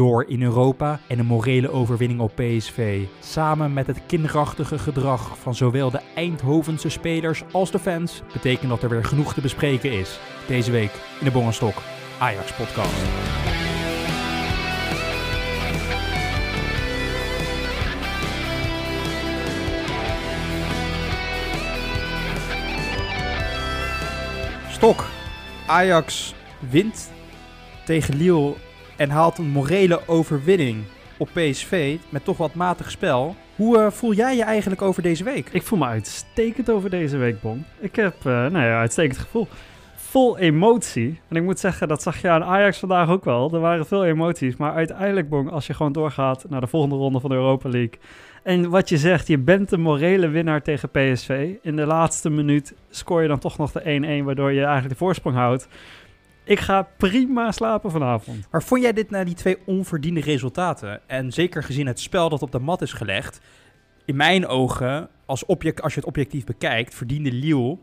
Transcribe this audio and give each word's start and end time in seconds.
door 0.00 0.24
in 0.28 0.42
Europa 0.42 1.00
en 1.06 1.18
een 1.18 1.26
morele 1.26 1.70
overwinning 1.70 2.20
op 2.20 2.34
PSV. 2.34 3.04
Samen 3.18 3.72
met 3.72 3.86
het 3.86 4.00
kinderachtige 4.06 4.78
gedrag 4.78 5.38
van 5.38 5.54
zowel 5.54 5.90
de 5.90 6.00
Eindhovense 6.14 6.88
spelers 6.88 7.42
als 7.52 7.70
de 7.70 7.78
fans 7.78 8.22
betekent 8.32 8.70
dat 8.70 8.82
er 8.82 8.88
weer 8.88 9.04
genoeg 9.04 9.34
te 9.34 9.40
bespreken 9.40 9.92
is. 9.92 10.20
Deze 10.46 10.70
week 10.70 10.90
in 11.18 11.24
de 11.24 11.30
Bongenstok 11.30 11.74
Ajax 12.18 12.52
podcast. 12.52 13.02
Stok. 24.68 25.06
Ajax 25.66 26.34
wint 26.70 27.10
tegen 27.84 28.16
Lille 28.16 28.54
en 29.00 29.10
haalt 29.10 29.38
een 29.38 29.48
morele 29.48 30.00
overwinning 30.06 30.82
op 31.18 31.28
PSV 31.32 31.96
met 32.08 32.24
toch 32.24 32.36
wat 32.36 32.54
matig 32.54 32.90
spel. 32.90 33.36
Hoe 33.56 33.78
eh, 33.78 33.90
voel 33.90 34.12
jij 34.12 34.36
je 34.36 34.42
eigenlijk 34.42 34.82
over 34.82 35.02
deze 35.02 35.24
week? 35.24 35.48
Ik 35.52 35.62
voel 35.62 35.78
me 35.78 35.86
uitstekend 35.86 36.70
over 36.70 36.90
deze 36.90 37.16
week, 37.16 37.40
Bon. 37.40 37.64
Ik 37.78 37.96
heb, 37.96 38.14
uh, 38.18 38.32
nou 38.32 38.64
ja, 38.64 38.78
uitstekend 38.78 39.18
gevoel. 39.18 39.48
Vol 39.96 40.38
emotie. 40.38 41.20
En 41.28 41.36
ik 41.36 41.42
moet 41.42 41.58
zeggen, 41.58 41.88
dat 41.88 42.02
zag 42.02 42.20
je 42.20 42.28
aan 42.28 42.44
Ajax 42.44 42.78
vandaag 42.78 43.08
ook 43.08 43.24
wel. 43.24 43.54
Er 43.54 43.60
waren 43.60 43.86
veel 43.86 44.04
emoties. 44.04 44.56
Maar 44.56 44.74
uiteindelijk, 44.74 45.28
Bon, 45.28 45.50
als 45.50 45.66
je 45.66 45.74
gewoon 45.74 45.92
doorgaat 45.92 46.44
naar 46.48 46.60
de 46.60 46.66
volgende 46.66 46.96
ronde 46.96 47.20
van 47.20 47.30
de 47.30 47.36
Europa 47.36 47.68
League. 47.68 47.98
En 48.42 48.70
wat 48.70 48.88
je 48.88 48.98
zegt, 48.98 49.26
je 49.26 49.38
bent 49.38 49.68
de 49.68 49.78
morele 49.78 50.28
winnaar 50.28 50.62
tegen 50.62 50.90
PSV. 50.90 51.50
In 51.62 51.76
de 51.76 51.86
laatste 51.86 52.30
minuut 52.30 52.74
scoor 52.90 53.22
je 53.22 53.28
dan 53.28 53.38
toch 53.38 53.58
nog 53.58 53.72
de 53.72 54.20
1-1, 54.22 54.24
waardoor 54.24 54.52
je 54.52 54.60
eigenlijk 54.60 54.88
de 54.88 55.04
voorsprong 55.04 55.36
houdt. 55.36 55.68
Ik 56.44 56.60
ga 56.60 56.82
prima 56.96 57.52
slapen 57.52 57.90
vanavond. 57.90 58.48
Maar 58.50 58.62
vond 58.62 58.82
jij 58.82 58.92
dit 58.92 59.10
nou 59.10 59.24
die 59.24 59.34
twee 59.34 59.58
onverdiende 59.64 60.20
resultaten? 60.20 61.00
En 61.08 61.32
zeker 61.32 61.62
gezien 61.62 61.86
het 61.86 62.00
spel 62.00 62.28
dat 62.28 62.42
op 62.42 62.52
de 62.52 62.58
mat 62.58 62.82
is 62.82 62.92
gelegd. 62.92 63.40
In 64.04 64.16
mijn 64.16 64.46
ogen, 64.46 65.08
als, 65.26 65.44
object, 65.46 65.82
als 65.82 65.94
je 65.94 66.00
het 66.00 66.08
objectief 66.08 66.44
bekijkt, 66.44 66.94
verdiende 66.94 67.32
Lille 67.32 67.78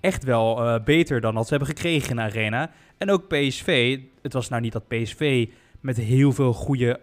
echt 0.00 0.24
wel 0.24 0.64
uh, 0.64 0.84
beter 0.84 1.20
dan 1.20 1.34
wat 1.34 1.44
ze 1.44 1.50
hebben 1.50 1.68
gekregen 1.68 2.10
in 2.10 2.16
de 2.16 2.22
arena. 2.22 2.70
En 2.98 3.10
ook 3.10 3.28
PSV. 3.28 3.98
Het 4.22 4.32
was 4.32 4.48
nou 4.48 4.62
niet 4.62 4.72
dat 4.72 4.88
PSV 4.88 5.48
met 5.80 5.96
heel 5.96 6.32
veel 6.32 6.52
goede 6.52 7.00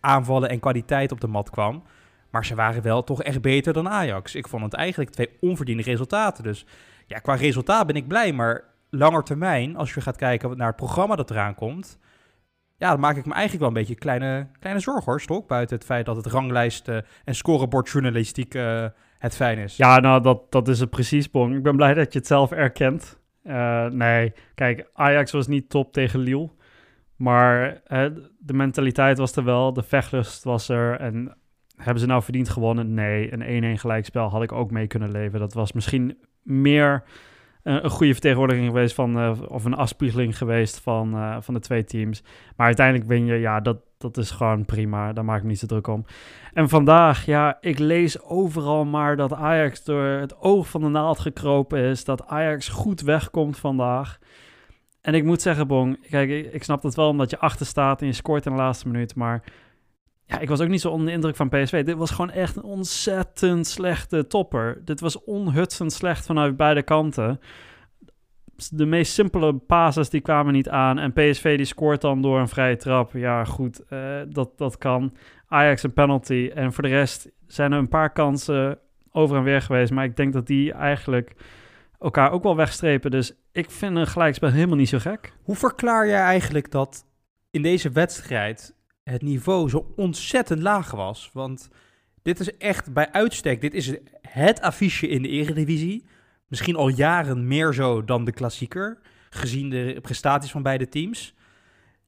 aanvallen 0.00 0.48
en 0.48 0.60
kwaliteit 0.60 1.12
op 1.12 1.20
de 1.20 1.26
mat 1.26 1.50
kwam. 1.50 1.82
Maar 2.30 2.46
ze 2.46 2.54
waren 2.54 2.82
wel 2.82 3.04
toch 3.04 3.22
echt 3.22 3.40
beter 3.40 3.72
dan 3.72 3.88
Ajax. 3.88 4.34
Ik 4.34 4.48
vond 4.48 4.62
het 4.62 4.74
eigenlijk 4.74 5.10
twee 5.10 5.30
onverdiende 5.40 5.82
resultaten. 5.82 6.44
Dus 6.44 6.64
ja, 7.06 7.18
qua 7.18 7.34
resultaat 7.34 7.86
ben 7.86 7.96
ik 7.96 8.08
blij. 8.08 8.32
Maar 8.32 8.64
langer 8.90 9.22
termijn, 9.22 9.76
als 9.76 9.94
je 9.94 10.00
gaat 10.00 10.16
kijken 10.16 10.56
naar 10.56 10.66
het 10.66 10.76
programma 10.76 11.16
dat 11.16 11.30
eraan 11.30 11.54
komt, 11.54 11.98
ja, 12.76 12.90
dan 12.90 13.00
maak 13.00 13.16
ik 13.16 13.26
me 13.26 13.32
eigenlijk 13.32 13.60
wel 13.60 13.68
een 13.68 13.86
beetje 13.86 13.94
kleine, 13.94 14.46
kleine 14.58 14.80
zorgen 14.80 15.04
hoor, 15.04 15.20
Stok. 15.20 15.48
Buiten 15.48 15.76
het 15.76 15.84
feit 15.84 16.06
dat 16.06 16.16
het 16.16 16.26
ranglijst 16.26 16.88
en 16.88 17.34
scorebordjournalistiek 17.34 18.54
uh, 18.54 18.86
het 19.18 19.36
fijn 19.36 19.58
is. 19.58 19.76
Ja, 19.76 19.98
nou, 19.98 20.22
dat, 20.22 20.52
dat 20.52 20.68
is 20.68 20.80
het 20.80 20.90
precies, 20.90 21.30
Bong. 21.30 21.56
Ik 21.56 21.62
ben 21.62 21.76
blij 21.76 21.94
dat 21.94 22.12
je 22.12 22.18
het 22.18 22.28
zelf 22.28 22.52
erkent. 22.52 23.18
Uh, 23.44 23.86
nee, 23.86 24.32
kijk, 24.54 24.90
Ajax 24.92 25.32
was 25.32 25.46
niet 25.46 25.70
top 25.70 25.92
tegen 25.92 26.20
Lille. 26.20 26.50
Maar 27.16 27.80
de 28.38 28.52
mentaliteit 28.52 29.18
was 29.18 29.36
er 29.36 29.44
wel, 29.44 29.72
de 29.72 29.82
vechtlust 29.82 30.44
was 30.44 30.68
er. 30.68 31.00
En 31.00 31.36
hebben 31.76 32.00
ze 32.00 32.06
nou 32.06 32.22
verdiend 32.22 32.48
gewonnen? 32.48 32.94
Nee, 32.94 33.32
een 33.32 33.76
1-1 33.76 33.80
gelijkspel 33.80 34.28
had 34.28 34.42
ik 34.42 34.52
ook 34.52 34.70
mee 34.70 34.86
kunnen 34.86 35.10
leven. 35.10 35.40
Dat 35.40 35.52
was 35.52 35.72
misschien 35.72 36.18
meer 36.42 37.02
een 37.68 37.90
goede 37.90 38.12
vertegenwoordiging 38.12 38.66
geweest 38.66 38.94
van, 38.94 39.18
uh, 39.18 39.32
of 39.48 39.64
een 39.64 39.74
afspiegeling 39.74 40.38
geweest 40.38 40.80
van, 40.80 41.14
uh, 41.14 41.36
van 41.40 41.54
de 41.54 41.60
twee 41.60 41.84
teams. 41.84 42.22
Maar 42.56 42.66
uiteindelijk 42.66 43.08
win 43.08 43.26
je, 43.26 43.34
ja, 43.34 43.60
dat, 43.60 43.78
dat 43.98 44.16
is 44.16 44.30
gewoon 44.30 44.64
prima. 44.64 45.12
Daar 45.12 45.24
maak 45.24 45.36
ik 45.36 45.42
me 45.42 45.48
niet 45.48 45.58
zo 45.58 45.66
druk 45.66 45.86
om. 45.86 46.04
En 46.52 46.68
vandaag, 46.68 47.26
ja, 47.26 47.58
ik 47.60 47.78
lees 47.78 48.22
overal 48.22 48.84
maar 48.84 49.16
dat 49.16 49.32
Ajax 49.32 49.84
door 49.84 50.04
het 50.04 50.40
oog 50.40 50.68
van 50.68 50.80
de 50.80 50.88
naald 50.88 51.18
gekropen 51.18 51.78
is. 51.78 52.04
Dat 52.04 52.26
Ajax 52.26 52.68
goed 52.68 53.00
wegkomt 53.00 53.58
vandaag. 53.58 54.18
En 55.00 55.14
ik 55.14 55.24
moet 55.24 55.42
zeggen, 55.42 55.66
Bong, 55.66 56.08
kijk, 56.10 56.30
ik, 56.30 56.52
ik 56.52 56.62
snap 56.62 56.82
het 56.82 56.94
wel 56.94 57.08
omdat 57.08 57.30
je 57.30 57.38
achter 57.38 57.66
staat 57.66 58.00
en 58.00 58.06
je 58.06 58.12
scoort 58.12 58.46
in 58.46 58.52
de 58.52 58.58
laatste 58.58 58.88
minuut. 58.88 59.14
Maar 59.14 59.42
ja, 60.28 60.38
ik 60.38 60.48
was 60.48 60.60
ook 60.60 60.68
niet 60.68 60.80
zo 60.80 60.90
onder 60.90 61.06
de 61.06 61.12
indruk 61.12 61.36
van 61.36 61.48
PSV. 61.48 61.84
Dit 61.84 61.96
was 61.96 62.10
gewoon 62.10 62.30
echt 62.30 62.56
een 62.56 62.62
ontzettend 62.62 63.66
slechte 63.66 64.26
topper. 64.26 64.80
Dit 64.84 65.00
was 65.00 65.24
onhutsend 65.24 65.92
slecht 65.92 66.26
vanuit 66.26 66.56
beide 66.56 66.82
kanten. 66.82 67.40
De 68.70 68.86
meest 68.86 69.12
simpele 69.12 69.54
passes 69.54 70.10
die 70.10 70.20
kwamen 70.20 70.52
niet 70.52 70.68
aan. 70.68 70.98
En 70.98 71.12
PSV 71.12 71.56
die 71.56 71.66
scoort 71.66 72.00
dan 72.00 72.22
door 72.22 72.40
een 72.40 72.48
vrije 72.48 72.76
trap. 72.76 73.12
Ja, 73.12 73.44
goed, 73.44 73.82
uh, 73.90 74.20
dat, 74.28 74.58
dat 74.58 74.78
kan. 74.78 75.16
Ajax 75.46 75.82
een 75.82 75.92
penalty. 75.92 76.50
En 76.54 76.72
voor 76.72 76.82
de 76.82 76.88
rest 76.88 77.30
zijn 77.46 77.72
er 77.72 77.78
een 77.78 77.88
paar 77.88 78.12
kansen 78.12 78.78
over 79.12 79.36
en 79.36 79.42
weer 79.42 79.62
geweest. 79.62 79.92
Maar 79.92 80.04
ik 80.04 80.16
denk 80.16 80.32
dat 80.32 80.46
die 80.46 80.72
eigenlijk 80.72 81.34
elkaar 81.98 82.30
ook 82.30 82.42
wel 82.42 82.56
wegstrepen. 82.56 83.10
Dus 83.10 83.32
ik 83.52 83.70
vind 83.70 83.96
een 83.96 84.06
gelijkspel 84.06 84.50
helemaal 84.50 84.76
niet 84.76 84.88
zo 84.88 84.98
gek. 84.98 85.32
Hoe 85.42 85.56
verklaar 85.56 86.06
jij 86.06 86.20
eigenlijk 86.20 86.70
dat 86.70 87.04
in 87.50 87.62
deze 87.62 87.90
wedstrijd 87.90 88.76
het 89.08 89.22
niveau 89.22 89.68
zo 89.68 89.92
ontzettend 89.96 90.62
laag 90.62 90.90
was. 90.90 91.30
Want 91.32 91.70
dit 92.22 92.40
is 92.40 92.56
echt 92.56 92.92
bij 92.92 93.12
uitstek, 93.12 93.60
dit 93.60 93.74
is 93.74 93.94
het 94.20 94.60
affiche 94.60 95.08
in 95.08 95.22
de 95.22 95.28
Eredivisie. 95.28 96.04
Misschien 96.46 96.76
al 96.76 96.88
jaren 96.88 97.46
meer 97.46 97.72
zo 97.72 98.04
dan 98.04 98.24
de 98.24 98.32
klassieker, 98.32 98.98
gezien 99.30 99.70
de 99.70 99.98
prestaties 100.02 100.50
van 100.50 100.62
beide 100.62 100.88
teams. 100.88 101.34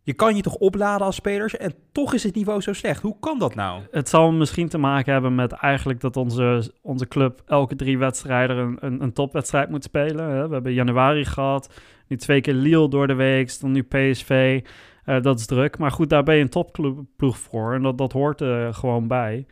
Je 0.03 0.12
kan 0.12 0.37
je 0.37 0.43
toch 0.43 0.55
opladen 0.55 1.06
als 1.06 1.16
spelers 1.16 1.56
en 1.56 1.75
toch 1.93 2.15
is 2.15 2.22
het 2.22 2.34
niveau 2.34 2.61
zo 2.61 2.72
slecht. 2.72 3.03
Hoe 3.03 3.17
kan 3.21 3.38
dat 3.38 3.55
nou? 3.55 3.82
Het 3.91 4.09
zal 4.09 4.32
misschien 4.32 4.69
te 4.69 4.78
maken 4.78 5.12
hebben 5.12 5.34
met 5.34 5.53
eigenlijk 5.53 6.00
dat 6.00 6.17
onze, 6.17 6.72
onze 6.82 7.09
club 7.09 7.43
elke 7.47 7.77
drie 7.77 7.99
wedstrijden 7.99 8.56
een, 8.56 8.77
een, 8.81 9.03
een 9.03 9.12
topwedstrijd 9.12 9.71
moet 9.71 9.84
spelen. 9.84 10.49
We 10.49 10.55
hebben 10.55 10.72
januari 10.72 11.25
gehad, 11.25 11.75
nu 12.09 12.17
twee 12.17 12.41
keer 12.41 12.55
Lille 12.55 12.88
door 12.88 13.06
de 13.06 13.15
week, 13.15 13.61
dan 13.61 13.72
nu 13.72 13.82
PSV. 13.82 14.61
Uh, 15.10 15.22
dat 15.22 15.38
is 15.38 15.47
druk. 15.47 15.78
Maar 15.78 15.91
goed, 15.91 16.09
daar 16.09 16.22
ben 16.22 16.34
je 16.34 16.43
een 16.43 16.48
topploeg 16.48 17.38
voor. 17.38 17.75
En 17.75 17.82
dat, 17.82 17.98
dat 17.98 18.12
hoort 18.12 18.41
uh, 18.41 18.72
gewoon 18.72 19.09
bij. 19.09 19.47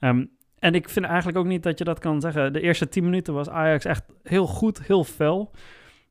Um, 0.00 0.30
en 0.58 0.74
ik 0.74 0.88
vind 0.88 1.06
eigenlijk 1.06 1.38
ook 1.38 1.46
niet 1.46 1.62
dat 1.62 1.78
je 1.78 1.84
dat 1.84 1.98
kan 1.98 2.20
zeggen. 2.20 2.52
De 2.52 2.60
eerste 2.60 2.88
10 2.88 3.04
minuten 3.04 3.34
was 3.34 3.48
Ajax 3.48 3.84
echt 3.84 4.04
heel 4.22 4.46
goed, 4.46 4.86
heel 4.86 5.04
fel. 5.04 5.50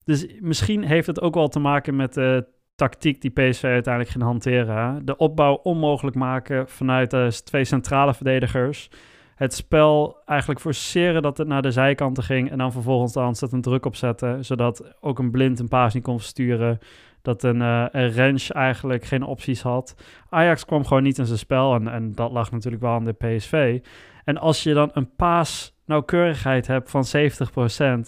Dus 0.04 0.28
misschien 0.40 0.84
heeft 0.84 1.08
het 1.08 1.22
ook 1.22 1.34
wel 1.34 1.48
te 1.48 1.60
maken 1.60 1.96
met 1.96 2.14
de 2.14 2.46
tactiek 2.76 3.22
die 3.22 3.32
PSV 3.32 3.64
uiteindelijk 3.64 4.14
ging 4.14 4.24
hanteren. 4.24 5.06
De 5.06 5.18
opbouw 5.18 5.54
onmogelijk 5.54 6.16
maken 6.16 6.68
vanuit 6.68 7.12
de 7.12 7.42
twee 7.44 7.66
centrale 7.66 8.14
verdedigers. 8.14 8.90
Het 9.36 9.54
spel 9.54 10.18
eigenlijk 10.26 10.60
forceren 10.60 11.22
dat 11.22 11.38
het 11.38 11.48
naar 11.48 11.62
de 11.62 11.72
zijkanten 11.72 12.24
ging. 12.24 12.52
En 12.52 12.58
dan 12.58 12.72
vervolgens 12.72 13.14
de 13.14 13.20
ontzettend 13.20 13.64
druk 13.64 13.86
opzetten. 13.86 14.46
Zodat 14.46 14.96
ook 15.00 15.20
een 15.20 15.32
blind 15.32 15.60
een 15.60 15.68
paas 15.68 15.94
niet 15.94 16.04
kon 16.04 16.20
versturen 16.20 16.80
dat 17.22 17.44
een, 17.44 17.62
uh, 17.62 17.86
een 17.92 18.16
range 18.16 18.54
eigenlijk 18.54 19.06
geen 19.06 19.24
opties 19.24 19.62
had. 19.62 19.96
Ajax 20.30 20.66
kwam 20.66 20.86
gewoon 20.86 21.04
niet 21.04 21.18
in 21.18 21.26
zijn 21.26 21.40
spel 21.40 21.76
en, 21.76 21.88
en 21.88 22.16
dat 22.16 22.32
lag 22.32 22.52
natuurlijk 22.52 22.84
wel 22.84 22.92
aan 22.92 23.06
de 23.06 23.14
PSV. 23.14 23.80
En 24.24 24.38
als 24.38 24.64
je 24.64 24.74
dan 24.74 24.90
een 24.94 25.16
paas 25.16 25.76
nauwkeurigheid 25.86 26.68
hebt 26.68 26.90
van 26.90 27.06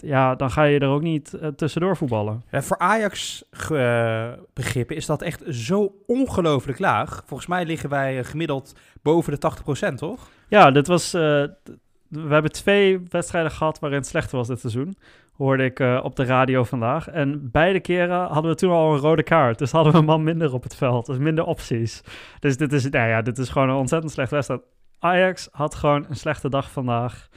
ja, 0.00 0.34
dan 0.34 0.50
ga 0.50 0.62
je 0.62 0.78
er 0.78 0.88
ook 0.88 1.02
niet 1.02 1.36
uh, 1.42 1.48
tussendoor 1.48 1.96
voetballen. 1.96 2.42
Ja, 2.50 2.62
voor 2.62 2.78
Ajax 2.78 3.44
uh, 3.72 4.28
begrippen 4.52 4.96
is 4.96 5.06
dat 5.06 5.22
echt 5.22 5.42
zo 5.48 5.94
ongelooflijk 6.06 6.78
laag. 6.78 7.22
Volgens 7.26 7.48
mij 7.48 7.64
liggen 7.64 7.88
wij 7.88 8.24
gemiddeld 8.24 8.74
boven 9.02 9.40
de 9.40 9.52
80%, 9.90 9.94
toch? 9.94 10.28
Ja, 10.48 10.70
dit 10.70 10.86
was... 10.86 11.12
we 11.12 12.28
hebben 12.28 12.52
twee 12.52 13.00
wedstrijden 13.08 13.50
gehad 13.50 13.78
waarin 13.78 13.98
het 13.98 14.08
slechter 14.08 14.36
was 14.36 14.48
dit 14.48 14.60
seizoen 14.60 14.96
hoorde 15.36 15.64
ik 15.64 15.80
uh, 15.80 16.00
op 16.02 16.16
de 16.16 16.24
radio 16.24 16.64
vandaag. 16.64 17.08
En 17.08 17.50
beide 17.50 17.80
keren 17.80 18.26
hadden 18.26 18.50
we 18.50 18.56
toen 18.56 18.70
al 18.70 18.92
een 18.92 18.98
rode 18.98 19.22
kaart. 19.22 19.58
Dus 19.58 19.70
hadden 19.70 19.92
we 19.92 19.98
een 19.98 20.04
man 20.04 20.22
minder 20.22 20.52
op 20.52 20.62
het 20.62 20.76
veld. 20.76 21.06
Dus 21.06 21.18
minder 21.18 21.44
opties. 21.44 22.02
Dus 22.38 22.56
dit 22.56 22.72
is, 22.72 22.88
nou 22.88 23.08
ja, 23.08 23.22
dit 23.22 23.38
is 23.38 23.48
gewoon 23.48 23.68
een 23.68 23.76
ontzettend 23.76 24.12
slecht 24.12 24.30
wedstrijd. 24.30 24.62
Ajax 24.98 25.48
had 25.52 25.74
gewoon 25.74 26.06
een 26.08 26.16
slechte 26.16 26.48
dag 26.48 26.70
vandaag. 26.70 27.28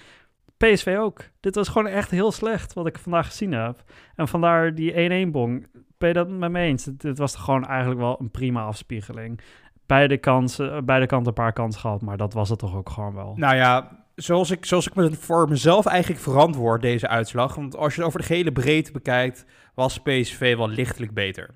PSV 0.58 0.96
ook. 1.00 1.22
Dit 1.40 1.56
was 1.56 1.68
gewoon 1.68 1.88
echt 1.88 2.12
heel 2.12 2.32
slecht 2.32 2.74
wat 2.74 2.88
ik 2.88 3.00
vandaag 3.00 3.26
gezien 3.26 3.52
heb. 3.52 3.84
En 4.16 4.28
vandaar 4.28 4.76
die 4.76 5.28
1-1-bong. 5.28 5.68
Ben 5.98 6.08
je 6.08 6.14
dat 6.14 6.30
met 6.30 6.52
me 6.52 6.60
eens? 6.60 6.84
Dit 6.84 7.18
was 7.18 7.36
gewoon 7.36 7.66
eigenlijk 7.66 8.00
wel 8.00 8.18
een 8.20 8.32
prima 8.32 8.64
afspiegeling. 8.64 9.42
Beide, 9.86 10.18
kansen, 10.18 10.86
beide 10.86 11.06
kanten 11.06 11.28
een 11.28 11.34
paar 11.34 11.54
kansen 11.54 11.82
gehad, 11.82 12.02
maar 12.02 12.18
dat 12.18 12.34
was 12.34 12.50
het 12.50 12.60
toch 12.60 12.76
ook 12.76 12.90
gewoon 12.90 13.14
wel. 13.14 13.34
Nou 13.36 13.56
ja, 13.56 14.06
zoals 14.18 14.52
ik, 14.52 14.66
zoals 14.66 14.88
ik 14.88 14.96
me 14.96 15.14
voor 15.14 15.50
mezelf 15.50 15.86
eigenlijk 15.86 16.22
verantwoord, 16.22 16.82
deze 16.82 17.08
uitslag. 17.08 17.56
Want 17.56 17.76
als 17.76 17.94
je 17.94 18.00
het 18.00 18.08
over 18.08 18.20
de 18.20 18.26
gehele 18.26 18.52
breedte 18.52 18.92
bekijkt, 18.92 19.46
was 19.76 19.98
PSV 19.98 20.56
wel 20.56 20.70
lichtelijk 20.70 21.14
beter. 21.14 21.56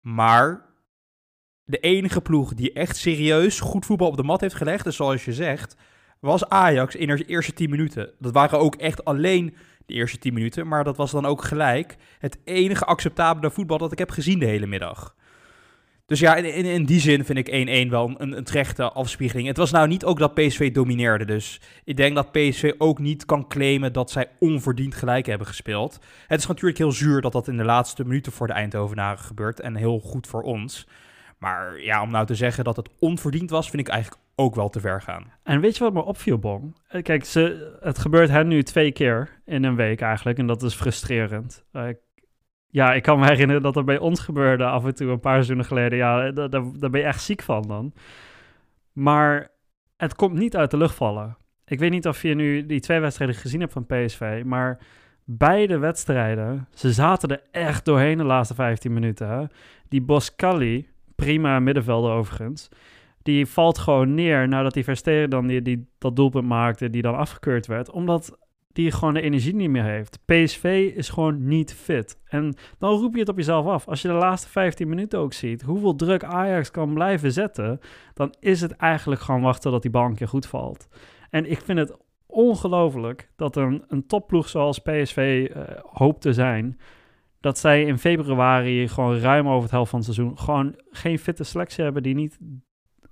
Maar 0.00 0.66
de 1.64 1.78
enige 1.78 2.20
ploeg 2.20 2.54
die 2.54 2.72
echt 2.72 2.96
serieus 2.96 3.60
goed 3.60 3.86
voetbal 3.86 4.08
op 4.08 4.16
de 4.16 4.22
mat 4.22 4.40
heeft 4.40 4.54
gelegd, 4.54 4.84
dus 4.84 4.96
zoals 4.96 5.24
je 5.24 5.32
zegt, 5.32 5.76
was 6.20 6.48
Ajax 6.48 6.94
in 6.94 7.06
de 7.06 7.24
eerste 7.24 7.52
10 7.52 7.70
minuten. 7.70 8.12
Dat 8.18 8.32
waren 8.32 8.58
ook 8.58 8.74
echt 8.74 9.04
alleen 9.04 9.56
de 9.86 9.94
eerste 9.94 10.18
10 10.18 10.34
minuten, 10.34 10.68
maar 10.68 10.84
dat 10.84 10.96
was 10.96 11.10
dan 11.10 11.26
ook 11.26 11.44
gelijk 11.44 11.96
het 12.18 12.38
enige 12.44 12.84
acceptabele 12.84 13.50
voetbal 13.50 13.78
dat 13.78 13.92
ik 13.92 13.98
heb 13.98 14.10
gezien 14.10 14.38
de 14.38 14.46
hele 14.46 14.66
middag. 14.66 15.14
Dus 16.12 16.20
ja, 16.20 16.36
in, 16.36 16.64
in, 16.64 16.84
die 16.84 17.00
zin 17.00 17.24
vind 17.24 17.48
ik 17.48 17.86
1-1 17.86 17.90
wel 17.90 18.14
een, 18.16 18.36
een 18.36 18.44
terechte 18.44 18.92
afspiegeling. 18.92 19.46
Het 19.48 19.56
was 19.56 19.70
nou 19.70 19.88
niet 19.88 20.04
ook 20.04 20.18
dat 20.18 20.34
PSV 20.34 20.72
domineerde. 20.72 21.24
Dus 21.24 21.60
ik 21.84 21.96
denk 21.96 22.14
dat 22.14 22.32
PSV 22.32 22.72
ook 22.78 22.98
niet 22.98 23.24
kan 23.24 23.48
claimen 23.48 23.92
dat 23.92 24.10
zij 24.10 24.28
onverdiend 24.38 24.94
gelijk 24.94 25.26
hebben 25.26 25.46
gespeeld. 25.46 25.98
Het 26.26 26.40
is 26.40 26.46
natuurlijk 26.46 26.78
heel 26.78 26.92
zuur 26.92 27.20
dat 27.20 27.32
dat 27.32 27.48
in 27.48 27.56
de 27.56 27.64
laatste 27.64 28.04
minuten 28.04 28.32
voor 28.32 28.46
de 28.46 28.52
Eindhovenaren 28.52 29.18
gebeurt. 29.18 29.60
En 29.60 29.76
heel 29.76 29.98
goed 29.98 30.26
voor 30.26 30.42
ons. 30.42 30.86
Maar 31.38 31.80
ja, 31.80 32.02
om 32.02 32.10
nou 32.10 32.26
te 32.26 32.34
zeggen 32.34 32.64
dat 32.64 32.76
het 32.76 32.88
onverdiend 32.98 33.50
was, 33.50 33.70
vind 33.70 33.86
ik 33.86 33.92
eigenlijk 33.92 34.22
ook 34.34 34.54
wel 34.54 34.68
te 34.68 34.80
ver 34.80 35.02
gaan. 35.02 35.32
En 35.42 35.60
weet 35.60 35.76
je 35.76 35.84
wat 35.84 35.92
me 35.92 36.04
opviel, 36.04 36.38
Bong? 36.38 36.76
Eh, 36.88 37.02
Kijk, 37.02 37.24
ze, 37.24 37.76
het 37.80 37.98
gebeurt 37.98 38.30
hen 38.30 38.48
nu 38.48 38.62
twee 38.62 38.92
keer 38.92 39.40
in 39.44 39.64
een 39.64 39.76
week 39.76 40.00
eigenlijk. 40.00 40.38
En 40.38 40.46
dat 40.46 40.62
is 40.62 40.74
frustrerend. 40.74 41.64
Eh, 41.72 41.88
ja, 42.72 42.92
ik 42.92 43.02
kan 43.02 43.18
me 43.18 43.26
herinneren 43.26 43.62
dat 43.62 43.76
er 43.76 43.84
bij 43.84 43.98
ons 43.98 44.20
gebeurde 44.20 44.64
af 44.64 44.84
en 44.84 44.94
toe 44.94 45.10
een 45.10 45.20
paar 45.20 45.32
seizoenen 45.32 45.64
geleden. 45.64 45.98
Ja, 45.98 46.30
daar, 46.30 46.50
daar, 46.50 46.62
daar 46.78 46.90
ben 46.90 47.00
je 47.00 47.06
echt 47.06 47.22
ziek 47.22 47.42
van 47.42 47.62
dan. 47.62 47.92
Maar 48.92 49.48
het 49.96 50.14
komt 50.14 50.38
niet 50.38 50.56
uit 50.56 50.70
de 50.70 50.76
lucht 50.76 50.94
vallen. 50.94 51.36
Ik 51.64 51.78
weet 51.78 51.90
niet 51.90 52.06
of 52.06 52.22
je 52.22 52.34
nu 52.34 52.66
die 52.66 52.80
twee 52.80 53.00
wedstrijden 53.00 53.36
gezien 53.36 53.60
hebt 53.60 53.72
van 53.72 53.86
PSV, 53.86 54.42
maar 54.44 54.78
beide 55.24 55.78
wedstrijden, 55.78 56.68
ze 56.74 56.92
zaten 56.92 57.28
er 57.28 57.42
echt 57.50 57.84
doorheen 57.84 58.16
de 58.16 58.24
laatste 58.24 58.54
15 58.54 58.92
minuten. 58.92 59.28
Hè? 59.28 59.44
Die 59.88 60.02
Boscali, 60.02 60.88
prima 61.14 61.60
middenvelder 61.60 62.12
overigens, 62.12 62.68
die 63.22 63.46
valt 63.46 63.78
gewoon 63.78 64.14
neer 64.14 64.48
nadat 64.48 64.74
die 64.74 64.84
Versteren 64.84 65.30
dan 65.30 65.46
die, 65.46 65.88
dat 65.98 66.16
doelpunt 66.16 66.46
maakte, 66.46 66.90
die 66.90 67.02
dan 67.02 67.16
afgekeurd 67.16 67.66
werd, 67.66 67.90
omdat 67.90 68.38
die 68.72 68.90
gewoon 68.90 69.14
de 69.14 69.20
energie 69.20 69.54
niet 69.54 69.70
meer 69.70 69.84
heeft. 69.84 70.18
PSV 70.24 70.92
is 70.94 71.08
gewoon 71.08 71.48
niet 71.48 71.74
fit. 71.74 72.20
En 72.24 72.54
dan 72.78 72.98
roep 72.98 73.14
je 73.14 73.20
het 73.20 73.28
op 73.28 73.36
jezelf 73.36 73.66
af. 73.66 73.88
Als 73.88 74.02
je 74.02 74.08
de 74.08 74.14
laatste 74.14 74.48
15 74.48 74.88
minuten 74.88 75.18
ook 75.18 75.32
ziet, 75.32 75.62
hoeveel 75.62 75.94
druk 75.94 76.24
Ajax 76.24 76.70
kan 76.70 76.94
blijven 76.94 77.32
zetten, 77.32 77.80
dan 78.14 78.34
is 78.40 78.60
het 78.60 78.72
eigenlijk 78.72 79.20
gewoon 79.20 79.42
wachten 79.42 79.70
dat 79.70 79.82
die 79.82 79.90
bal 79.90 80.04
een 80.04 80.14
keer 80.14 80.28
goed 80.28 80.46
valt. 80.46 80.88
En 81.30 81.50
ik 81.50 81.60
vind 81.60 81.78
het 81.78 81.96
ongelooflijk 82.26 83.30
dat 83.36 83.56
een, 83.56 83.84
een 83.88 84.06
topploeg 84.06 84.48
zoals 84.48 84.78
PSV 84.78 85.48
uh, 85.56 85.62
hoopt 85.82 86.20
te 86.20 86.32
zijn, 86.32 86.78
dat 87.40 87.58
zij 87.58 87.82
in 87.82 87.98
februari 87.98 88.88
gewoon 88.88 89.18
ruim 89.18 89.48
over 89.48 89.62
het 89.62 89.70
helft 89.70 89.90
van 89.90 89.98
het 89.98 90.14
seizoen 90.14 90.38
gewoon 90.38 90.74
geen 90.90 91.18
fitte 91.18 91.44
selectie 91.44 91.84
hebben 91.84 92.02
die 92.02 92.14
niet 92.14 92.38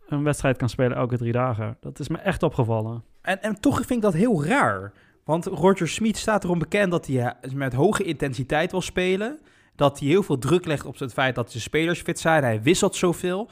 een 0.07 0.23
wedstrijd 0.23 0.57
kan 0.57 0.69
spelen 0.69 0.97
elke 0.97 1.17
drie 1.17 1.33
dagen. 1.33 1.77
Dat 1.81 1.99
is 1.99 2.09
me 2.09 2.19
echt 2.19 2.43
opgevallen. 2.43 3.05
En, 3.23 3.43
en 3.43 3.61
toch 3.61 3.77
vind 3.77 3.91
ik 3.91 4.01
dat 4.01 4.15
heel 4.15 4.45
raar. 4.45 4.93
Want 5.31 5.47
Roger 5.47 5.88
Smit 5.88 6.17
staat 6.17 6.44
erom 6.44 6.59
bekend 6.59 6.91
dat 6.91 7.06
hij 7.06 7.37
eh, 7.41 7.53
met 7.53 7.73
hoge 7.73 8.05
intensiteit 8.05 8.71
wil 8.71 8.81
spelen. 8.81 9.41
Dat 9.77 9.99
hij 9.99 10.09
heel 10.09 10.23
veel 10.23 10.38
druk 10.38 10.67
legt 10.67 10.85
op 10.85 10.99
het 10.99 11.12
feit 11.12 11.35
dat 11.35 11.53
de 11.53 11.61
spelers 11.61 12.00
fit 12.00 12.19
zijn. 12.19 12.43
Hij 12.43 12.62
wisselt 12.62 12.97
zoveel. 12.97 13.50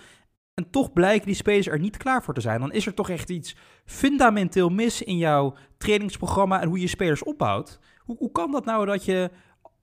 En 0.54 0.70
toch 0.70 0.92
blijken 0.92 1.26
die 1.26 1.34
spelers 1.34 1.66
er 1.66 1.78
niet 1.78 1.96
klaar 1.96 2.22
voor 2.22 2.34
te 2.34 2.40
zijn. 2.40 2.60
Dan 2.60 2.72
is 2.72 2.86
er 2.86 2.94
toch 2.94 3.10
echt 3.10 3.30
iets 3.30 3.56
fundamenteel 3.84 4.68
mis 4.68 5.02
in 5.02 5.16
jouw 5.16 5.54
trainingsprogramma 5.76 6.60
en 6.60 6.68
hoe 6.68 6.80
je 6.80 6.86
spelers 6.86 7.22
opbouwt. 7.22 7.78
Hoe, 7.98 8.16
hoe 8.16 8.32
kan 8.32 8.50
dat 8.50 8.64
nou 8.64 8.86
dat 8.86 9.04
je. 9.04 9.30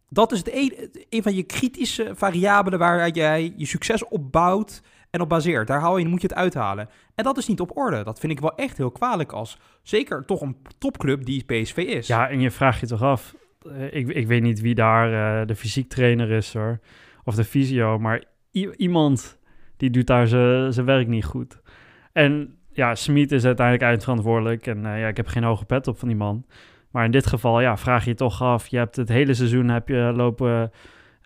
Dat 0.10 0.32
is 0.32 0.38
het 0.38 0.54
een, 0.54 0.92
een 1.10 1.24
van 1.24 1.36
je 1.36 1.44
kritische 1.44 2.12
variabelen 2.16 2.80
waar 2.80 3.10
jij 3.10 3.54
je 3.58 3.66
succes 3.66 4.08
opbouwt 4.08 4.82
en 5.16 5.22
op 5.22 5.30
baseert. 5.30 5.68
Daar 5.68 5.80
haal 5.80 5.98
je, 5.98 6.08
moet 6.08 6.22
je 6.22 6.28
het 6.28 6.36
uithalen. 6.36 6.90
En 7.16 7.24
dat 7.24 7.38
is 7.38 7.48
niet 7.48 7.60
op 7.60 7.78
orde. 7.78 8.04
Dat 8.04 8.20
vind 8.20 8.32
ik 8.32 8.40
wel 8.40 8.56
echt 8.56 8.78
heel 8.78 8.92
kwalijk 8.92 9.32
als 9.32 9.58
zeker 9.82 10.26
toch 10.26 10.42
een 10.42 10.58
topclub 10.78 11.26
die 11.26 11.44
PSV 11.44 11.78
is. 11.78 12.08
Ja, 12.08 12.30
en 12.30 12.40
je 12.40 12.52
vraagt 12.52 12.80
je 12.80 12.88
toch 12.88 13.02
af. 13.02 13.36
Uh, 13.68 13.94
ik, 13.94 14.08
ik 14.08 14.28
weet 14.28 14.42
niet 14.42 14.62
wie 14.62 14.76
daar 14.76 15.12
uh, 15.42 15.48
de 15.48 15.56
fysiek 15.56 15.90
trainer 15.90 16.32
is 16.32 16.54
hoor. 16.54 16.80
Of 17.24 17.36
de 17.36 17.44
fysio. 17.44 18.00
Maar 18.00 18.24
iemand 18.78 19.40
die 19.78 19.90
doet 19.90 20.08
daar 20.08 20.28
zijn 20.28 20.86
werk 20.86 21.08
niet 21.08 21.26
goed. 21.26 21.62
En 22.12 22.58
ja, 22.72 22.96
Smit 22.96 23.32
is 23.32 23.46
uiteindelijk 23.46 23.88
eindverantwoordelijk. 23.88 24.68
En 24.68 24.78
uh, 24.78 25.00
ja, 25.00 25.08
ik 25.08 25.18
heb 25.18 25.28
geen 25.28 25.44
hoge 25.44 25.66
pet 25.66 25.88
op 25.88 26.00
van 26.00 26.08
die 26.08 26.18
man. 26.18 26.46
Maar 26.92 27.06
in 27.06 27.12
dit 27.12 27.28
geval, 27.28 27.62
ja, 27.62 27.78
vraag 27.78 28.06
je 28.06 28.14
toch 28.14 28.42
af. 28.42 28.68
Je 28.68 28.78
hebt 28.78 28.96
het 28.96 29.10
hele 29.10 29.34
seizoen 29.34 29.70
heb 29.70 29.88
je 29.88 30.12
lopen 30.16 30.72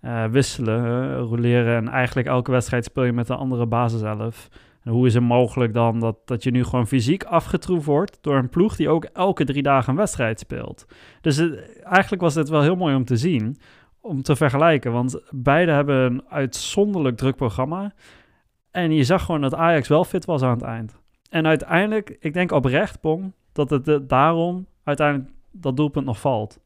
uh, 0.01 0.25
wisselen, 0.25 0.85
uh, 0.85 1.19
roleren. 1.19 1.75
En 1.75 1.87
eigenlijk 1.87 2.27
elke 2.27 2.51
wedstrijd 2.51 2.85
speel 2.85 3.03
je 3.03 3.13
met 3.13 3.29
een 3.29 3.35
andere 3.35 3.65
basiself. 3.65 4.49
Hoe 4.83 5.07
is 5.07 5.13
het 5.13 5.23
mogelijk 5.23 5.73
dan 5.73 5.99
dat, 5.99 6.17
dat 6.25 6.43
je 6.43 6.51
nu 6.51 6.63
gewoon 6.63 6.87
fysiek 6.87 7.23
afgetroefd 7.23 7.85
wordt 7.85 8.17
door 8.21 8.37
een 8.37 8.49
ploeg 8.49 8.75
die 8.75 8.89
ook 8.89 9.03
elke 9.03 9.45
drie 9.45 9.63
dagen 9.63 9.89
een 9.89 9.95
wedstrijd 9.95 10.39
speelt? 10.39 10.85
Dus 11.21 11.35
het, 11.35 11.81
eigenlijk 11.83 12.21
was 12.21 12.33
dit 12.33 12.49
wel 12.49 12.61
heel 12.61 12.75
mooi 12.75 12.95
om 12.95 13.05
te 13.05 13.17
zien, 13.17 13.57
om 14.01 14.21
te 14.21 14.35
vergelijken. 14.35 14.91
Want 14.91 15.21
beide 15.29 15.71
hebben 15.71 15.95
een 15.95 16.23
uitzonderlijk 16.29 17.17
druk 17.17 17.35
programma. 17.35 17.93
En 18.71 18.91
je 18.91 19.03
zag 19.03 19.25
gewoon 19.25 19.41
dat 19.41 19.55
Ajax 19.55 19.87
wel 19.87 20.03
fit 20.03 20.25
was 20.25 20.41
aan 20.41 20.53
het 20.53 20.61
eind. 20.61 20.99
En 21.29 21.47
uiteindelijk, 21.47 22.17
ik 22.19 22.33
denk 22.33 22.51
oprecht, 22.51 22.99
Pong, 22.99 23.33
dat 23.51 23.69
het 23.69 24.09
daarom 24.09 24.65
uiteindelijk 24.83 25.29
dat 25.51 25.77
doelpunt 25.77 26.05
nog 26.05 26.19
valt 26.19 26.59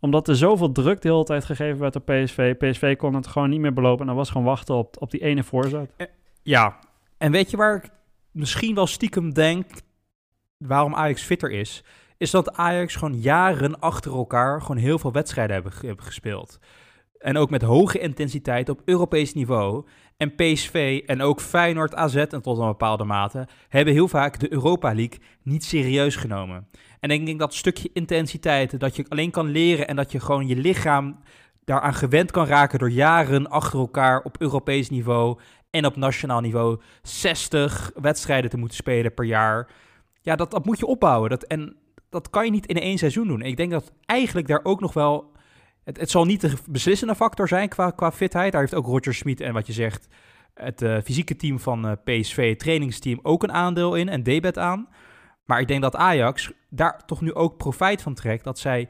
omdat 0.00 0.28
er 0.28 0.36
zoveel 0.36 0.72
druk 0.72 1.02
de 1.02 1.08
hele 1.08 1.24
tijd 1.24 1.44
gegeven 1.44 1.78
werd 1.78 1.96
op 1.96 2.06
PSV. 2.06 2.54
PSV 2.54 2.96
kon 2.96 3.14
het 3.14 3.26
gewoon 3.26 3.50
niet 3.50 3.60
meer 3.60 3.72
belopen. 3.72 4.00
En 4.00 4.06
dan 4.06 4.16
was 4.16 4.30
gewoon 4.30 4.46
wachten 4.46 4.74
op, 4.74 4.96
op 4.98 5.10
die 5.10 5.22
ene 5.22 5.42
voorzet. 5.42 5.90
Ja, 6.42 6.78
en 7.18 7.32
weet 7.32 7.50
je 7.50 7.56
waar 7.56 7.76
ik 7.76 7.90
misschien 8.30 8.74
wel 8.74 8.86
stiekem 8.86 9.32
denk 9.32 9.66
waarom 10.56 10.94
Ajax 10.94 11.22
fitter 11.22 11.50
is? 11.50 11.84
Is 12.18 12.30
dat 12.30 12.52
Ajax 12.52 12.96
gewoon 12.96 13.20
jaren 13.20 13.80
achter 13.80 14.12
elkaar 14.12 14.60
gewoon 14.60 14.76
heel 14.76 14.98
veel 14.98 15.12
wedstrijden 15.12 15.54
hebben, 15.54 15.72
hebben 15.86 16.04
gespeeld. 16.04 16.58
En 17.18 17.36
ook 17.36 17.50
met 17.50 17.62
hoge 17.62 17.98
intensiteit 17.98 18.68
op 18.68 18.82
Europees 18.84 19.34
niveau. 19.34 19.86
En 20.16 20.34
PSV 20.34 21.02
en 21.06 21.22
ook 21.22 21.40
Feyenoord, 21.40 21.94
AZ 21.94 22.16
en 22.16 22.42
tot 22.42 22.58
een 22.58 22.66
bepaalde 22.66 23.04
mate 23.04 23.48
hebben 23.68 23.94
heel 23.94 24.08
vaak 24.08 24.38
de 24.38 24.52
Europa 24.52 24.94
League 24.94 25.18
niet 25.42 25.64
serieus 25.64 26.16
genomen. 26.16 26.68
En 27.00 27.10
ik 27.10 27.26
denk 27.26 27.38
dat 27.38 27.54
stukje 27.54 27.90
intensiteit, 27.92 28.80
dat 28.80 28.96
je 28.96 29.04
alleen 29.08 29.30
kan 29.30 29.46
leren 29.46 29.88
en 29.88 29.96
dat 29.96 30.12
je 30.12 30.20
gewoon 30.20 30.46
je 30.46 30.56
lichaam 30.56 31.18
daaraan 31.64 31.94
gewend 31.94 32.30
kan 32.30 32.46
raken 32.46 32.78
door 32.78 32.90
jaren 32.90 33.50
achter 33.50 33.78
elkaar 33.78 34.22
op 34.22 34.40
Europees 34.40 34.90
niveau 34.90 35.38
en 35.70 35.86
op 35.86 35.96
nationaal 35.96 36.40
niveau 36.40 36.80
60 37.02 37.90
wedstrijden 37.94 38.50
te 38.50 38.56
moeten 38.56 38.76
spelen 38.76 39.14
per 39.14 39.24
jaar. 39.24 39.68
Ja, 40.20 40.36
dat, 40.36 40.50
dat 40.50 40.64
moet 40.64 40.78
je 40.78 40.86
opbouwen. 40.86 41.30
Dat, 41.30 41.42
en 41.42 41.76
dat 42.10 42.30
kan 42.30 42.44
je 42.44 42.50
niet 42.50 42.66
in 42.66 42.80
één 42.80 42.98
seizoen 42.98 43.28
doen. 43.28 43.42
Ik 43.42 43.56
denk 43.56 43.70
dat 43.70 43.92
eigenlijk 44.04 44.46
daar 44.46 44.60
ook 44.62 44.80
nog 44.80 44.92
wel 44.92 45.34
het, 45.84 46.00
het 46.00 46.10
zal 46.10 46.24
niet 46.24 46.40
de 46.40 46.52
beslissende 46.68 47.14
factor 47.14 47.48
zijn 47.48 47.68
qua, 47.68 47.90
qua 47.90 48.12
fitheid. 48.12 48.52
Daar 48.52 48.60
heeft 48.60 48.74
ook 48.74 48.86
Roger 48.86 49.14
Smit 49.14 49.40
en 49.40 49.52
wat 49.52 49.66
je 49.66 49.72
zegt, 49.72 50.08
het 50.54 50.82
uh, 50.82 50.98
fysieke 51.04 51.36
team 51.36 51.60
van 51.60 51.86
uh, 51.86 51.92
PSV, 52.04 52.56
trainingsteam, 52.56 53.18
ook 53.22 53.42
een 53.42 53.52
aandeel 53.52 53.94
in 53.94 54.08
en 54.08 54.22
debet 54.22 54.58
aan. 54.58 54.88
Maar 55.46 55.60
ik 55.60 55.68
denk 55.68 55.82
dat 55.82 55.96
Ajax 55.96 56.52
daar 56.70 57.04
toch 57.06 57.20
nu 57.20 57.34
ook 57.34 57.56
profijt 57.56 58.02
van 58.02 58.14
trekt. 58.14 58.44
Dat 58.44 58.58
zij 58.58 58.88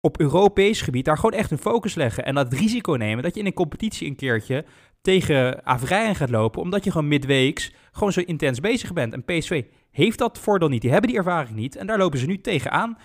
op 0.00 0.20
Europees 0.20 0.80
gebied 0.80 1.04
daar 1.04 1.16
gewoon 1.16 1.38
echt 1.38 1.50
een 1.50 1.58
focus 1.58 1.94
leggen. 1.94 2.24
En 2.24 2.34
dat 2.34 2.52
risico 2.52 2.92
nemen 2.92 3.22
dat 3.22 3.34
je 3.34 3.40
in 3.40 3.46
een 3.46 3.52
competitie 3.52 4.08
een 4.08 4.16
keertje 4.16 4.64
tegen 5.00 5.66
Avrijen 5.66 6.14
gaat 6.14 6.30
lopen. 6.30 6.62
Omdat 6.62 6.84
je 6.84 6.90
gewoon 6.90 7.08
midweeks 7.08 7.72
gewoon 7.92 8.12
zo 8.12 8.20
intens 8.20 8.60
bezig 8.60 8.92
bent. 8.92 9.12
En 9.12 9.24
PSV 9.24 9.64
heeft 9.90 10.18
dat 10.18 10.38
voordeel 10.38 10.68
niet. 10.68 10.80
Die 10.80 10.90
hebben 10.90 11.10
die 11.10 11.18
ervaring 11.18 11.56
niet. 11.56 11.76
En 11.76 11.86
daar 11.86 11.98
lopen 11.98 12.18
ze 12.18 12.26
nu 12.26 12.40
tegenaan. 12.40 12.98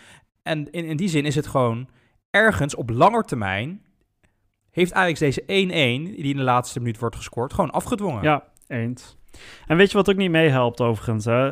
En 0.44 0.72
in, 0.72 0.86
in 0.86 0.98
die 0.98 1.10
zin 1.10 1.26
is 1.26 1.36
het 1.36 1.48
gewoon 1.48 1.90
ergens 2.30 2.76
op 2.76 2.90
langer 2.90 3.24
termijn 3.24 3.82
heeft 4.74 4.94
Ajax 4.94 5.20
deze 5.20 5.42
1-1, 5.42 5.46
die 5.46 6.16
in 6.16 6.38
de 6.38 6.44
laatste 6.44 6.80
minuut 6.80 7.00
wordt 7.00 7.16
gescoord, 7.16 7.54
gewoon 7.54 7.72
afgedwongen. 7.72 8.24
Ja, 8.24 8.44
eens. 8.68 9.18
En 9.68 9.78
weet 9.78 9.92
je 9.92 9.98
wat 9.98 10.10
ook 10.10 10.16
niet 10.16 10.32
meehelpt 10.32 10.82
overigens? 10.82 11.26
Hè? 11.26 11.52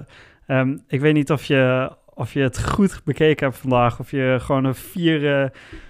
Um, 0.51 0.83
ik 0.87 1.01
weet 1.01 1.13
niet 1.13 1.31
of 1.31 1.43
je, 1.43 1.91
of 2.13 2.33
je 2.33 2.39
het 2.39 2.63
goed 2.63 3.01
bekeken 3.03 3.45
hebt 3.45 3.59
vandaag, 3.59 3.99
of 3.99 4.11
je 4.11 4.37
gewoon 4.41 4.63
een 4.63 4.75
vier, 4.75 5.41
uh, 5.41 5.49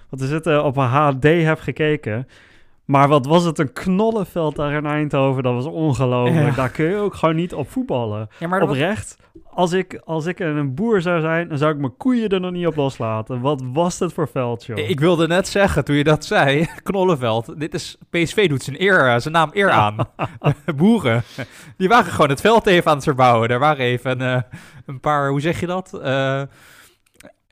wat 0.10 0.22
is 0.22 0.32
het, 0.32 0.48
uh, 0.48 0.65
op 0.65 0.77
een 0.77 0.84
HD 0.88 1.24
hebt 1.24 1.62
gekeken. 1.62 2.27
Maar 2.91 3.07
wat 3.07 3.25
was 3.25 3.43
het 3.43 3.60
een 3.60 3.74
knollenveld 3.74 4.55
daar 4.55 4.74
in 4.74 4.86
Eindhoven? 4.86 5.43
Dat 5.43 5.53
was 5.53 5.65
ongelooflijk. 5.65 6.50
Ja. 6.50 6.55
Daar 6.55 6.69
kun 6.69 6.86
je 6.86 6.95
ook 6.95 7.13
gewoon 7.13 7.36
niet 7.36 7.53
op 7.53 7.69
voetballen. 7.69 8.29
Ja, 8.39 8.48
maar 8.48 8.62
Oprecht, 8.62 9.17
als 9.50 9.71
ik, 9.71 10.01
als 10.05 10.25
ik 10.25 10.39
een 10.39 10.75
boer 10.75 11.01
zou 11.01 11.21
zijn, 11.21 11.48
dan 11.48 11.57
zou 11.57 11.74
ik 11.74 11.79
mijn 11.79 11.98
koeien 11.98 12.29
er 12.29 12.39
nog 12.39 12.51
niet 12.51 12.67
op 12.67 12.75
loslaten. 12.75 13.41
Wat 13.41 13.63
was 13.74 14.00
het 14.00 14.13
voor 14.13 14.27
veld, 14.27 14.65
joh? 14.65 14.77
Ik 14.77 15.00
wilde 15.00 15.27
net 15.27 15.48
zeggen, 15.48 15.86
toen 15.86 15.95
je 15.95 16.03
dat 16.03 16.25
zei, 16.25 16.67
knollenveld. 16.83 17.60
Dit 17.60 17.74
is, 17.74 17.98
PSV 18.10 18.50
doet 18.50 18.63
zijn, 18.63 18.81
eer, 18.81 19.07
eh, 19.07 19.19
zijn 19.19 19.33
naam 19.33 19.50
eer 19.53 19.69
aan. 19.69 19.95
Boeren, 20.75 21.24
die 21.77 21.88
waren 21.88 22.12
gewoon 22.12 22.29
het 22.29 22.41
veld 22.41 22.67
even 22.67 22.89
aan 22.89 22.95
het 22.95 23.05
verbouwen. 23.05 23.50
Er 23.50 23.60
waren 23.60 23.86
even 23.86 24.21
uh, 24.21 24.38
een 24.86 25.00
paar, 25.00 25.29
hoe 25.29 25.41
zeg 25.41 25.60
je 25.60 25.67
dat? 25.67 26.00
Uh, 26.03 26.41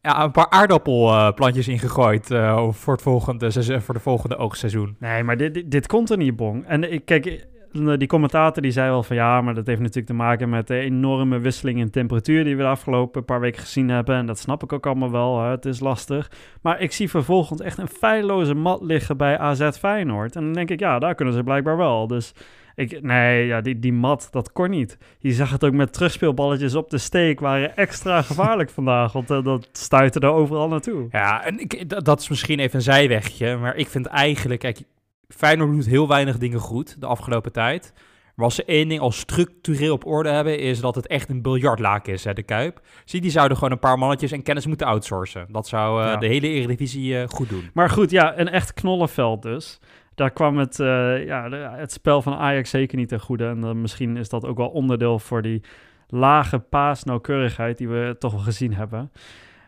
ja, 0.02 0.24
een 0.24 0.32
paar 0.32 0.50
aardappelplantjes 0.50 1.68
ingegooid 1.68 2.32
uh, 2.32 2.70
voor, 2.72 2.94
het 2.94 3.02
volgende, 3.02 3.82
voor 3.82 3.94
de 3.94 4.00
volgende 4.00 4.38
oogseizoen. 4.38 4.96
Nee, 5.00 5.24
maar 5.24 5.38
dit, 5.38 5.54
dit, 5.54 5.72
dit 5.72 5.88
komt 5.88 6.10
er 6.10 6.18
niet, 6.18 6.36
Bong. 6.36 6.66
En 6.66 6.92
ik, 6.92 7.06
kijk, 7.06 7.48
die 7.72 8.08
commentator 8.08 8.62
die 8.62 8.72
zei 8.72 8.90
wel 8.90 9.04
van 9.04 9.16
ja, 9.16 9.42
maar 9.42 9.56
dat 9.56 9.68
heeft 9.68 9.80
natuurlijk 9.80 10.08
te 10.08 10.14
maken 10.14 10.50
met 10.50 10.68
de 10.68 10.80
enorme 10.80 11.40
wisseling 11.40 11.80
in 11.80 11.90
temperatuur 11.90 12.44
die 12.44 12.56
we 12.56 12.62
de 12.62 12.68
afgelopen 12.68 13.26
paar 13.26 13.40
weken 13.40 13.62
gezien 13.62 13.90
hebben. 13.90 14.16
En 14.16 14.26
dat 14.26 14.40
snap 14.40 14.64
ik 14.64 14.74
ook 14.74 14.86
allemaal 14.86 15.12
wel, 15.12 15.42
hè? 15.42 15.50
het 15.50 15.66
is 15.66 15.80
lastig. 15.80 16.32
Maar 16.62 16.82
ik 16.82 16.92
zie 16.92 17.10
vervolgens 17.10 17.62
echt 17.62 17.78
een 17.78 17.88
feilloze 17.88 18.54
mat 18.54 18.82
liggen 18.82 19.18
bij 19.18 19.38
AZ 19.38 19.70
Feyenoord. 19.70 20.36
En 20.36 20.44
dan 20.44 20.54
denk 20.54 20.70
ik, 20.70 20.80
ja, 20.80 21.00
daar 21.00 21.16
kunnen 21.16 21.34
ze 21.34 21.44
blijkbaar 21.44 21.78
wel. 21.78 22.08
Dus 22.08 22.34
Ik, 22.76 23.02
nee, 23.02 23.46
ja, 23.46 23.62
die, 23.62 23.80
die 23.80 23.94
mat, 23.94 24.28
dat 24.32 24.52
kon 24.52 24.70
niet. 24.70 24.98
Je 25.20 25.34
zag 25.34 25.52
het 25.52 25.64
ook 25.64 25.74
met 25.74 25.94
terugspeelballetjes 25.94 26.76
op 26.76 26.90
de 26.90 26.98
steek, 26.98 27.40
waren 27.40 27.76
extra 27.76 28.22
gevaarlijk 28.32 28.70
vandaag, 28.70 29.12
want 29.12 29.32
uh, 29.32 29.44
dat 29.44 29.70
stuitte 29.72 30.20
er 30.20 30.32
overal 30.32 30.68
naartoe. 30.68 31.08
Ja, 31.12 31.46
en 31.46 31.60
ik, 31.60 32.04
dat 32.06 32.20
is 32.20 32.30
misschien 32.30 32.60
even 32.60 32.76
een 32.76 32.82
zijwegje, 32.82 33.58
maar 33.58 33.76
ik 33.76 33.88
vind 33.88 34.06
eigenlijk, 34.06 34.60
kijk, 34.60 34.82
Feyenoord 35.28 35.72
doet 35.72 35.86
heel 35.86 36.08
weinig 36.08 36.38
dingen 36.38 36.60
goed 36.60 37.02
de 37.02 37.06
afgelopen 37.06 37.52
tijd. 37.52 37.94
Maar 38.40 38.48
als 38.48 38.58
ze 38.58 38.66
één 38.66 38.88
ding 38.88 39.02
al 39.02 39.12
structureel 39.12 39.94
op 39.94 40.06
orde 40.06 40.30
hebben, 40.30 40.60
is 40.60 40.80
dat 40.80 40.96
het 40.96 41.08
echt 41.08 41.30
een 41.30 41.42
biljartlaak 41.42 42.08
is, 42.08 42.24
hè, 42.24 42.34
de 42.34 42.44
Kuip. 42.44 42.82
Zie, 43.06 43.22
die 43.22 43.32
zouden 43.32 43.58
gewoon 43.58 43.74
een 43.74 43.80
paar 43.80 43.98
mannetjes 43.98 44.32
en 44.32 44.44
kennis 44.44 44.66
moeten 44.66 44.88
outsourcen. 44.88 45.48
Dat 45.52 45.68
zou 45.68 46.02
uh, 46.04 46.08
ja. 46.08 46.18
de 46.18 46.28
hele 46.28 46.48
Eredivisie 46.48 47.14
uh, 47.14 47.24
goed 47.28 47.50
doen. 47.50 47.70
Maar 47.74 47.90
goed, 47.90 48.12
ja, 48.12 48.40
een 48.40 48.50
echt 48.50 48.74
knollenveld 48.74 49.42
dus. 49.42 49.80
Daar 50.20 50.32
kwam 50.32 50.58
het, 50.58 50.80
uh, 50.80 51.26
ja, 51.26 51.50
het 51.52 51.92
spel 51.92 52.22
van 52.22 52.34
Ajax 52.34 52.70
zeker 52.70 52.98
niet 52.98 53.08
ten 53.10 53.20
goede. 53.20 53.46
En 53.46 53.82
misschien 53.82 54.18
is 54.18 54.30
dat 54.30 54.46
ook 54.46 54.58
wel 54.58 54.70
onderdeel 54.70 55.20
voor 55.20 55.42
die 55.42 55.64
lage 56.08 56.60
paasnauwkeurigheid 56.60 57.78
die 57.78 57.88
we 57.88 58.16
toch 58.20 58.32
wel 58.32 58.42
gezien 58.42 58.74
hebben. 58.74 59.12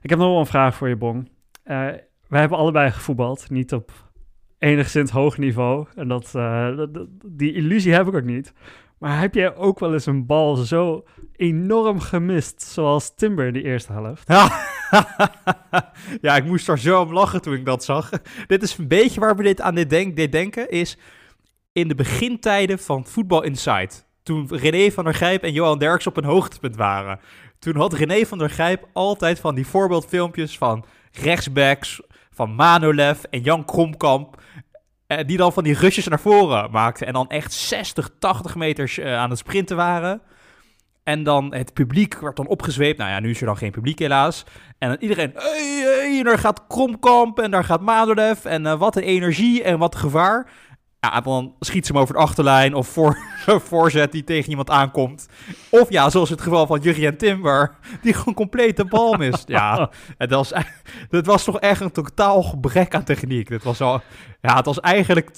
Ik 0.01 0.09
heb 0.09 0.19
nog 0.19 0.27
wel 0.27 0.39
een 0.39 0.45
vraag 0.45 0.75
voor 0.75 0.89
je, 0.89 0.95
Bong. 0.95 1.29
wij 1.63 2.39
hebben 2.39 2.57
allebei 2.57 2.91
gevoetbald, 2.91 3.49
niet 3.49 3.73
op 3.73 3.91
enigszins 4.57 5.11
hoog 5.11 5.37
niveau. 5.37 5.87
En 5.95 6.07
dat, 6.07 6.33
uh, 6.35 6.79
die 7.25 7.53
illusie 7.53 7.93
heb 7.93 8.07
ik 8.07 8.15
ook 8.15 8.23
niet. 8.23 8.53
Maar 8.97 9.19
heb 9.19 9.33
jij 9.33 9.55
ook 9.55 9.79
wel 9.79 9.93
eens 9.93 10.05
een 10.05 10.25
bal 10.25 10.55
zo 10.55 11.03
enorm 11.35 11.99
gemist, 11.99 12.61
zoals 12.61 13.15
Timber 13.15 13.45
in 13.45 13.53
de 13.53 13.63
eerste 13.63 13.91
helft? 13.91 14.27
Ja, 14.27 14.49
ja 16.21 16.35
ik 16.35 16.45
moest 16.45 16.67
er 16.67 16.79
zo 16.79 17.01
om 17.01 17.13
lachen 17.13 17.41
toen 17.41 17.53
ik 17.53 17.65
dat 17.65 17.83
zag. 17.83 18.09
dit 18.47 18.63
is 18.63 18.77
een 18.77 18.87
beetje 18.87 19.19
waar 19.19 19.35
we 19.35 19.43
dit 19.43 19.61
aan 19.61 19.75
dit, 19.75 19.89
dit 19.89 20.31
denken, 20.31 20.69
is 20.69 20.97
in 21.71 21.87
de 21.87 21.95
begintijden 21.95 22.79
van 22.79 23.05
Voetbal 23.05 23.43
Insight. 23.43 24.05
Toen 24.23 24.47
René 24.49 24.91
van 24.91 25.03
der 25.03 25.13
Grijp 25.13 25.43
en 25.43 25.51
Johan 25.51 25.79
Derks 25.79 26.07
op 26.07 26.17
een 26.17 26.23
hoogtepunt 26.23 26.75
waren. 26.75 27.19
Toen 27.59 27.75
had 27.75 27.93
René 27.93 28.25
van 28.25 28.37
der 28.37 28.49
Grijp 28.49 28.87
altijd 28.93 29.39
van 29.39 29.55
die 29.55 29.67
voorbeeldfilmpjes 29.67 30.57
van 30.57 30.85
rechtsbacks, 31.11 32.01
van 32.31 32.55
Manolev 32.55 33.23
en 33.23 33.41
Jan 33.41 33.65
Kromkamp 33.65 34.41
uh, 35.07 35.17
die 35.25 35.37
dan 35.37 35.53
van 35.53 35.63
die 35.63 35.77
rushes 35.77 36.07
naar 36.07 36.19
voren 36.19 36.71
maakten. 36.71 37.07
En 37.07 37.13
dan 37.13 37.29
echt 37.29 37.53
60, 37.53 38.09
80 38.19 38.55
meters 38.55 38.97
uh, 38.97 39.17
aan 39.17 39.29
het 39.29 39.39
sprinten 39.39 39.75
waren. 39.75 40.21
En 41.03 41.23
dan 41.23 41.53
het 41.53 41.73
publiek 41.73 42.19
werd 42.19 42.35
dan 42.35 42.47
opgezweept. 42.47 42.97
Nou 42.97 43.09
ja, 43.09 43.19
nu 43.19 43.29
is 43.29 43.39
er 43.39 43.45
dan 43.45 43.57
geen 43.57 43.71
publiek 43.71 43.99
helaas. 43.99 44.45
En 44.77 44.89
dan 44.89 44.97
iedereen, 44.99 45.31
hey, 45.35 45.81
hey, 45.83 46.23
daar 46.23 46.37
gaat 46.37 46.67
Kromkamp 46.67 47.39
en 47.39 47.51
daar 47.51 47.63
gaat 47.63 47.81
Madolev. 47.81 48.45
En 48.45 48.65
uh, 48.65 48.73
wat 48.73 48.95
een 48.95 49.03
energie 49.03 49.63
en 49.63 49.79
wat 49.79 49.95
gevaar. 49.95 50.51
Ja, 50.99 51.21
dan 51.21 51.55
schiet 51.59 51.85
ze 51.85 51.91
hem 51.91 52.01
over 52.01 52.13
de 52.13 52.19
achterlijn 52.19 52.73
of 52.73 52.87
voor, 52.87 53.17
voorzet 53.69 54.11
die 54.11 54.23
tegen 54.23 54.49
iemand 54.49 54.69
aankomt. 54.69 55.27
Of 55.69 55.89
ja, 55.89 56.09
zoals 56.09 56.29
het 56.29 56.41
geval 56.41 56.65
van 56.65 56.79
Jurgen 56.79 57.17
Timber, 57.17 57.75
die 58.01 58.13
gewoon 58.13 58.33
compleet 58.33 58.77
de 58.77 58.85
bal 58.85 59.13
mist. 59.13 59.47
Ja, 59.47 59.89
het 60.17 60.31
was, 60.31 60.53
het 61.09 61.25
was 61.25 61.43
toch 61.43 61.59
echt 61.59 61.81
een 61.81 61.91
totaal 61.91 62.43
gebrek 62.43 62.95
aan 62.95 63.03
techniek. 63.03 63.49
Het 63.49 63.63
was, 63.63 63.81
al, 63.81 64.01
ja, 64.41 64.55
het 64.55 64.65
was 64.65 64.79
eigenlijk 64.79 65.29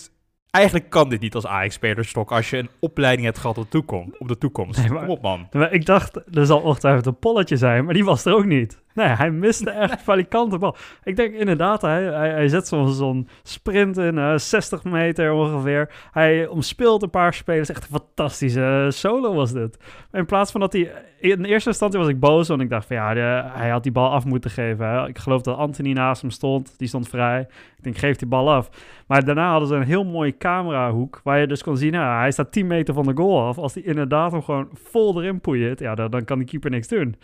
Eigenlijk 0.57 0.89
kan 0.89 1.09
dit 1.09 1.21
niet 1.21 1.35
als 1.35 1.45
Ajax-spelerstok 1.45 2.31
als 2.31 2.49
je 2.49 2.57
een 2.57 2.69
opleiding 2.79 3.25
hebt 3.25 3.37
gehad 3.37 3.57
op 3.57 3.63
de 3.63 3.69
toekomst. 3.69 4.19
Op 4.19 4.27
de 4.27 4.37
toekomst. 4.37 4.79
Nee, 4.79 4.89
maar, 4.89 4.99
Kom 4.99 5.09
op, 5.09 5.21
man. 5.21 5.47
Maar 5.51 5.71
ik 5.71 5.85
dacht, 5.85 6.35
er 6.35 6.45
zal 6.45 6.59
ongetwijfeld 6.61 7.05
een 7.05 7.19
polletje 7.19 7.57
zijn, 7.57 7.85
maar 7.85 7.93
die 7.93 8.05
was 8.05 8.25
er 8.25 8.35
ook 8.35 8.45
niet. 8.45 8.81
Nee, 8.93 9.07
hij 9.07 9.31
miste 9.31 9.69
echt 9.69 10.01
valikante 10.11 10.57
bal. 10.57 10.75
Ik 11.03 11.15
denk 11.15 11.33
inderdaad, 11.33 11.81
hij, 11.81 12.03
hij, 12.03 12.29
hij 12.29 12.47
zet 12.47 12.67
zo'n 12.67 13.27
sprint 13.43 13.97
in, 13.97 14.17
uh, 14.17 14.37
60 14.37 14.83
meter 14.83 15.31
ongeveer. 15.31 15.89
Hij 16.11 16.47
omspeelt 16.47 17.03
een 17.03 17.09
paar 17.09 17.33
spelers. 17.33 17.69
Echt 17.69 17.83
een 17.83 17.99
fantastische 17.99 18.87
solo 18.89 19.33
was 19.33 19.51
dit. 19.53 19.77
In 20.11 20.25
plaats 20.25 20.51
van 20.51 20.59
dat 20.59 20.73
hij... 20.73 20.91
In 21.19 21.45
eerste 21.45 21.69
instantie 21.69 21.99
was 21.99 22.07
ik 22.07 22.19
boos, 22.19 22.47
want 22.47 22.61
ik 22.61 22.69
dacht 22.69 22.87
van 22.87 22.95
ja, 22.95 23.13
de, 23.13 23.43
hij 23.45 23.69
had 23.69 23.83
die 23.83 23.91
bal 23.91 24.11
af 24.11 24.25
moeten 24.25 24.51
geven. 24.51 24.87
Hè. 24.87 25.07
Ik 25.07 25.17
geloof 25.17 25.41
dat 25.41 25.57
Anthony 25.57 25.91
naast 25.91 26.21
hem 26.21 26.31
stond. 26.31 26.73
Die 26.77 26.87
stond 26.87 27.09
vrij. 27.09 27.47
Ik 27.77 27.83
denk, 27.83 27.97
geef 27.97 28.17
die 28.17 28.27
bal 28.27 28.51
af. 28.51 28.69
Maar 29.07 29.25
daarna 29.25 29.49
hadden 29.49 29.67
ze 29.67 29.75
een 29.75 29.83
heel 29.83 30.03
mooie 30.03 30.37
camerahoek, 30.37 31.21
waar 31.23 31.39
je 31.39 31.47
dus 31.47 31.63
kon 31.63 31.77
zien, 31.77 31.91
nou, 31.91 32.19
hij 32.19 32.31
staat 32.31 32.51
10 32.51 32.67
meter 32.67 32.93
van 32.93 33.05
de 33.05 33.15
goal 33.15 33.47
af. 33.47 33.57
Als 33.57 33.73
hij 33.73 33.83
inderdaad 33.83 34.31
hem 34.31 34.43
gewoon 34.43 34.69
vol 34.73 35.21
erin 35.21 35.41
poeit, 35.41 35.79
ja, 35.79 35.95
dan, 35.95 36.11
dan 36.11 36.23
kan 36.25 36.39
de 36.39 36.45
keeper 36.45 36.69
niks 36.69 36.87
doen. 36.87 37.15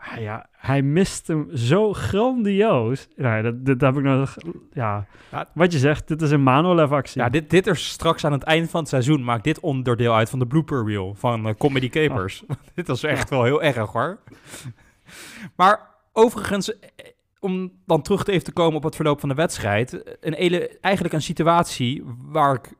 Ah, 0.00 0.20
ja, 0.20 0.46
hij 0.52 0.82
mist 0.82 1.26
hem 1.26 1.56
zo 1.56 1.92
grandioos. 1.92 3.08
Nee, 3.16 3.42
dat, 3.42 3.66
dat 3.66 3.80
heb 3.80 3.96
ik 3.96 4.02
nog... 4.02 4.36
Ja, 4.72 5.06
wat 5.54 5.72
je 5.72 5.78
zegt, 5.78 6.08
dit 6.08 6.22
is 6.22 6.30
een 6.30 6.42
Manolev-actie. 6.42 7.20
Ja, 7.20 7.28
dit, 7.28 7.50
dit 7.50 7.66
er 7.66 7.76
straks 7.76 8.24
aan 8.24 8.32
het 8.32 8.42
eind 8.42 8.70
van 8.70 8.80
het 8.80 8.88
seizoen 8.88 9.24
maakt 9.24 9.44
dit 9.44 9.60
onderdeel 9.60 10.14
uit 10.14 10.30
van 10.30 10.38
de 10.38 10.46
blooper 10.46 10.86
reel 10.86 11.14
van 11.14 11.46
uh, 11.46 11.54
Comedy 11.58 11.88
Capers. 11.88 12.42
Oh. 12.42 12.56
dit 12.74 12.86
was 12.86 13.02
echt 13.02 13.30
wel 13.30 13.44
heel 13.44 13.62
erg, 13.62 13.92
hoor. 13.92 14.18
maar 15.56 15.80
overigens, 16.12 16.78
eh, 16.78 16.80
om 17.40 17.72
dan 17.86 18.02
terug 18.02 18.24
te 18.24 18.32
even 18.32 18.44
te 18.44 18.52
komen 18.52 18.76
op 18.76 18.82
het 18.82 18.96
verloop 18.96 19.20
van 19.20 19.28
de 19.28 19.34
wedstrijd. 19.34 20.16
Een 20.20 20.34
hele, 20.34 20.78
eigenlijk 20.80 21.14
een 21.14 21.22
situatie 21.22 22.04
waar 22.18 22.54
ik 22.54 22.72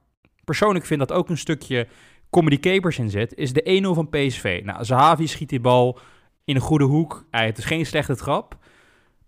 persoonlijk 0.45 0.85
vind 0.85 1.01
dat 1.01 1.13
ook 1.13 1.29
een 1.29 1.39
stukje 1.39 1.87
Comedy 2.31 2.59
Capers 2.59 2.99
in 2.99 3.11
zit, 3.11 3.35
is 3.35 3.53
de 3.53 3.83
1-0 3.87 3.95
van 3.95 4.09
PSV. 4.09 4.61
Nou, 4.65 4.85
Zahavi 4.85 5.27
schiet 5.27 5.49
die 5.49 5.61
bal 5.61 5.99
in 6.51 6.57
een 6.57 6.63
goede 6.63 6.85
hoek. 6.85 7.27
Het 7.31 7.59
is 7.59 7.65
geen 7.65 7.87
slechte 7.87 8.17
trap. 8.17 8.59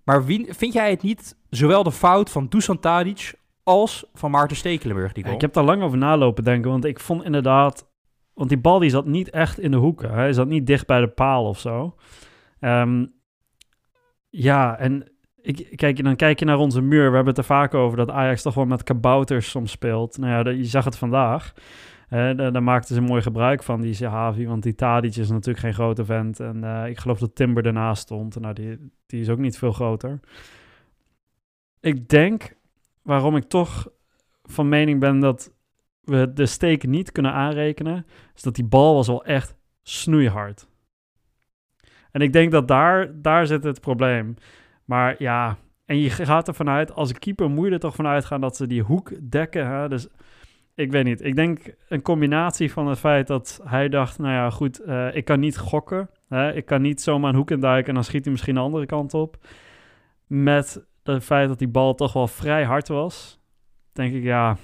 Maar 0.04 0.24
wie, 0.24 0.46
vind 0.54 0.72
jij 0.72 0.90
het 0.90 1.02
niet 1.02 1.36
zowel 1.50 1.82
de 1.82 1.92
fout 1.92 2.30
van 2.30 2.46
Dusan 2.48 2.78
Tadic 2.78 3.34
als 3.62 4.04
van 4.14 4.30
Maarten 4.30 4.56
Stekelenburg? 4.56 5.12
Die 5.12 5.24
ik 5.24 5.40
heb 5.40 5.52
daar 5.52 5.64
lang 5.64 5.82
over 5.82 5.98
nalopen 5.98 6.44
denken, 6.44 6.70
want 6.70 6.84
ik 6.84 7.00
vond 7.00 7.24
inderdaad... 7.24 7.90
Want 8.34 8.48
die 8.48 8.58
bal 8.58 8.78
die 8.78 8.90
zat 8.90 9.06
niet 9.06 9.30
echt 9.30 9.58
in 9.58 9.70
de 9.70 9.76
hoeken. 9.76 10.12
Hij 10.12 10.32
zat 10.32 10.46
niet 10.46 10.66
dicht 10.66 10.86
bij 10.86 11.00
de 11.00 11.08
paal 11.08 11.48
of 11.48 11.58
zo. 11.58 11.94
Um, 12.60 13.12
ja, 14.28 14.78
en 14.78 15.12
ik, 15.42 15.76
kijk, 15.76 16.04
dan 16.04 16.16
kijk 16.16 16.38
je 16.38 16.44
naar 16.44 16.58
onze 16.58 16.80
muur. 16.80 17.08
We 17.08 17.14
hebben 17.14 17.34
het 17.34 17.38
er 17.38 17.44
vaak 17.44 17.74
over 17.74 17.96
dat 17.96 18.10
Ajax 18.10 18.42
toch 18.42 18.54
wel 18.54 18.64
met 18.64 18.82
kabouters 18.82 19.50
soms 19.50 19.70
speelt. 19.70 20.18
Nou 20.18 20.44
ja, 20.44 20.50
je 20.50 20.64
zag 20.64 20.84
het 20.84 20.98
vandaag. 20.98 21.52
Uh, 22.12 22.36
daar, 22.36 22.62
maakten 22.62 22.94
ze 22.94 23.00
mooi 23.00 23.22
gebruik 23.22 23.62
van, 23.62 23.80
die 23.80 23.94
Zahavi. 23.94 24.46
Want 24.46 24.62
die 24.62 24.74
Tadic 24.74 25.16
is 25.16 25.30
natuurlijk 25.30 25.58
geen 25.58 25.74
grote 25.74 26.04
vent. 26.04 26.40
En 26.40 26.56
uh, 26.56 26.86
ik 26.86 26.98
geloof 26.98 27.18
dat 27.18 27.34
Timber 27.34 27.66
ernaast 27.66 28.02
stond. 28.02 28.40
Nou, 28.40 28.54
die, 28.54 28.90
die 29.06 29.20
is 29.20 29.28
ook 29.28 29.38
niet 29.38 29.58
veel 29.58 29.72
groter. 29.72 30.20
Ik 31.80 32.08
denk, 32.08 32.56
waarom 33.02 33.36
ik 33.36 33.44
toch 33.44 33.90
van 34.42 34.68
mening 34.68 35.00
ben 35.00 35.20
dat 35.20 35.52
we 36.00 36.32
de 36.32 36.46
steek 36.46 36.86
niet 36.86 37.12
kunnen 37.12 37.32
aanrekenen... 37.32 38.06
is 38.34 38.42
dat 38.42 38.54
die 38.54 38.64
bal 38.64 38.94
was 38.94 39.06
wel 39.06 39.24
echt 39.24 39.56
snoeihard. 39.82 40.66
En 42.10 42.20
ik 42.20 42.32
denk 42.32 42.52
dat 42.52 42.68
daar, 42.68 43.22
daar 43.22 43.46
zit 43.46 43.64
het 43.64 43.80
probleem. 43.80 44.34
Maar 44.84 45.14
ja, 45.18 45.56
en 45.84 45.98
je 45.98 46.10
gaat 46.10 46.48
ervan 46.48 46.68
uit, 46.68 46.94
als 46.94 47.12
keeper 47.12 47.50
moet 47.50 47.72
er 47.72 47.78
toch 47.78 47.94
vanuit 47.94 48.24
gaan 48.24 48.40
dat 48.40 48.56
ze 48.56 48.66
die 48.66 48.82
hoek 48.82 49.30
dekken. 49.30 49.66
Hè? 49.66 49.88
Dus 49.88 50.08
ik 50.74 50.90
weet 50.90 51.04
niet. 51.04 51.24
Ik 51.24 51.36
denk 51.36 51.74
een 51.88 52.02
combinatie 52.02 52.72
van 52.72 52.86
het 52.86 52.98
feit 52.98 53.26
dat 53.26 53.60
hij 53.64 53.88
dacht, 53.88 54.18
nou 54.18 54.32
ja, 54.32 54.50
goed, 54.50 54.80
uh, 54.86 55.14
ik 55.14 55.24
kan 55.24 55.40
niet 55.40 55.58
gokken. 55.58 56.10
Hè? 56.28 56.52
Ik 56.52 56.64
kan 56.64 56.82
niet 56.82 57.00
zomaar 57.00 57.30
een 57.30 57.36
hoek 57.36 57.50
induiken 57.50 57.88
en 57.88 57.94
dan 57.94 58.04
schiet 58.04 58.22
hij 58.22 58.32
misschien 58.32 58.54
de 58.54 58.60
andere 58.60 58.86
kant 58.86 59.14
op. 59.14 59.36
Met 60.26 60.86
het 61.02 61.24
feit 61.24 61.48
dat 61.48 61.58
die 61.58 61.68
bal 61.68 61.94
toch 61.94 62.12
wel 62.12 62.28
vrij 62.28 62.64
hard 62.64 62.88
was, 62.88 63.40
denk 63.92 64.14
ik, 64.14 64.22
ja, 64.22 64.56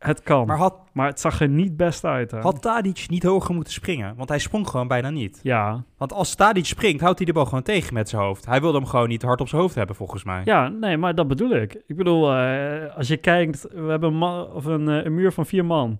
het 0.00 0.22
kan. 0.22 0.46
Maar, 0.46 0.56
had, 0.56 0.74
maar 0.92 1.06
het 1.06 1.20
zag 1.20 1.40
er 1.40 1.48
niet 1.48 1.76
best 1.76 2.04
uit. 2.04 2.30
Hè? 2.30 2.40
Had 2.40 2.62
Tadic 2.62 3.04
niet 3.08 3.22
hoger 3.22 3.54
moeten 3.54 3.72
springen? 3.72 4.14
Want 4.16 4.28
hij 4.28 4.38
sprong 4.38 4.68
gewoon 4.68 4.88
bijna 4.88 5.10
niet. 5.10 5.40
Ja. 5.42 5.84
Want 5.96 6.12
als 6.12 6.34
Tadic 6.34 6.64
springt, 6.64 7.00
houdt 7.00 7.18
hij 7.18 7.26
de 7.26 7.32
bal 7.32 7.44
gewoon 7.44 7.62
tegen 7.62 7.94
met 7.94 8.08
zijn 8.08 8.22
hoofd. 8.22 8.46
Hij 8.46 8.60
wilde 8.60 8.78
hem 8.78 8.86
gewoon 8.86 9.08
niet 9.08 9.22
hard 9.22 9.40
op 9.40 9.48
zijn 9.48 9.60
hoofd 9.60 9.74
hebben, 9.74 9.96
volgens 9.96 10.24
mij. 10.24 10.42
Ja, 10.44 10.68
nee, 10.68 10.96
maar 10.96 11.14
dat 11.14 11.28
bedoel 11.28 11.50
ik. 11.50 11.82
Ik 11.86 11.96
bedoel, 11.96 12.36
uh, 12.36 12.96
als 12.96 13.08
je 13.08 13.16
kijkt, 13.16 13.66
we 13.72 13.90
hebben 13.90 14.10
een, 14.10 14.16
man, 14.16 14.52
of 14.52 14.64
een, 14.64 14.88
uh, 14.88 15.04
een, 15.04 15.14
muur 15.14 15.32
van 15.32 15.46
vier 15.46 15.64
man. 15.64 15.96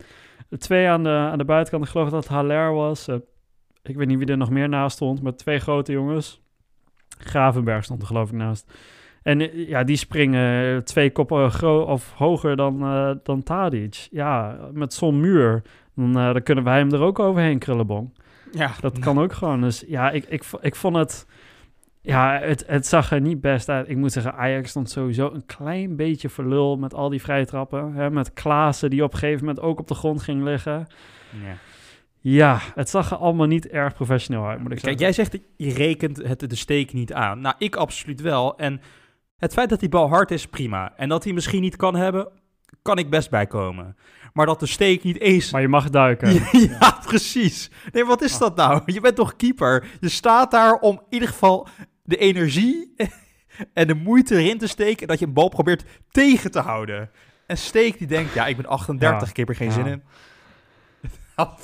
Twee 0.59 0.89
aan 0.89 1.03
de, 1.03 1.09
aan 1.09 1.39
de 1.39 1.45
buitenkant, 1.45 1.85
ik 1.85 1.91
geloof 1.91 2.11
dat 2.11 2.23
het 2.23 2.33
Haller 2.33 2.73
was. 2.73 3.09
Uh, 3.09 3.17
ik 3.83 3.97
weet 3.97 4.07
niet 4.07 4.19
wie 4.19 4.27
er 4.27 4.37
nog 4.37 4.51
meer 4.51 4.69
naast 4.69 4.97
stond, 4.97 5.23
maar 5.23 5.37
twee 5.37 5.59
grote 5.59 5.93
jongens. 5.93 6.41
Gravenberg 7.19 7.85
stond 7.85 8.01
er 8.01 8.07
geloof 8.07 8.29
ik 8.29 8.37
naast. 8.37 8.73
En 9.23 9.41
eh, 9.41 9.69
ja, 9.69 9.85
die 9.85 9.97
springen 9.97 10.85
twee 10.85 11.11
koppen 11.11 11.87
of 11.87 12.13
hoger 12.13 12.57
dan, 12.57 12.83
uh, 12.83 13.11
dan 13.23 13.43
Tadic. 13.43 14.09
Ja, 14.11 14.59
met 14.73 14.95
zo'n 14.95 15.21
muur, 15.21 15.63
dan, 15.95 16.19
uh, 16.19 16.33
dan 16.33 16.43
kunnen 16.43 16.65
wij 16.65 16.79
hem 16.79 16.93
er 16.93 17.01
ook 17.01 17.19
overheen 17.19 17.59
krullenbong. 17.59 18.19
Ja. 18.53 18.71
Dat 18.81 18.99
kan 18.99 19.19
ook 19.19 19.33
gewoon. 19.33 19.61
Dus 19.61 19.85
ja, 19.87 20.11
ik, 20.11 20.25
ik, 20.29 20.45
ik 20.61 20.75
vond 20.75 20.97
het... 20.97 21.27
Ja, 22.03 22.39
het, 22.43 22.65
het 22.67 22.87
zag 22.87 23.13
er 23.13 23.21
niet 23.21 23.41
best 23.41 23.69
uit. 23.69 23.89
Ik 23.89 23.97
moet 23.97 24.13
zeggen, 24.13 24.35
Ajax 24.35 24.71
stond 24.71 24.91
sowieso 24.91 25.31
een 25.33 25.47
klein 25.47 25.97
beetje 25.97 26.29
verlul 26.29 26.77
met 26.77 26.95
al 26.95 27.09
die 27.09 27.21
vrije 27.21 27.47
trappen. 27.47 27.93
Hè, 27.93 28.11
met 28.11 28.33
Klaassen 28.33 28.91
die 28.91 29.05
op 29.05 29.13
een 29.13 29.19
gegeven 29.19 29.45
moment 29.45 29.65
ook 29.65 29.79
op 29.79 29.89
de 29.89 29.95
grond 29.95 30.23
ging 30.23 30.43
liggen. 30.43 30.87
Ja. 31.45 31.57
Ja, 32.23 32.61
het 32.75 32.91
zag 32.91 33.11
er 33.11 33.17
allemaal 33.17 33.47
niet 33.47 33.69
erg 33.69 33.95
professioneel 33.95 34.47
uit, 34.47 34.61
moet 34.61 34.73
ik 34.73 34.81
Kijk, 34.81 34.99
jij 34.99 35.13
zegt, 35.13 35.39
je 35.57 35.73
rekent 35.73 36.17
het 36.17 36.51
de 36.51 36.57
steek 36.57 36.93
niet 36.93 37.13
aan. 37.13 37.41
Nou, 37.41 37.55
ik 37.59 37.77
absoluut 37.77 38.21
wel. 38.21 38.59
En 38.59 38.81
het 39.41 39.53
feit 39.53 39.69
dat 39.69 39.81
die 39.81 39.89
bal 39.89 40.09
hard 40.09 40.31
is, 40.31 40.47
prima. 40.47 40.93
En 40.97 41.09
dat 41.09 41.25
hij 41.25 41.33
misschien 41.33 41.61
niet 41.61 41.77
kan 41.77 41.97
hebben, 41.97 42.29
kan 42.83 42.99
ik 42.99 43.11
best 43.11 43.31
bijkomen. 43.31 43.97
Maar 44.33 44.47
dat 44.47 44.61
de 44.61 44.67
steek 44.67 45.03
niet 45.03 45.21
eens... 45.21 45.51
Maar 45.51 45.61
je 45.61 45.69
mag 45.69 45.91
duiken. 45.91 46.33
ja, 46.81 46.99
precies. 47.07 47.71
Nee, 47.93 48.05
wat 48.05 48.23
is 48.23 48.39
dat 48.39 48.57
nou? 48.57 48.83
Je 48.87 49.01
bent 49.01 49.17
toch 49.17 49.37
keeper? 49.37 49.87
Je 50.01 50.09
staat 50.09 50.51
daar 50.51 50.75
om 50.75 50.95
in 50.95 51.07
ieder 51.09 51.29
geval 51.29 51.69
de 52.03 52.17
energie 52.17 52.95
en 53.73 53.87
de 53.87 53.95
moeite 53.95 54.37
erin 54.37 54.59
te 54.59 54.67
steken... 54.67 55.09
dat 55.09 55.19
je 55.19 55.27
een 55.27 55.33
bal 55.33 55.49
probeert 55.49 55.85
tegen 56.11 56.51
te 56.51 56.61
houden. 56.61 57.11
En 57.47 57.59
Steek 57.59 57.99
die 57.99 58.07
denkt, 58.07 58.35
ja, 58.35 58.47
ik 58.47 58.57
ben 58.57 58.67
38, 58.67 59.21
Ja, 59.21 59.31
ik 59.31 59.37
heb 59.37 59.49
er 59.49 59.55
geen 59.55 59.69
ja. 59.69 59.75
zin 59.75 59.87
in. 59.87 60.03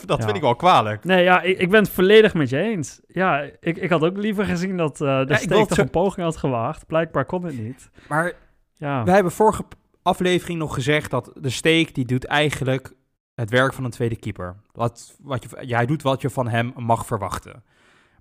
Dat 0.07 0.19
Ja. 0.19 0.25
vind 0.25 0.37
ik 0.37 0.43
wel 0.43 0.57
kwalijk. 0.57 1.05
Nee, 1.05 1.23
ja, 1.23 1.43
ik, 1.43 1.59
ik 1.59 1.71
ben 1.71 1.81
het 1.83 1.91
volledig 1.91 2.35
met 2.35 2.49
je 2.49 2.59
eens. 2.59 3.01
Ja, 3.07 3.41
ik, 3.61 3.77
ik 3.77 3.91
had 3.91 4.03
ook 4.05 4.17
liever 4.17 4.45
gezien 4.45 4.77
dat 4.77 5.01
eh 5.01 5.27
de 5.27 5.35
steek 5.35 5.49
toch 5.51 5.75
zo- 5.75 5.83
een 5.83 5.91
poging 5.91 6.27
had 6.27 6.37
gewaagd. 6.37 6.87
Blijkbaar 6.87 7.25
kon 7.25 7.45
het 7.45 7.59
niet. 7.59 7.91
Maar 8.09 8.33
Ja, 8.77 9.05
wij 9.05 9.15
hebben 9.15 9.33
vorige 9.33 9.65
aflevering 10.03 10.59
nog 10.59 10.75
gezegd 10.75 11.11
dat 11.11 11.31
de 11.41 11.51
Steek 11.51 11.95
die 11.95 12.05
doet 12.05 12.25
eigenlijk 12.25 12.93
het 13.35 13.51
werk 13.51 13.73
van 13.73 13.85
een 13.85 13.91
tweede 13.91 14.17
keeper. 14.17 14.57
Wat, 14.73 15.17
wat 15.23 15.43
je, 15.43 15.67
ja, 15.67 15.77
hij 15.77 15.87
doet 15.87 16.03
wat 16.03 16.21
je 16.21 16.31
van 16.31 16.49
hem 16.49 16.73
mag 16.77 17.07
verwachten. 17.07 17.65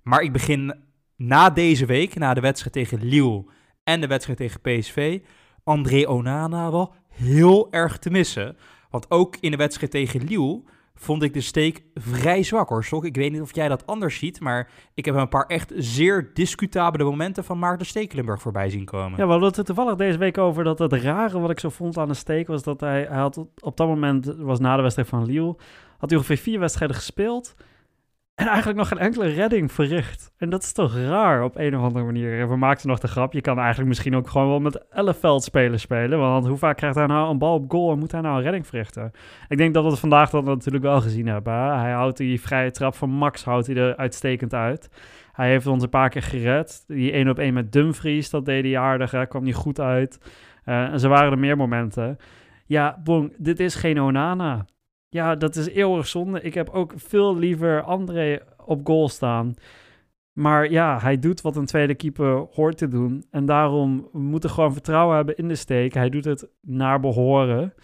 Maar 0.02 0.20
ik 0.22 0.32
begin 0.32 0.74
na 1.16 1.50
deze 1.50 1.86
week, 1.86 2.14
na 2.14 2.34
de 2.34 2.40
wedstrijd 2.40 2.72
tegen 2.74 3.04
Lille 3.08 3.44
en 3.84 4.00
de 4.00 4.06
wedstrijd 4.06 4.38
tegen 4.38 4.60
PSV, 4.60 5.20
André 5.64 6.08
Onana 6.08 6.70
wel 6.70 6.94
heel 7.08 7.68
erg 7.70 7.98
te 7.98 8.10
missen. 8.10 8.56
Want 8.90 9.10
ook 9.10 9.36
in 9.40 9.50
de 9.50 9.56
wedstrijd 9.56 9.92
tegen 9.92 10.24
Lille 10.24 10.62
vond 10.98 11.22
ik 11.22 11.34
de 11.34 11.40
steek 11.40 11.82
vrij 11.94 12.42
zwak 12.42 12.68
hoor, 12.68 12.84
Sok. 12.84 13.04
Ik 13.04 13.16
weet 13.16 13.32
niet 13.32 13.40
of 13.40 13.54
jij 13.54 13.68
dat 13.68 13.86
anders 13.86 14.18
ziet, 14.18 14.40
maar 14.40 14.70
ik 14.94 15.04
heb 15.04 15.14
een 15.14 15.28
paar 15.28 15.46
echt 15.46 15.72
zeer 15.76 16.30
discutabele 16.34 17.04
momenten 17.04 17.44
van 17.44 17.58
Maarten 17.58 17.86
Stekelenburg 17.86 18.40
voorbij 18.40 18.70
zien 18.70 18.84
komen. 18.84 19.18
Ja, 19.18 19.24
we 19.24 19.30
hadden 19.30 19.52
het 19.54 19.66
toevallig 19.66 19.94
deze 19.96 20.18
week 20.18 20.38
over 20.38 20.64
dat 20.64 20.78
het 20.78 20.92
rare 20.92 21.40
wat 21.40 21.50
ik 21.50 21.60
zo 21.60 21.68
vond 21.68 21.98
aan 21.98 22.08
de 22.08 22.14
steek 22.14 22.46
was 22.46 22.62
dat 22.62 22.80
hij, 22.80 23.06
hij 23.08 23.18
had 23.18 23.36
op- 23.36 23.62
op 23.62 23.76
dat 23.76 23.86
moment, 23.86 24.34
was 24.38 24.58
na 24.58 24.76
de 24.76 24.82
wedstrijd 24.82 25.08
van 25.08 25.24
Lille, 25.26 25.56
had 25.98 26.10
hij 26.10 26.18
ongeveer 26.18 26.36
vier 26.36 26.58
wedstrijden 26.60 26.96
gespeeld 26.96 27.54
en 28.36 28.46
eigenlijk 28.46 28.78
nog 28.78 28.88
geen 28.88 28.98
enkele 28.98 29.26
redding 29.26 29.72
verricht. 29.72 30.32
En 30.36 30.50
dat 30.50 30.62
is 30.62 30.72
toch 30.72 30.96
raar 30.96 31.42
op 31.42 31.56
een 31.56 31.76
of 31.76 31.82
andere 31.82 32.04
manier. 32.04 32.48
We 32.48 32.56
maakten 32.56 32.88
nog 32.88 32.98
de 32.98 33.08
grap, 33.08 33.32
je 33.32 33.40
kan 33.40 33.58
eigenlijk 33.58 33.88
misschien 33.88 34.16
ook 34.16 34.28
gewoon 34.28 34.48
wel 34.48 34.60
met 34.60 34.88
elf 34.90 35.18
veldspelers 35.18 35.82
spelen, 35.82 36.18
want 36.18 36.46
hoe 36.46 36.56
vaak 36.56 36.76
krijgt 36.76 36.96
hij 36.96 37.06
nou 37.06 37.30
een 37.30 37.38
bal 37.38 37.54
op 37.54 37.70
goal 37.70 37.92
en 37.92 37.98
moet 37.98 38.12
hij 38.12 38.20
nou 38.20 38.36
een 38.36 38.42
redding 38.42 38.66
verrichten? 38.66 39.12
Ik 39.48 39.56
denk 39.56 39.74
dat 39.74 39.84
we 39.84 39.90
het 39.90 39.98
vandaag 39.98 40.30
dan 40.30 40.44
natuurlijk 40.44 40.84
wel 40.84 41.00
gezien 41.00 41.26
hebben. 41.26 41.78
Hij 41.78 41.92
houdt 41.92 42.16
die 42.16 42.40
vrije 42.40 42.70
trap 42.70 42.94
van 42.94 43.10
Max 43.10 43.44
houdt 43.44 43.66
hij 43.66 43.76
er 43.76 43.96
uitstekend 43.96 44.54
uit. 44.54 44.90
Hij 45.32 45.48
heeft 45.48 45.66
ons 45.66 45.82
een 45.82 45.88
paar 45.88 46.08
keer 46.08 46.22
gered. 46.22 46.84
Die 46.86 47.12
één 47.12 47.28
op 47.28 47.38
één 47.38 47.54
met 47.54 47.72
Dumfries, 47.72 48.30
dat 48.30 48.44
deed 48.44 48.64
hij 48.64 48.78
aardig. 48.78 49.10
Hè? 49.10 49.26
Kwam 49.26 49.44
niet 49.44 49.54
goed 49.54 49.80
uit. 49.80 50.20
Eh, 50.64 50.92
en 50.92 51.00
zo 51.00 51.08
waren 51.08 51.32
er 51.32 51.38
meer 51.38 51.56
momenten. 51.56 52.16
Ja, 52.66 53.00
Bong, 53.04 53.34
dit 53.38 53.60
is 53.60 53.74
geen 53.74 54.00
Onana. 54.00 54.64
Ja, 55.08 55.34
dat 55.36 55.56
is 55.56 55.68
eeuwig 55.68 56.06
zonde. 56.06 56.40
Ik 56.40 56.54
heb 56.54 56.68
ook 56.68 56.92
veel 56.96 57.36
liever 57.36 57.82
André 57.82 58.38
op 58.64 58.86
goal 58.86 59.08
staan. 59.08 59.54
Maar 60.32 60.70
ja, 60.70 60.98
hij 61.00 61.18
doet 61.18 61.40
wat 61.40 61.56
een 61.56 61.66
tweede 61.66 61.94
keeper 61.94 62.46
hoort 62.52 62.78
te 62.78 62.88
doen. 62.88 63.24
En 63.30 63.46
daarom 63.46 64.08
we 64.12 64.18
moeten 64.18 64.50
gewoon 64.50 64.72
vertrouwen 64.72 65.16
hebben 65.16 65.36
in 65.36 65.48
de 65.48 65.54
steek. 65.54 65.94
Hij 65.94 66.08
doet 66.08 66.24
het 66.24 66.48
naar 66.60 67.00
behoren. 67.00 67.74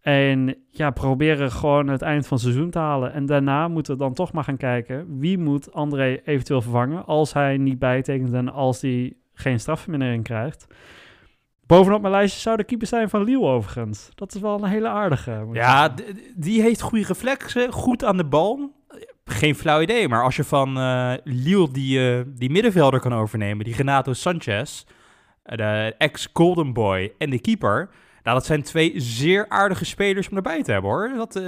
En 0.00 0.56
ja, 0.70 0.90
proberen 0.90 1.50
gewoon 1.50 1.88
het 1.88 2.02
eind 2.02 2.26
van 2.26 2.36
het 2.36 2.46
seizoen 2.46 2.70
te 2.70 2.78
halen. 2.78 3.12
En 3.12 3.26
daarna 3.26 3.68
moeten 3.68 3.92
we 3.92 3.98
dan 3.98 4.14
toch 4.14 4.32
maar 4.32 4.44
gaan 4.44 4.56
kijken... 4.56 5.18
wie 5.18 5.38
moet 5.38 5.72
André 5.72 6.20
eventueel 6.24 6.62
vervangen... 6.62 7.06
als 7.06 7.32
hij 7.32 7.56
niet 7.56 7.78
bijtekent 7.78 8.32
en 8.32 8.52
als 8.52 8.80
hij 8.80 9.16
geen 9.32 9.60
strafvermindering 9.60 10.24
krijgt. 10.24 10.66
Bovenop 11.66 12.00
mijn 12.00 12.12
lijstje 12.12 12.40
zou 12.40 12.56
de 12.56 12.64
keeper 12.64 12.86
zijn 12.86 13.08
van 13.08 13.24
Lille 13.24 13.44
overigens. 13.46 14.08
Dat 14.14 14.34
is 14.34 14.40
wel 14.40 14.62
een 14.62 14.68
hele 14.68 14.88
aardige. 14.88 15.46
Ja, 15.52 15.94
die 16.36 16.62
heeft 16.62 16.80
goede 16.80 17.04
reflexen, 17.06 17.72
goed 17.72 18.04
aan 18.04 18.16
de 18.16 18.24
bal. 18.24 18.74
Geen 19.24 19.54
flauw 19.54 19.80
idee, 19.80 20.08
maar 20.08 20.22
als 20.24 20.36
je 20.36 20.44
van 20.44 20.76
eh 20.78 21.12
Lille 21.24 21.70
die, 21.70 22.10
eh, 22.16 22.20
die 22.26 22.50
middenvelder 22.50 23.00
kan 23.00 23.14
overnemen, 23.14 23.64
die 23.64 23.74
Renato 23.74 24.12
Sanchez, 24.12 24.84
eh, 25.42 25.56
de 25.56 25.94
ex-Golden 25.98 26.72
Boy 26.72 27.12
en 27.18 27.30
de 27.30 27.40
keeper, 27.40 27.90
nou, 28.22 28.36
dat 28.36 28.46
zijn 28.46 28.62
twee 28.62 28.92
zeer 28.96 29.48
aardige 29.48 29.84
spelers 29.84 30.28
om 30.28 30.36
erbij 30.36 30.62
te 30.62 30.72
hebben, 30.72 30.90
hoor. 30.90 31.12
Dat, 31.16 31.40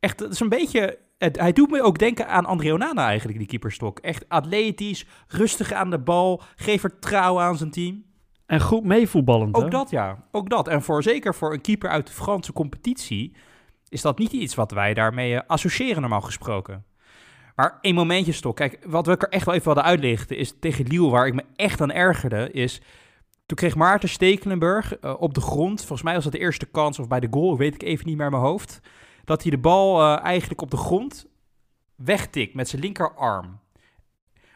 echt, 0.00 0.18
dat 0.18 0.32
is 0.32 0.40
een 0.40 0.48
beetje... 0.48 0.98
het- 1.18 1.38
hij 1.38 1.52
doet 1.52 1.70
me 1.70 1.82
ook 1.82 1.98
denken 1.98 2.28
aan 2.28 2.46
André 2.46 2.72
Onana 2.72 3.06
eigenlijk, 3.06 3.38
die 3.38 3.46
keeperstok. 3.46 3.98
Echt 3.98 4.24
atletisch, 4.28 5.06
rustig 5.28 5.72
aan 5.72 5.90
de 5.90 5.98
bal, 5.98 6.42
geeft 6.56 6.80
vertrouwen 6.80 7.44
aan 7.44 7.56
zijn 7.56 7.70
team. 7.70 8.04
En 8.46 8.60
goed 8.60 8.84
meevoetballend. 8.84 9.56
hè? 9.56 9.64
Ook 9.64 9.70
dat, 9.70 9.90
ja. 9.90 10.24
Ook 10.30 10.48
dat. 10.48 10.68
En 10.68 10.82
voor, 10.82 11.02
zeker 11.02 11.34
voor 11.34 11.52
een 11.52 11.60
keeper 11.60 11.90
uit 11.90 12.06
de 12.06 12.12
Franse 12.12 12.52
competitie 12.52 13.36
is 13.88 14.02
dat 14.02 14.18
niet 14.18 14.32
iets 14.32 14.54
wat 14.54 14.70
wij 14.70 14.94
daarmee 14.94 15.34
eh, 15.34 15.40
associëren 15.46 16.00
normaal 16.00 16.20
gesproken. 16.20 16.84
Maar 17.54 17.78
één 17.80 17.94
momentje, 17.94 18.32
Stok. 18.32 18.56
Kijk, 18.56 18.78
wat 18.86 19.06
we 19.06 19.16
er 19.16 19.28
echt 19.28 19.44
wel 19.44 19.54
even 19.54 19.66
wilden 19.66 19.84
uitlichten 19.84 20.36
is 20.36 20.54
tegen 20.60 20.86
Lille, 20.86 21.10
waar 21.10 21.26
ik 21.26 21.34
me 21.34 21.44
echt 21.56 21.80
aan 21.80 21.92
ergerde, 21.92 22.50
is... 22.50 22.80
Toen 23.46 23.56
kreeg 23.56 23.74
Maarten 23.74 24.08
Stekelenburg 24.08 24.96
eh, 24.96 25.14
op 25.18 25.34
de 25.34 25.40
grond, 25.40 25.78
volgens 25.78 26.02
mij 26.02 26.14
was 26.14 26.24
dat 26.24 26.32
de 26.32 26.38
eerste 26.38 26.66
kans 26.66 26.98
of 26.98 27.08
bij 27.08 27.20
de 27.20 27.28
goal, 27.30 27.56
weet 27.56 27.74
ik 27.74 27.82
even 27.82 28.06
niet 28.06 28.16
meer 28.16 28.26
in 28.26 28.32
mijn 28.32 28.44
hoofd, 28.44 28.80
dat 29.24 29.42
hij 29.42 29.50
de 29.50 29.58
bal 29.58 30.00
eh, 30.00 30.24
eigenlijk 30.24 30.60
op 30.60 30.70
de 30.70 30.76
grond 30.76 31.26
wegtikt 31.94 32.54
met 32.54 32.68
zijn 32.68 32.82
linkerarm. 32.82 33.60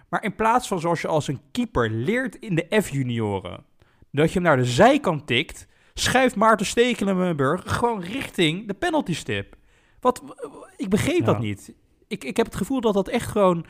Maar 0.09 0.22
in 0.22 0.35
plaats 0.35 0.68
van 0.68 0.81
zoals 0.81 1.00
je 1.00 1.09
als 1.09 1.29
een 1.29 1.40
keeper 1.50 1.90
leert 1.90 2.35
in 2.35 2.55
de 2.55 2.81
F-junioren, 2.83 3.64
dat 4.11 4.29
je 4.29 4.35
hem 4.35 4.42
naar 4.42 4.57
de 4.57 4.64
zijkant 4.64 5.27
tikt, 5.27 5.66
schuift 5.94 6.37
Maarten 6.37 6.66
Stekelenburg 6.66 7.62
gewoon 7.66 8.01
richting 8.01 8.66
de 8.66 8.75
penalty 8.75 9.14
stip. 9.14 9.57
Wat, 10.01 10.23
ik 10.77 10.88
begreep 10.88 11.25
dat 11.25 11.38
niet. 11.38 11.75
Ik, 12.09 12.25
ik 12.25 12.37
heb 12.37 12.46
het 12.46 12.57
gevoel 12.57 12.81
dat 12.81 12.94
dat 12.94 13.09
echt 13.09 13.31
gewoon 13.31 13.66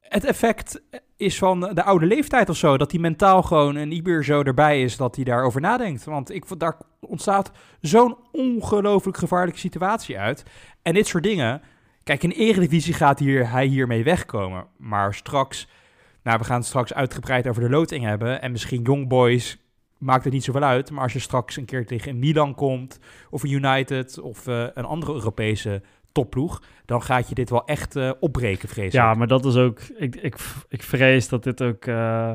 het 0.00 0.24
effect 0.24 0.82
is 1.16 1.38
van 1.38 1.60
de 1.60 1.82
oude 1.82 2.06
leeftijd 2.06 2.48
of 2.48 2.56
zo. 2.56 2.76
Dat 2.76 2.90
hij 2.90 3.00
mentaal 3.00 3.42
gewoon 3.42 3.76
en 3.76 3.88
niet 3.88 4.04
meer 4.04 4.24
zo 4.24 4.42
erbij 4.42 4.82
is 4.82 4.96
dat 4.96 5.16
hij 5.16 5.24
daarover 5.24 5.60
nadenkt. 5.60 6.04
Want 6.04 6.30
ik, 6.30 6.58
daar 6.58 6.76
ontstaat 7.00 7.50
zo'n 7.80 8.16
ongelooflijk 8.32 9.16
gevaarlijke 9.16 9.60
situatie 9.60 10.18
uit. 10.18 10.44
En 10.82 10.94
dit 10.94 11.06
soort 11.06 11.24
dingen... 11.24 11.62
Kijk, 12.02 12.22
in 12.22 12.28
de 12.28 12.34
Eredivisie 12.34 12.94
gaat 12.94 13.18
hier, 13.18 13.50
hij 13.50 13.66
hiermee 13.66 14.04
wegkomen. 14.04 14.66
Maar 14.76 15.14
straks... 15.14 15.68
Nou, 16.22 16.38
we 16.38 16.44
gaan 16.44 16.56
het 16.58 16.66
straks 16.66 16.94
uitgebreid 16.94 17.48
over 17.48 17.62
de 17.62 17.70
loting 17.70 18.04
hebben. 18.04 18.42
En 18.42 18.50
misschien 18.52 18.82
Young 18.82 19.08
Boys 19.08 19.58
maakt 19.98 20.24
het 20.24 20.32
niet 20.32 20.44
zoveel 20.44 20.62
uit. 20.62 20.90
Maar 20.90 21.02
als 21.02 21.12
je 21.12 21.18
straks 21.18 21.56
een 21.56 21.64
keer 21.64 21.86
tegen 21.86 22.10
een 22.10 22.18
Milan 22.18 22.54
komt... 22.54 22.98
of 23.30 23.42
een 23.42 23.50
United 23.50 24.18
of 24.20 24.46
eh, 24.46 24.66
een 24.74 24.84
andere 24.84 25.12
Europese 25.12 25.82
topploeg... 26.12 26.62
dan 26.84 27.02
gaat 27.02 27.28
je 27.28 27.34
dit 27.34 27.50
wel 27.50 27.64
echt 27.64 27.96
eh, 27.96 28.10
opbreken, 28.20 28.68
vrees 28.68 28.92
Ja, 28.92 29.10
ik. 29.10 29.16
maar 29.16 29.26
dat 29.26 29.44
is 29.44 29.56
ook. 29.56 29.80
Ik, 29.80 30.16
ik, 30.16 30.36
ik 30.68 30.82
vrees 30.82 31.28
dat 31.28 31.42
dit 31.42 31.62
ook. 31.62 31.84
eh, 31.84 32.32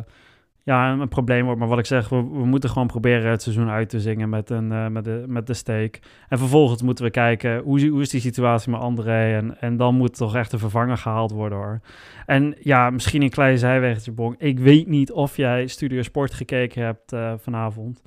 ja, 0.66 0.92
een, 0.92 1.00
een 1.00 1.08
probleem 1.08 1.44
wordt. 1.44 1.60
Maar 1.60 1.70
wat 1.70 1.80
ik 1.80 1.86
zeg, 1.86 2.10
we, 2.10 2.16
we 2.16 2.46
moeten 2.46 2.70
gewoon 2.70 2.88
proberen 2.88 3.32
het 3.32 3.42
seizoen 3.42 3.70
uit 3.70 3.90
te 3.90 4.00
zingen 4.00 4.30
met, 4.30 4.50
een, 4.50 4.72
eh, 4.72 4.88
met, 4.88 5.04
de, 5.04 5.24
met 5.28 5.48
de 5.48 5.54
steek. 5.54 6.00
En 6.28 6.38
vervolgens 6.38 6.82
moeten 6.82 7.06
we 7.06 7.12
kijken 7.12 7.60
hoe, 7.60 7.88
hoe 7.88 8.02
is 8.02 8.10
die 8.10 8.22
situatie 8.22 8.72
met 8.72 8.80
André. 8.80 9.36
En, 9.36 9.62
en 9.62 9.78
dan 9.78 9.96
moet 9.96 10.16
toch 10.16 10.36
echt 10.36 10.52
een 10.52 10.60
vervanger 10.60 10.98
gehaald 10.98 11.32
worden 11.32 11.58
hoor. 11.58 11.80
En 12.26 12.56
ja, 12.60 12.90
misschien 12.90 13.22
een 13.22 13.30
klein 13.30 13.58
zijwegje, 13.58 14.12
Bong. 14.12 14.36
Ik 14.38 14.60
weet 14.60 14.88
niet 14.88 15.12
of 15.12 15.38
jij 15.38 15.68
Studio 15.68 16.02
Sport 16.02 16.34
gekeken 16.34 16.84
hebt 16.84 17.14
eh, 17.14 17.34
vanavond. 17.38 18.02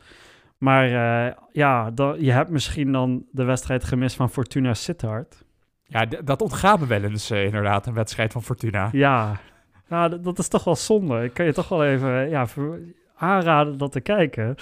Maar 0.58 0.84
eh, 0.84 1.34
ja, 1.52 1.90
dan, 1.90 2.16
je 2.20 2.32
hebt 2.32 2.50
misschien 2.50 2.92
dan 2.92 3.24
de 3.30 3.44
wedstrijd 3.44 3.84
gemist 3.84 4.16
van 4.16 4.30
Fortuna 4.30 4.74
Sittard. 4.74 5.44
Ja, 5.84 6.06
dat 6.06 6.42
ontgaat 6.42 6.80
me 6.80 6.86
wel 6.86 7.02
eens 7.02 7.30
inderdaad, 7.30 7.86
een 7.86 7.94
wedstrijd 7.94 8.32
van 8.32 8.42
Fortuna. 8.42 8.88
Ja, 8.92 9.40
nou, 9.88 10.20
dat, 10.20 10.38
is 10.38 10.48
toch 10.48 10.64
wel 10.64 10.76
zonde. 10.76 11.24
Ik 11.24 11.34
kan 11.34 11.44
je 11.46 11.52
toch 11.52 11.68
wel 11.68 11.84
even 11.84 12.24
eh, 12.24 12.30
ja, 12.30 12.46
aanraden 13.16 13.78
dat 13.78 13.92
te 13.92 14.00
kijken. 14.00 14.54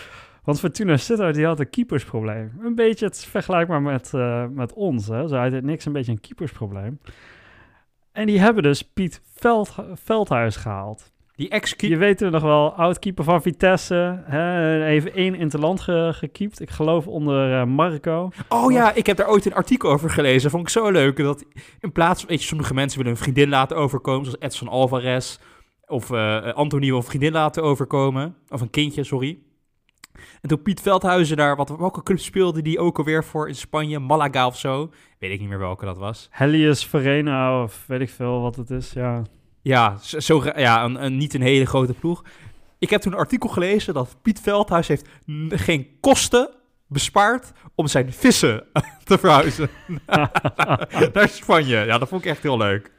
Want 0.45 0.61
Fortuna 0.61 0.97
Sittard 0.97 1.35
die 1.35 1.47
had 1.47 1.61
een 1.61 1.71
keepersprobleem. 1.71 2.53
Een 2.61 2.75
beetje 2.75 3.07
het 3.07 3.25
vergelijkbaar 3.25 3.83
met, 3.83 4.15
eh, 4.15 4.47
met 4.47 4.73
ons. 4.73 5.07
Hè. 5.07 5.29
Zo 5.29 5.49
niks 5.49 5.85
een 5.85 5.93
beetje 5.93 6.13
een 6.13 6.21
keepersprobleem. 6.21 7.01
En 8.13 8.27
die 8.27 8.41
hebben 8.41 8.63
dus 8.63 8.83
Piet 8.83 9.21
Veld, 9.35 9.75
Veldhuis 9.95 10.57
gehaald. 10.57 11.13
Die 11.37 11.49
ex 11.49 11.75
Je 11.77 11.97
weet 11.97 12.21
het 12.21 12.31
nog 12.33 12.43
wel, 12.43 12.73
oud-keeper 12.73 13.25
van 13.25 13.43
Vitesse. 13.43 14.23
Hè, 14.25 14.85
even 14.87 15.15
één 15.15 15.35
interland 15.35 15.81
ge, 15.81 16.11
gekiept. 16.15 16.61
Ik 16.61 16.71
geloof 16.71 17.07
onder 17.07 17.61
eh, 17.61 17.67
Marco. 17.67 18.31
Oh 18.49 18.73
ja, 18.73 18.93
ik 18.93 19.07
heb 19.07 19.17
daar 19.17 19.29
ooit 19.29 19.47
een 19.47 19.55
artikel 19.55 19.91
over 19.91 20.11
gelezen. 20.11 20.51
Vond 20.51 20.63
ik 20.63 20.69
zo 20.69 20.91
leuk. 20.91 21.17
Dat 21.17 21.45
in 21.81 21.93
plaats 21.93 22.21
van, 22.21 22.29
weet 22.29 22.41
je, 22.41 22.47
sommige 22.47 22.75
mensen 22.75 22.99
willen 22.99 23.13
een 23.13 23.19
vriendin 23.19 23.49
laten 23.49 23.77
overkomen, 23.77 24.25
zoals 24.25 24.41
Edson 24.41 24.69
Alvarez. 24.69 25.39
Of 25.87 26.11
eh 26.11 26.53
Anthony 26.53 26.87
wil 26.87 26.97
een 26.97 27.03
vriendin 27.03 27.33
laten 27.33 27.63
overkomen. 27.63 28.37
Of 28.49 28.61
een 28.61 28.71
kindje, 28.71 29.05
sorry. 29.05 29.39
En 30.43 30.49
toen 30.49 30.63
Piet 30.63 30.81
Veldhuizen 30.81 31.37
daar, 31.37 31.57
wat, 31.57 31.77
welke 31.79 32.03
club 32.03 32.19
speelde 32.19 32.63
die 32.63 32.79
ook 32.79 32.99
alweer 32.99 33.25
voor 33.25 33.49
in 33.49 33.55
Spanje? 33.55 33.99
Malaga 33.99 34.47
of 34.47 34.59
zo. 34.59 34.91
Weet 35.19 35.31
ik 35.31 35.41
niet 35.41 35.49
meer 35.49 35.59
welke 35.59 35.85
dat 35.85 35.99
was. 35.99 36.29
Helios 36.31 36.87
Verena 36.87 37.63
of 37.63 37.85
weet 37.87 38.01
ik 38.01 38.11
veel 38.11 38.41
wat 38.41 38.57
het 38.57 38.71
is. 38.71 38.93
Ja, 38.93 39.23
Ja, 39.67 39.97
zo, 39.99 40.43
ja 40.57 40.85
een, 40.85 41.05
een, 41.05 41.17
niet 41.17 41.35
een 41.35 41.43
hele 41.43 41.67
grote 41.67 41.95
ploeg. 41.95 42.25
Ik 42.79 42.91
heb 42.91 43.01
toen 43.01 43.13
een 43.13 43.19
artikel 43.19 43.49
gelezen 43.49 43.95
dat 43.95 44.17
Piet 44.23 44.41
Veldhuis 44.41 44.89
heeft 44.89 45.09
geen 45.49 45.87
kosten 46.01 46.51
bespaard 46.87 47.53
om 47.75 47.87
zijn 47.87 48.13
vissen 48.13 48.65
te 49.05 49.19
verhuizen 49.19 49.69
naar 51.13 51.29
Spanje. 51.29 51.77
Ja, 51.77 51.99
dat 51.99 52.09
vond 52.09 52.25
ik 52.25 52.31
echt 52.31 52.43
heel 52.43 52.57
leuk. 52.57 52.91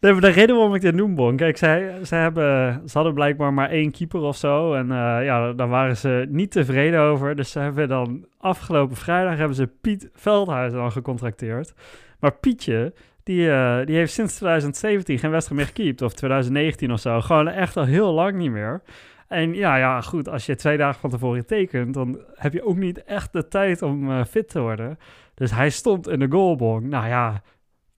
Nee, 0.00 0.20
de 0.20 0.28
reden 0.28 0.56
waarom 0.56 0.74
ik 0.74 0.80
dit 0.80 0.94
noem, 0.94 1.14
Bon. 1.14 1.36
Kijk, 1.36 1.56
zij, 1.56 1.98
zij 2.02 2.20
hebben, 2.20 2.82
ze 2.88 2.92
hadden 2.92 3.14
blijkbaar 3.14 3.52
maar 3.52 3.70
één 3.70 3.90
keeper 3.90 4.20
of 4.20 4.36
zo. 4.36 4.74
En 4.74 4.86
uh, 4.86 5.24
ja, 5.24 5.52
daar 5.52 5.68
waren 5.68 5.96
ze 5.96 6.26
niet 6.28 6.50
tevreden 6.50 7.00
over. 7.00 7.36
Dus 7.36 7.50
ze 7.50 7.58
hebben 7.58 7.88
dan 7.88 8.26
afgelopen 8.38 8.96
vrijdag 8.96 9.36
hebben 9.36 9.56
ze 9.56 9.66
Piet 9.80 10.08
Veldhuizen 10.14 10.78
dan 10.78 10.92
gecontracteerd. 10.92 11.74
Maar 12.20 12.32
Pietje, 12.32 12.92
die, 13.22 13.46
uh, 13.46 13.84
die 13.84 13.96
heeft 13.96 14.12
sinds 14.12 14.34
2017 14.34 15.18
geen 15.18 15.30
wedstrijd 15.30 15.60
meer 15.60 15.68
gekiept. 15.68 16.02
Of 16.02 16.12
2019 16.12 16.92
of 16.92 17.00
zo. 17.00 17.20
Gewoon 17.20 17.48
echt 17.48 17.76
al 17.76 17.84
heel 17.84 18.12
lang 18.12 18.36
niet 18.36 18.50
meer. 18.50 18.82
En 19.28 19.54
ja, 19.54 19.76
ja, 19.76 20.00
goed, 20.00 20.28
als 20.28 20.46
je 20.46 20.54
twee 20.54 20.76
dagen 20.76 21.00
van 21.00 21.10
tevoren 21.10 21.46
tekent, 21.46 21.94
dan 21.94 22.18
heb 22.34 22.52
je 22.52 22.64
ook 22.64 22.76
niet 22.76 23.04
echt 23.04 23.32
de 23.32 23.48
tijd 23.48 23.82
om 23.82 24.10
uh, 24.10 24.24
fit 24.24 24.48
te 24.48 24.60
worden. 24.60 24.98
Dus 25.34 25.50
hij 25.50 25.70
stond 25.70 26.08
in 26.08 26.18
de 26.18 26.30
goalbong. 26.30 26.88
Nou 26.88 27.06
ja, 27.06 27.42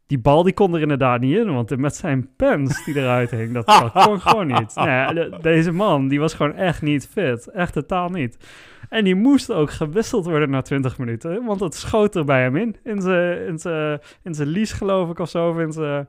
die 0.06 0.18
bal 0.18 0.42
die 0.42 0.54
kon 0.54 0.74
er 0.74 0.80
inderdaad 0.80 1.20
niet 1.20 1.36
in, 1.36 1.54
want 1.54 1.76
met 1.76 1.96
zijn 1.96 2.28
pens 2.36 2.84
die 2.84 2.96
eruit 2.96 3.30
hing, 3.30 3.52
dat, 3.52 3.66
dat 3.66 3.92
kon 3.92 4.20
gewoon 4.20 4.46
niet. 4.46 4.74
Nee, 4.84 5.30
deze 5.40 5.72
man, 5.72 6.08
die 6.08 6.20
was 6.20 6.34
gewoon 6.34 6.54
echt 6.54 6.82
niet 6.82 7.08
fit. 7.12 7.50
Echt 7.50 7.72
totaal 7.72 8.08
niet. 8.08 8.36
En 8.88 9.04
die 9.04 9.14
moest 9.14 9.52
ook 9.52 9.70
gewisseld 9.70 10.24
worden 10.24 10.50
na 10.50 10.62
20 10.62 10.98
minuten, 10.98 11.44
want 11.44 11.60
het 11.60 11.74
schoot 11.74 12.14
er 12.14 12.24
bij 12.24 12.42
hem 12.42 12.56
in. 12.56 12.76
In 12.84 13.00
zijn, 13.00 13.46
in 13.46 13.58
zijn, 13.58 14.00
in 14.22 14.34
zijn 14.34 14.48
lies 14.48 14.72
geloof 14.72 15.10
ik 15.10 15.18
of 15.18 15.28
zo, 15.28 15.48
of 15.48 15.58
in 15.58 15.72
zijn, 15.72 16.08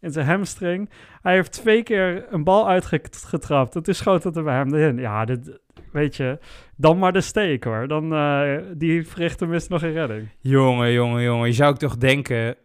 in 0.00 0.10
zijn 0.10 0.26
hamstring. 0.26 0.90
Hij 1.22 1.34
heeft 1.34 1.52
twee 1.52 1.82
keer 1.82 2.26
een 2.30 2.44
bal 2.44 2.68
uitgetrapt 2.68 3.76
en 3.76 3.82
toen 3.82 3.94
schoot 3.94 4.24
het 4.24 4.36
er 4.36 4.42
bij 4.42 4.56
hem 4.56 4.74
in. 4.74 4.98
Ja, 4.98 5.24
dit, 5.24 5.58
weet 5.92 6.16
je, 6.16 6.38
dan 6.76 6.98
maar 6.98 7.12
de 7.12 7.20
steek 7.20 7.64
hoor. 7.64 7.88
Dan, 7.88 8.12
uh, 8.12 8.56
die 8.76 9.08
verricht 9.08 9.38
tenminste 9.38 9.72
nog 9.72 9.82
een 9.82 9.92
redding. 9.92 10.28
Jongen, 10.40 10.92
jongen, 10.92 11.22
jongen. 11.22 11.46
Je 11.46 11.52
zou 11.52 11.76
toch 11.76 11.96
denken, 11.96 12.56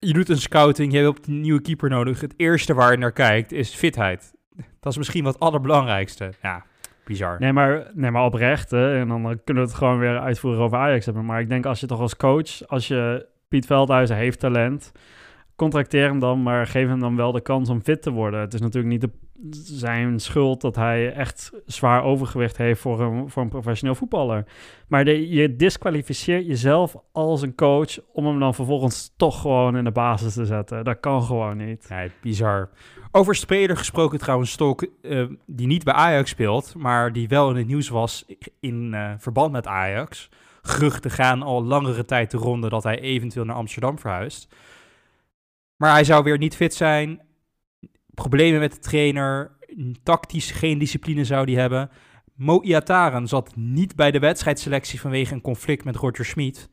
je 0.00 0.12
doet 0.12 0.28
een 0.28 0.38
scouting, 0.38 0.92
je 0.92 0.98
hebt 0.98 1.26
een 1.26 1.40
nieuwe 1.40 1.60
keeper 1.60 1.88
nodig. 1.88 2.20
Het 2.20 2.34
eerste 2.36 2.74
waar 2.74 2.90
je 2.90 2.98
naar 2.98 3.12
kijkt 3.12 3.52
is 3.52 3.74
fitheid. 3.74 4.34
Dat 4.80 4.92
is 4.92 4.98
misschien 4.98 5.24
wat 5.24 5.40
allerbelangrijkste. 5.40 6.32
Ja, 6.42 6.64
bizar. 7.04 7.36
Nee, 7.38 7.52
maar, 7.52 7.90
nee, 7.94 8.10
maar 8.10 8.24
oprecht. 8.24 8.70
Hè, 8.70 8.98
en 8.98 9.08
dan 9.08 9.22
kunnen 9.22 9.62
we 9.62 9.68
het 9.68 9.78
gewoon 9.78 9.98
weer 9.98 10.18
uitvoeren 10.18 10.62
over 10.62 10.78
Ajax 10.78 11.04
hebben. 11.04 11.24
Maar 11.24 11.40
ik 11.40 11.48
denk 11.48 11.66
als 11.66 11.80
je 11.80 11.86
toch 11.86 12.00
als 12.00 12.16
coach, 12.16 12.66
als 12.66 12.88
je 12.88 13.26
Piet 13.48 13.66
Veldhuizen 13.66 14.16
heeft 14.16 14.40
talent, 14.40 14.92
contracteer 15.56 16.08
hem 16.08 16.18
dan, 16.18 16.42
maar 16.42 16.66
geef 16.66 16.88
hem 16.88 17.00
dan 17.00 17.16
wel 17.16 17.32
de 17.32 17.40
kans 17.40 17.68
om 17.68 17.82
fit 17.82 18.02
te 18.02 18.10
worden. 18.10 18.40
Het 18.40 18.54
is 18.54 18.60
natuurlijk 18.60 18.92
niet 18.92 19.00
de, 19.00 19.10
zijn 19.50 20.20
schuld 20.20 20.60
dat 20.60 20.76
hij 20.76 21.12
echt 21.12 21.50
zwaar 21.66 22.02
overgewicht 22.02 22.56
heeft 22.56 22.80
voor 22.80 23.00
een, 23.00 23.30
voor 23.30 23.42
een 23.42 23.48
professioneel 23.48 23.94
voetballer. 23.94 24.44
Maar 24.88 25.04
de, 25.04 25.28
je 25.28 25.56
disqualificeert 25.56 26.46
jezelf 26.46 26.96
als 27.12 27.42
een 27.42 27.54
coach 27.54 27.98
om 28.12 28.26
hem 28.26 28.38
dan 28.38 28.54
vervolgens 28.54 29.12
toch 29.16 29.40
gewoon 29.40 29.76
in 29.76 29.84
de 29.84 29.90
basis 29.90 30.34
te 30.34 30.44
zetten. 30.44 30.84
Dat 30.84 31.00
kan 31.00 31.22
gewoon 31.22 31.56
niet. 31.56 31.88
Nee, 31.88 32.10
bizar. 32.22 32.70
Over 33.12 33.34
speler 33.34 33.76
gesproken 33.76 34.18
trouwens, 34.18 34.50
Stok, 34.50 34.86
uh, 35.02 35.26
die 35.46 35.66
niet 35.66 35.84
bij 35.84 35.94
Ajax 35.94 36.30
speelt, 36.30 36.74
maar 36.76 37.12
die 37.12 37.28
wel 37.28 37.50
in 37.50 37.56
het 37.56 37.66
nieuws 37.66 37.88
was 37.88 38.24
in 38.60 38.92
uh, 38.94 39.12
verband 39.18 39.52
met 39.52 39.66
Ajax. 39.66 40.28
Geruchten 40.62 41.10
gaan 41.10 41.42
al 41.42 41.64
langere 41.64 42.04
tijd 42.04 42.30
de 42.30 42.36
ronde 42.36 42.68
dat 42.68 42.82
hij 42.82 43.00
eventueel 43.00 43.44
naar 43.44 43.56
Amsterdam 43.56 43.98
verhuist. 43.98 44.54
Maar 45.76 45.92
hij 45.92 46.04
zou 46.04 46.24
weer 46.24 46.38
niet 46.38 46.56
fit 46.56 46.74
zijn. 46.74 47.20
Problemen 48.20 48.60
met 48.60 48.72
de 48.72 48.78
trainer. 48.78 49.50
Tactisch 50.02 50.50
geen 50.50 50.78
discipline 50.78 51.24
zou 51.24 51.52
hij 51.52 51.60
hebben. 51.60 51.90
Mo 52.34 52.62
Iataren 52.62 53.26
zat 53.26 53.56
niet 53.56 53.96
bij 53.96 54.10
de 54.10 54.18
wedstrijdselectie 54.18 55.00
vanwege 55.00 55.34
een 55.34 55.40
conflict 55.40 55.84
met 55.84 55.96
Roger 55.96 56.24
Schmid. 56.24 56.68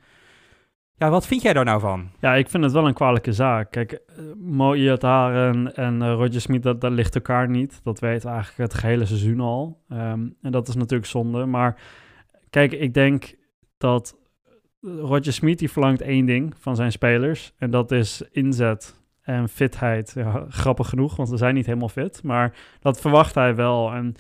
Ja, 0.96 1.10
wat 1.10 1.28
vind 1.28 1.42
jij 1.42 1.54
daar 1.54 1.66
nou 1.66 1.80
van? 1.80 2.10
Ja, 2.20 2.36
ik 2.36 2.50
vind 2.50 2.64
het 2.64 2.72
wel 2.74 2.88
een 2.88 2.94
kwalijke 2.94 3.34
zaak. 3.34 3.72
Kijk, 3.72 3.92
uh, 3.92 4.26
Mo 4.36 4.74
Iataren 4.74 5.76
en 5.76 6.02
uh, 6.02 6.14
Roger 6.14 6.42
Smit, 6.42 6.64
dat, 6.64 6.82
dat 6.82 6.92
ligt 6.92 7.16
elkaar 7.16 7.50
niet. 7.50 7.80
Dat 7.84 8.00
weet 8.00 8.26
eigenlijk 8.26 8.58
het 8.72 8.80
gehele 8.80 9.06
seizoen 9.06 9.40
al. 9.40 9.84
Um, 9.90 10.36
en 10.42 10.52
dat 10.52 10.68
is 10.68 10.76
natuurlijk 10.76 11.10
zonde. 11.10 11.46
Maar 11.46 11.82
kijk, 12.50 12.72
ik 12.72 12.94
denk 12.94 13.36
dat 13.78 14.18
Roger 14.82 15.34
Smit 15.34 15.60
die 15.60 15.72
verlangt 15.72 16.02
één 16.02 16.26
ding 16.26 16.54
van 16.60 16.76
zijn 16.76 16.92
spelers. 16.92 17.54
En 17.58 17.72
dat 17.72 17.92
is 17.92 18.22
inzet 18.32 18.97
en 19.28 19.50
fitheid. 19.50 20.12
Ja, 20.16 20.46
grappig 20.50 20.90
genoeg, 20.90 21.16
want 21.16 21.30
ze 21.30 21.38
zijn 21.38 21.56
niet 21.56 21.66
helemaal 21.66 21.90
fit. 21.90 22.24
Maar 22.24 22.54
dat 22.80 23.02
verwacht 23.02 23.36
hij 23.36 23.56
wel. 23.56 23.92
En 23.92 24.16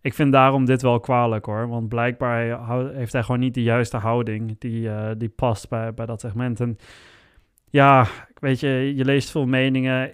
ik 0.00 0.14
vind 0.14 0.32
daarom 0.32 0.64
dit 0.64 0.82
wel 0.82 1.00
kwalijk 1.00 1.44
hoor. 1.44 1.68
Want 1.68 1.88
blijkbaar 1.88 2.68
heeft 2.94 3.12
hij 3.12 3.22
gewoon 3.22 3.40
niet 3.40 3.54
de 3.54 3.62
juiste 3.62 3.96
houding 3.96 4.56
die, 4.58 4.82
uh, 4.82 5.10
die 5.16 5.28
past 5.28 5.68
bij, 5.68 5.94
bij 5.94 6.06
dat 6.06 6.20
segment. 6.20 6.60
En 6.60 6.78
ja, 7.70 8.06
weet 8.40 8.60
je, 8.60 8.92
je 8.96 9.04
leest 9.04 9.30
veel 9.30 9.46
meningen. 9.46 10.12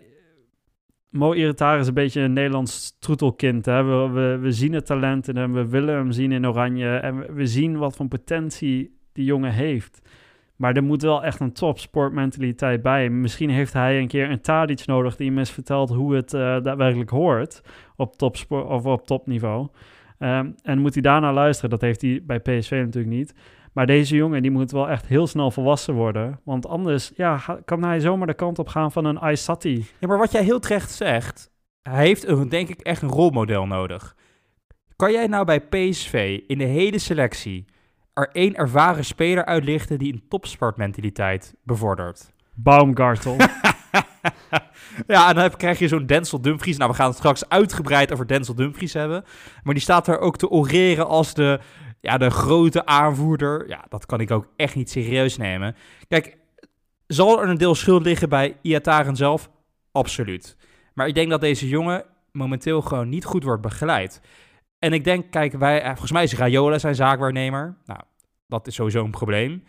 Mo 1.08 1.32
Irritar 1.32 1.78
is 1.78 1.86
een 1.86 1.94
beetje 1.94 2.20
een 2.20 2.32
Nederlands 2.32 2.96
troetelkind. 2.98 3.66
Hè? 3.66 3.82
We, 3.82 4.12
we, 4.12 4.38
we 4.38 4.52
zien 4.52 4.72
het 4.72 4.86
talent 4.86 5.28
in 5.28 5.36
hem, 5.36 5.52
we 5.52 5.68
willen 5.68 5.94
hem 5.94 6.12
zien 6.12 6.32
in 6.32 6.46
Oranje. 6.46 6.96
En 6.96 7.18
we, 7.18 7.32
we 7.32 7.46
zien 7.46 7.76
wat 7.76 7.96
voor 7.96 8.08
potentie 8.08 8.98
die 9.12 9.24
jongen 9.24 9.52
heeft. 9.52 10.02
Maar 10.56 10.76
er 10.76 10.84
moet 10.84 11.02
wel 11.02 11.24
echt 11.24 11.40
een 11.40 11.52
topsportmentaliteit 11.52 12.82
bij. 12.82 13.10
Misschien 13.10 13.50
heeft 13.50 13.72
hij 13.72 13.98
een 13.98 14.08
keer 14.08 14.30
een 14.30 14.40
Tadic 14.40 14.86
nodig 14.86 15.16
die 15.16 15.28
hem 15.28 15.38
eens 15.38 15.50
vertelt 15.50 15.90
hoe 15.90 16.14
het 16.14 16.34
uh, 16.34 16.40
daadwerkelijk 16.40 17.10
hoort 17.10 17.62
op 17.96 18.16
topsport 18.16 18.66
of 18.66 18.86
op 18.86 19.06
topniveau. 19.06 19.68
Um, 20.18 20.54
en 20.62 20.78
moet 20.78 20.92
hij 20.92 21.02
daarna 21.02 21.32
luisteren. 21.32 21.70
Dat 21.70 21.80
heeft 21.80 22.00
hij 22.00 22.22
bij 22.26 22.40
PSV 22.40 22.70
natuurlijk 22.70 23.14
niet. 23.14 23.34
Maar 23.72 23.86
deze 23.86 24.16
jongen 24.16 24.42
die 24.42 24.50
moet 24.50 24.70
wel 24.70 24.88
echt 24.88 25.06
heel 25.06 25.26
snel 25.26 25.50
volwassen 25.50 25.94
worden. 25.94 26.40
Want 26.44 26.66
anders 26.66 27.12
ja, 27.16 27.40
kan 27.64 27.84
hij 27.84 28.00
zomaar 28.00 28.26
de 28.26 28.34
kant 28.34 28.58
op 28.58 28.68
gaan 28.68 28.92
van 28.92 29.04
een 29.04 29.18
Aysati. 29.18 29.86
Ja, 29.98 30.08
maar 30.08 30.18
wat 30.18 30.32
jij 30.32 30.42
heel 30.42 30.58
terecht 30.60 30.90
zegt, 30.90 31.50
hij 31.82 32.06
heeft 32.06 32.28
een, 32.28 32.48
denk 32.48 32.68
ik 32.68 32.80
echt 32.80 33.02
een 33.02 33.08
rolmodel 33.08 33.66
nodig. 33.66 34.16
Kan 34.96 35.12
jij 35.12 35.26
nou 35.26 35.44
bij 35.44 35.60
PSV 35.60 36.40
in 36.46 36.58
de 36.58 36.64
hele 36.64 36.98
selectie 36.98 37.64
er 38.14 38.28
één 38.32 38.54
ervaren 38.54 39.04
speler 39.04 39.44
uitlichten 39.44 39.98
die 39.98 40.12
een 40.12 40.24
topsportmentaliteit 40.28 41.54
bevordert. 41.62 42.32
Baumgartel. 42.54 43.36
ja, 45.06 45.28
en 45.28 45.34
dan 45.34 45.42
heb, 45.42 45.58
krijg 45.58 45.78
je 45.78 45.88
zo'n 45.88 46.06
Denzel 46.06 46.40
Dumfries. 46.40 46.76
Nou, 46.76 46.90
we 46.90 46.96
gaan 46.96 47.08
het 47.08 47.16
straks 47.16 47.48
uitgebreid 47.48 48.12
over 48.12 48.26
Denzel 48.26 48.54
Dumfries 48.54 48.92
hebben. 48.92 49.24
Maar 49.62 49.74
die 49.74 49.82
staat 49.82 50.08
er 50.08 50.18
ook 50.18 50.36
te 50.36 50.48
oreren 50.48 51.06
als 51.06 51.34
de, 51.34 51.60
ja, 52.00 52.18
de 52.18 52.30
grote 52.30 52.86
aanvoerder. 52.86 53.68
Ja, 53.68 53.84
dat 53.88 54.06
kan 54.06 54.20
ik 54.20 54.30
ook 54.30 54.48
echt 54.56 54.74
niet 54.74 54.90
serieus 54.90 55.36
nemen. 55.36 55.76
Kijk, 56.08 56.36
zal 57.06 57.42
er 57.42 57.48
een 57.48 57.58
deel 57.58 57.74
schuld 57.74 58.04
liggen 58.04 58.28
bij 58.28 58.56
Iataren 58.62 59.16
zelf? 59.16 59.50
Absoluut. 59.92 60.56
Maar 60.94 61.06
ik 61.06 61.14
denk 61.14 61.30
dat 61.30 61.40
deze 61.40 61.68
jongen 61.68 62.04
momenteel 62.32 62.80
gewoon 62.80 63.08
niet 63.08 63.24
goed 63.24 63.44
wordt 63.44 63.62
begeleid. 63.62 64.20
En 64.84 64.92
ik 64.92 65.04
denk, 65.04 65.30
kijk, 65.30 65.52
wij, 65.52 65.80
eh, 65.80 65.88
volgens 65.88 66.12
mij 66.12 66.22
is 66.22 66.34
Rayola 66.34 66.78
zijn 66.78 66.94
zaakwaarnemer. 66.94 67.76
Nou, 67.84 68.00
dat 68.48 68.66
is 68.66 68.74
sowieso 68.74 69.04
een 69.04 69.10
probleem. 69.10 69.64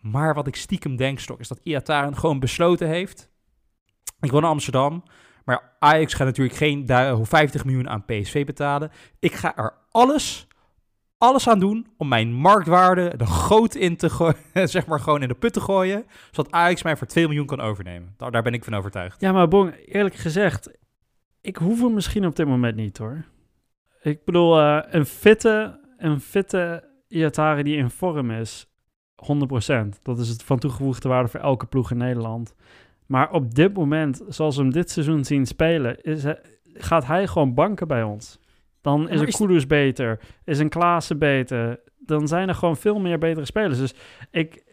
Maar 0.00 0.34
wat 0.34 0.46
ik 0.46 0.56
stiekem 0.56 0.96
denk, 0.96 1.18
Stok, 1.18 1.40
is 1.40 1.48
dat 1.48 1.60
Iataren 1.62 2.16
gewoon 2.16 2.40
besloten 2.40 2.88
heeft. 2.88 3.28
Ik 4.20 4.30
woon 4.30 4.42
in 4.42 4.48
Amsterdam, 4.48 5.02
maar 5.44 5.76
Ajax 5.78 6.14
gaat 6.14 6.26
natuurlijk 6.26 6.56
geen 6.56 6.86
50 7.22 7.64
miljoen 7.64 7.88
aan 7.88 8.04
PSV 8.04 8.46
betalen. 8.46 8.90
Ik 9.18 9.32
ga 9.32 9.56
er 9.56 9.74
alles, 9.90 10.46
alles 11.18 11.48
aan 11.48 11.58
doen 11.58 11.86
om 11.96 12.08
mijn 12.08 12.32
marktwaarde 12.32 13.16
de 13.16 13.26
goot 13.26 13.74
in 13.74 13.96
te 13.96 14.10
gooien, 14.10 14.36
zeg 14.68 14.86
maar 14.86 15.00
gewoon 15.00 15.22
in 15.22 15.28
de 15.28 15.34
put 15.34 15.52
te 15.52 15.60
gooien, 15.60 16.06
zodat 16.30 16.52
Ajax 16.52 16.82
mij 16.82 16.96
voor 16.96 17.06
2 17.06 17.26
miljoen 17.26 17.46
kan 17.46 17.60
overnemen. 17.60 18.14
Daar, 18.16 18.30
daar 18.30 18.42
ben 18.42 18.54
ik 18.54 18.64
van 18.64 18.74
overtuigd. 18.74 19.20
Ja, 19.20 19.32
maar 19.32 19.48
Bon, 19.48 19.72
eerlijk 19.72 20.14
gezegd, 20.14 20.70
ik 21.40 21.56
hoef 21.56 21.80
hem 21.80 21.94
misschien 21.94 22.26
op 22.26 22.36
dit 22.36 22.46
moment 22.46 22.76
niet 22.76 22.98
hoor. 22.98 23.24
Ik 24.08 24.24
bedoel, 24.24 24.60
uh, 24.60 24.78
een 24.90 25.06
fitte, 25.06 25.80
een 25.96 26.20
fitte 26.20 26.84
Iatari 27.08 27.62
die 27.62 27.76
in 27.76 27.90
vorm 27.90 28.30
is, 28.30 28.66
100%. 29.16 30.02
Dat 30.02 30.18
is 30.18 30.28
het 30.28 30.42
van 30.42 30.58
toegevoegde 30.58 31.08
waarde 31.08 31.28
voor 31.28 31.40
elke 31.40 31.66
ploeg 31.66 31.90
in 31.90 31.96
Nederland. 31.96 32.54
Maar 33.06 33.30
op 33.30 33.54
dit 33.54 33.74
moment, 33.74 34.22
zoals 34.28 34.56
we 34.56 34.62
hem 34.62 34.72
dit 34.72 34.90
seizoen 34.90 35.24
zien 35.24 35.46
spelen, 35.46 36.00
is, 36.00 36.24
gaat 36.74 37.06
hij 37.06 37.26
gewoon 37.26 37.54
banken 37.54 37.88
bij 37.88 38.02
ons. 38.02 38.38
Dan 38.80 39.08
is 39.08 39.20
een 39.20 39.32
Kudus 39.32 39.66
beter, 39.66 40.20
is 40.44 40.58
een 40.58 40.68
Klaassen 40.68 41.18
beter. 41.18 41.80
Dan 41.98 42.28
zijn 42.28 42.48
er 42.48 42.54
gewoon 42.54 42.76
veel 42.76 42.98
meer 42.98 43.18
betere 43.18 43.46
spelers. 43.46 43.78
Dus 43.78 43.94
ik, 44.30 44.64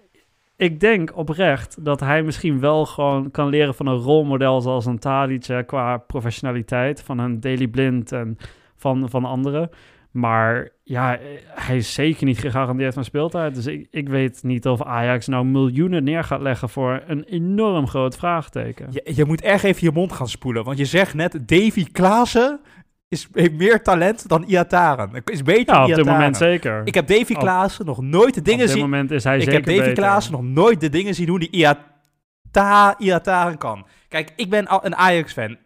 ik 0.55 0.79
denk 0.79 1.17
oprecht 1.17 1.85
dat 1.85 1.99
hij 1.99 2.23
misschien 2.23 2.59
wel 2.59 2.85
gewoon 2.85 3.31
kan 3.31 3.49
leren 3.49 3.75
van 3.75 3.87
een 3.87 3.97
rolmodel 3.97 4.61
zoals 4.61 4.85
een 4.85 4.99
Tadic 4.99 5.63
qua 5.65 5.97
professionaliteit, 5.97 7.01
van 7.01 7.19
een 7.19 7.39
Daily 7.39 7.67
Blind 7.67 8.11
en 8.11 8.37
van, 8.85 9.09
van 9.09 9.25
anderen. 9.25 9.69
Maar 10.11 10.69
ja, 10.83 11.17
hij 11.47 11.77
is 11.77 11.93
zeker 11.93 12.25
niet 12.25 12.39
gegarandeerd 12.39 12.93
van 12.93 13.03
speeltijd. 13.03 13.55
Dus 13.55 13.65
ik, 13.65 13.87
ik 13.91 14.09
weet 14.09 14.43
niet 14.43 14.67
of 14.67 14.83
Ajax 14.83 15.27
nou 15.27 15.45
miljoenen 15.45 16.03
neer 16.03 16.23
gaat 16.23 16.41
leggen 16.41 16.69
voor 16.69 17.03
een 17.07 17.23
enorm 17.23 17.87
groot 17.87 18.17
vraagteken. 18.17 18.87
Je, 18.91 19.11
je 19.15 19.25
moet 19.25 19.41
echt 19.41 19.63
even 19.63 19.87
je 19.87 19.91
mond 19.91 20.11
gaan 20.11 20.27
spoelen. 20.27 20.63
Want 20.63 20.77
je 20.77 20.85
zegt 20.85 21.13
net, 21.13 21.39
Davy 21.47 21.85
Klaassen 21.91 22.59
is, 23.07 23.27
heeft 23.33 23.53
meer 23.53 23.83
talent 23.83 24.27
dan 24.27 24.43
Iataren. 24.43 25.23
Is 25.25 25.43
beter 25.43 25.75
Ja, 25.75 25.85
op 25.85 25.95
dit 25.95 26.05
moment 26.05 26.37
zeker. 26.37 26.81
Ik 26.85 26.93
heb 26.93 27.07
Davy 27.07 27.33
Op- 27.33 27.39
Klaassen 27.39 27.85
nog 27.85 28.01
nooit 28.01 28.33
de 28.33 28.39
op 28.39 28.45
dingen 28.45 28.65
dit 28.65 28.69
zien... 28.69 28.81
moment 28.81 29.11
is 29.11 29.23
hij 29.23 29.35
Ik 29.35 29.41
zeker 29.41 29.55
heb 29.55 29.65
Davy 29.65 29.79
beter. 29.79 29.93
Klaassen 29.93 30.33
nog 30.33 30.43
nooit 30.43 30.79
de 30.79 30.89
dingen 30.89 31.15
zien 31.15 31.25
doen 31.25 31.39
die 31.39 31.51
Iata, 31.51 32.99
Iataren 32.99 33.57
kan. 33.57 33.85
Kijk, 34.07 34.33
ik 34.35 34.49
ben 34.49 34.67
al 34.67 34.85
een 34.85 34.95
Ajax-fan. 34.95 35.57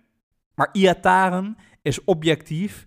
Maar 0.55 0.69
Iataren 0.71 1.57
is 1.81 2.03
objectief... 2.03 2.85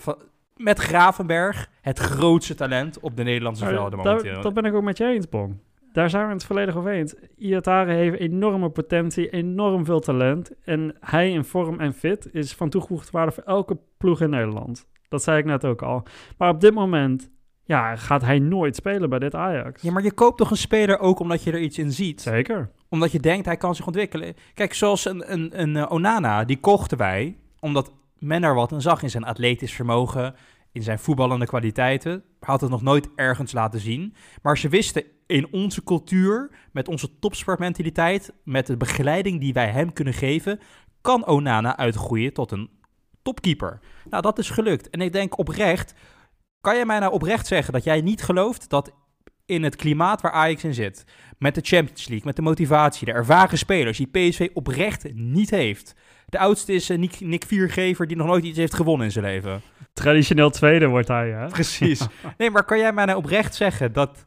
van- 0.00 0.18
met 0.56 0.78
Gravenberg 0.78 1.70
het 1.80 1.98
grootste 1.98 2.54
talent 2.54 3.00
op 3.00 3.16
de 3.16 3.22
Nederlandse 3.22 3.64
Maar 3.64 3.72
velden 3.72 3.98
daar- 3.98 4.06
momenteel. 4.14 4.42
dat 4.42 4.54
ben 4.54 4.64
ik 4.64 4.74
ook 4.74 4.82
met 4.82 4.98
je 4.98 5.04
eens, 5.06 5.28
Bong. 5.28 5.56
Daar 5.92 6.10
zijn 6.10 6.26
we 6.26 6.32
het 6.32 6.44
volledig 6.44 6.76
over 6.76 6.90
eens. 6.90 7.14
Iatare 7.36 7.92
heeft 7.92 8.18
enorme 8.18 8.70
potentie, 8.70 9.30
enorm 9.30 9.84
veel 9.84 10.00
talent. 10.00 10.50
En 10.64 10.96
hij 11.00 11.30
in 11.30 11.44
vorm 11.44 11.80
en 11.80 11.92
fit 11.92 12.28
is 12.32 12.52
van 12.54 12.68
toegevoegde 12.68 13.08
waarde 13.10 13.32
voor 13.32 13.42
elke 13.42 13.78
ploeg 13.98 14.20
in 14.20 14.30
Nederland. 14.30 14.86
Dat 15.08 15.22
zei 15.22 15.38
ik 15.38 15.44
net 15.44 15.64
ook 15.64 15.82
al. 15.82 16.02
Maar 16.38 16.50
op 16.50 16.60
dit 16.60 16.74
moment 16.74 17.30
ja, 17.64 17.96
gaat 17.96 18.22
hij 18.22 18.38
nooit 18.38 18.76
spelen 18.76 19.08
bij 19.10 19.18
dit 19.18 19.34
Ajax. 19.34 19.82
Ja, 19.82 19.92
maar 19.92 20.02
je 20.02 20.12
koopt 20.12 20.38
toch 20.38 20.50
een 20.50 20.56
speler 20.56 20.98
ook 20.98 21.18
omdat 21.18 21.42
je 21.42 21.52
er 21.52 21.60
iets 21.60 21.78
in 21.78 21.92
ziet? 21.92 22.20
Zeker. 22.20 22.70
Omdat 22.88 23.12
je 23.12 23.20
denkt 23.20 23.46
hij 23.46 23.56
kan 23.56 23.74
zich 23.74 23.86
ontwikkelen. 23.86 24.34
Kijk, 24.54 24.74
zoals 24.74 25.04
een, 25.04 25.32
een, 25.32 25.60
een 25.60 25.76
eh, 25.76 25.90
Onana, 25.90 26.44
die 26.44 26.60
kochten 26.60 26.98
wij 26.98 27.36
omdat 27.60 27.92
men 28.20 28.42
er 28.42 28.54
wat 28.54 28.72
in 28.72 28.80
zag 28.80 29.02
in 29.02 29.10
zijn 29.10 29.24
atletisch 29.24 29.72
vermogen, 29.72 30.34
in 30.72 30.82
zijn 30.82 30.98
voetballende 30.98 31.46
kwaliteiten. 31.46 32.24
Had 32.40 32.60
het 32.60 32.70
nog 32.70 32.82
nooit 32.82 33.08
ergens 33.14 33.52
laten 33.52 33.80
zien. 33.80 34.14
Maar 34.42 34.58
ze 34.58 34.68
wisten 34.68 35.04
in 35.26 35.52
onze 35.52 35.84
cultuur, 35.84 36.50
met 36.72 36.88
onze 36.88 37.18
topsportmentaliteit, 37.18 38.32
met 38.44 38.66
de 38.66 38.76
begeleiding 38.76 39.40
die 39.40 39.52
wij 39.52 39.68
hem 39.68 39.92
kunnen 39.92 40.14
geven, 40.14 40.60
kan 41.00 41.26
Onana 41.26 41.76
uitgroeien 41.76 42.32
tot 42.32 42.52
een 42.52 42.70
topkeeper. 43.22 43.80
Nou, 44.10 44.22
dat 44.22 44.38
is 44.38 44.50
gelukt. 44.50 44.90
En 44.90 45.00
ik 45.00 45.12
denk 45.12 45.38
oprecht, 45.38 45.94
kan 46.60 46.74
jij 46.74 46.86
mij 46.86 46.98
nou 46.98 47.12
oprecht 47.12 47.46
zeggen 47.46 47.72
dat 47.72 47.84
jij 47.84 48.00
niet 48.00 48.22
gelooft 48.22 48.68
dat 48.68 48.92
in 49.46 49.62
het 49.62 49.76
klimaat 49.76 50.20
waar 50.20 50.32
Ajax 50.32 50.64
in 50.64 50.74
zit, 50.74 51.04
met 51.38 51.54
de 51.54 51.60
Champions 51.64 52.08
League, 52.08 52.26
met 52.26 52.36
de 52.36 52.42
motivatie, 52.42 53.06
de 53.06 53.12
ervaren 53.12 53.58
spelers 53.58 53.98
die 53.98 54.06
PSV 54.06 54.48
oprecht 54.54 55.14
niet 55.14 55.50
heeft. 55.50 55.94
De 56.30 56.38
oudste 56.38 56.72
is 56.72 56.90
eh, 56.90 56.98
Nick, 56.98 57.20
Nick 57.20 57.44
Viergever 57.44 58.06
die 58.06 58.16
nog 58.16 58.26
nooit 58.26 58.44
iets 58.44 58.58
heeft 58.58 58.74
gewonnen 58.74 59.06
in 59.06 59.12
zijn 59.12 59.24
leven. 59.24 59.60
Traditioneel 59.92 60.50
tweede 60.50 60.86
wordt 60.86 61.08
hij, 61.08 61.30
hè? 61.30 61.46
Precies. 61.46 62.06
Nee, 62.38 62.50
maar 62.50 62.64
kan 62.64 62.78
jij 62.78 62.92
mij 62.92 63.04
nou 63.04 63.18
oprecht 63.18 63.54
zeggen 63.54 63.92
dat... 63.92 64.24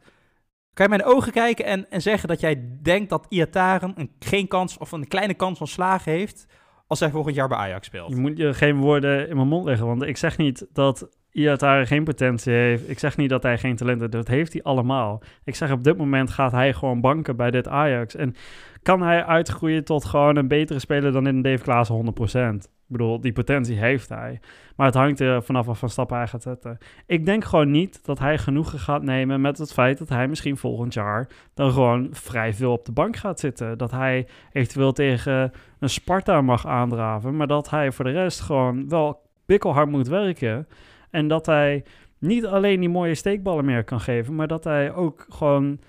Kan 0.73 0.85
je 0.85 0.91
mij 0.91 0.99
in 0.99 1.05
de 1.07 1.15
ogen 1.15 1.31
kijken 1.31 1.65
en, 1.65 1.89
en 1.89 2.01
zeggen 2.01 2.27
dat 2.27 2.39
jij 2.39 2.65
denkt 2.81 3.09
dat 3.09 3.25
Iataren 3.29 3.93
een, 3.95 4.11
geen 4.19 4.47
kans 4.47 4.77
of 4.77 4.91
een 4.91 5.07
kleine 5.07 5.33
kans 5.33 5.57
van 5.57 5.67
slagen 5.67 6.11
heeft 6.11 6.45
als 6.87 6.99
hij 6.99 7.09
volgend 7.09 7.35
jaar 7.35 7.47
bij 7.47 7.57
Ajax 7.57 7.87
speelt? 7.87 8.09
Je 8.09 8.15
moet 8.15 8.37
je 8.37 8.53
geen 8.53 8.75
woorden 8.75 9.29
in 9.29 9.35
mijn 9.35 9.47
mond 9.47 9.65
leggen, 9.65 9.87
want 9.87 10.01
ik 10.01 10.17
zeg 10.17 10.37
niet 10.37 10.65
dat 10.73 11.09
Iatare 11.31 11.85
geen 11.85 12.03
potentie 12.03 12.53
heeft. 12.53 12.89
Ik 12.89 12.99
zeg 12.99 13.17
niet 13.17 13.29
dat 13.29 13.43
hij 13.43 13.57
geen 13.57 13.75
talent 13.75 13.99
heeft. 13.99 14.11
Dat 14.11 14.27
heeft 14.27 14.53
hij 14.53 14.63
allemaal. 14.63 15.21
Ik 15.43 15.55
zeg 15.55 15.71
op 15.71 15.83
dit 15.83 15.97
moment 15.97 16.29
gaat 16.29 16.51
hij 16.51 16.73
gewoon 16.73 17.01
banken 17.01 17.35
bij 17.35 17.51
dit 17.51 17.67
Ajax. 17.67 18.15
En 18.15 18.35
kan 18.83 19.01
hij 19.01 19.25
uitgroeien 19.25 19.83
tot 19.83 20.05
gewoon 20.05 20.35
een 20.35 20.47
betere 20.47 20.79
speler 20.79 21.11
dan 21.11 21.27
in 21.27 21.41
Dave 21.41 21.63
Klaassen 21.63 22.15
100%. 22.61 22.69
Ik 22.93 22.99
bedoel, 22.99 23.21
die 23.21 23.33
potentie 23.33 23.77
heeft 23.77 24.09
hij. 24.09 24.39
Maar 24.75 24.85
het 24.85 24.95
hangt 24.95 25.19
er 25.19 25.43
vanaf 25.43 25.65
wat 25.65 25.77
voor 25.77 25.89
stappen 25.89 26.17
hij 26.17 26.27
gaat 26.27 26.41
zetten. 26.41 26.77
Ik 27.05 27.25
denk 27.25 27.43
gewoon 27.43 27.71
niet 27.71 28.05
dat 28.05 28.19
hij 28.19 28.37
genoegen 28.37 28.79
gaat 28.79 29.03
nemen 29.03 29.41
met 29.41 29.57
het 29.57 29.73
feit 29.73 29.97
dat 29.97 30.09
hij 30.09 30.27
misschien 30.27 30.57
volgend 30.57 30.93
jaar 30.93 31.29
dan 31.53 31.71
gewoon 31.71 32.07
vrij 32.11 32.53
veel 32.53 32.71
op 32.71 32.85
de 32.85 32.91
bank 32.91 33.15
gaat 33.15 33.39
zitten. 33.39 33.77
Dat 33.77 33.91
hij 33.91 34.27
eventueel 34.51 34.91
tegen 34.91 35.51
een 35.79 35.89
Sparta 35.89 36.41
mag 36.41 36.67
aandraven, 36.67 37.35
maar 37.35 37.47
dat 37.47 37.69
hij 37.69 37.91
voor 37.91 38.05
de 38.05 38.11
rest 38.11 38.39
gewoon 38.39 38.89
wel 38.89 39.21
bikkelhard 39.45 39.89
moet 39.89 40.07
werken. 40.07 40.67
En 41.09 41.27
dat 41.27 41.45
hij 41.45 41.83
niet 42.19 42.45
alleen 42.45 42.79
die 42.79 42.89
mooie 42.89 43.15
steekballen 43.15 43.65
meer 43.65 43.83
kan 43.83 43.99
geven, 43.99 44.35
maar 44.35 44.47
dat 44.47 44.63
hij 44.63 44.93
ook 44.93 45.25
gewoon... 45.29 45.79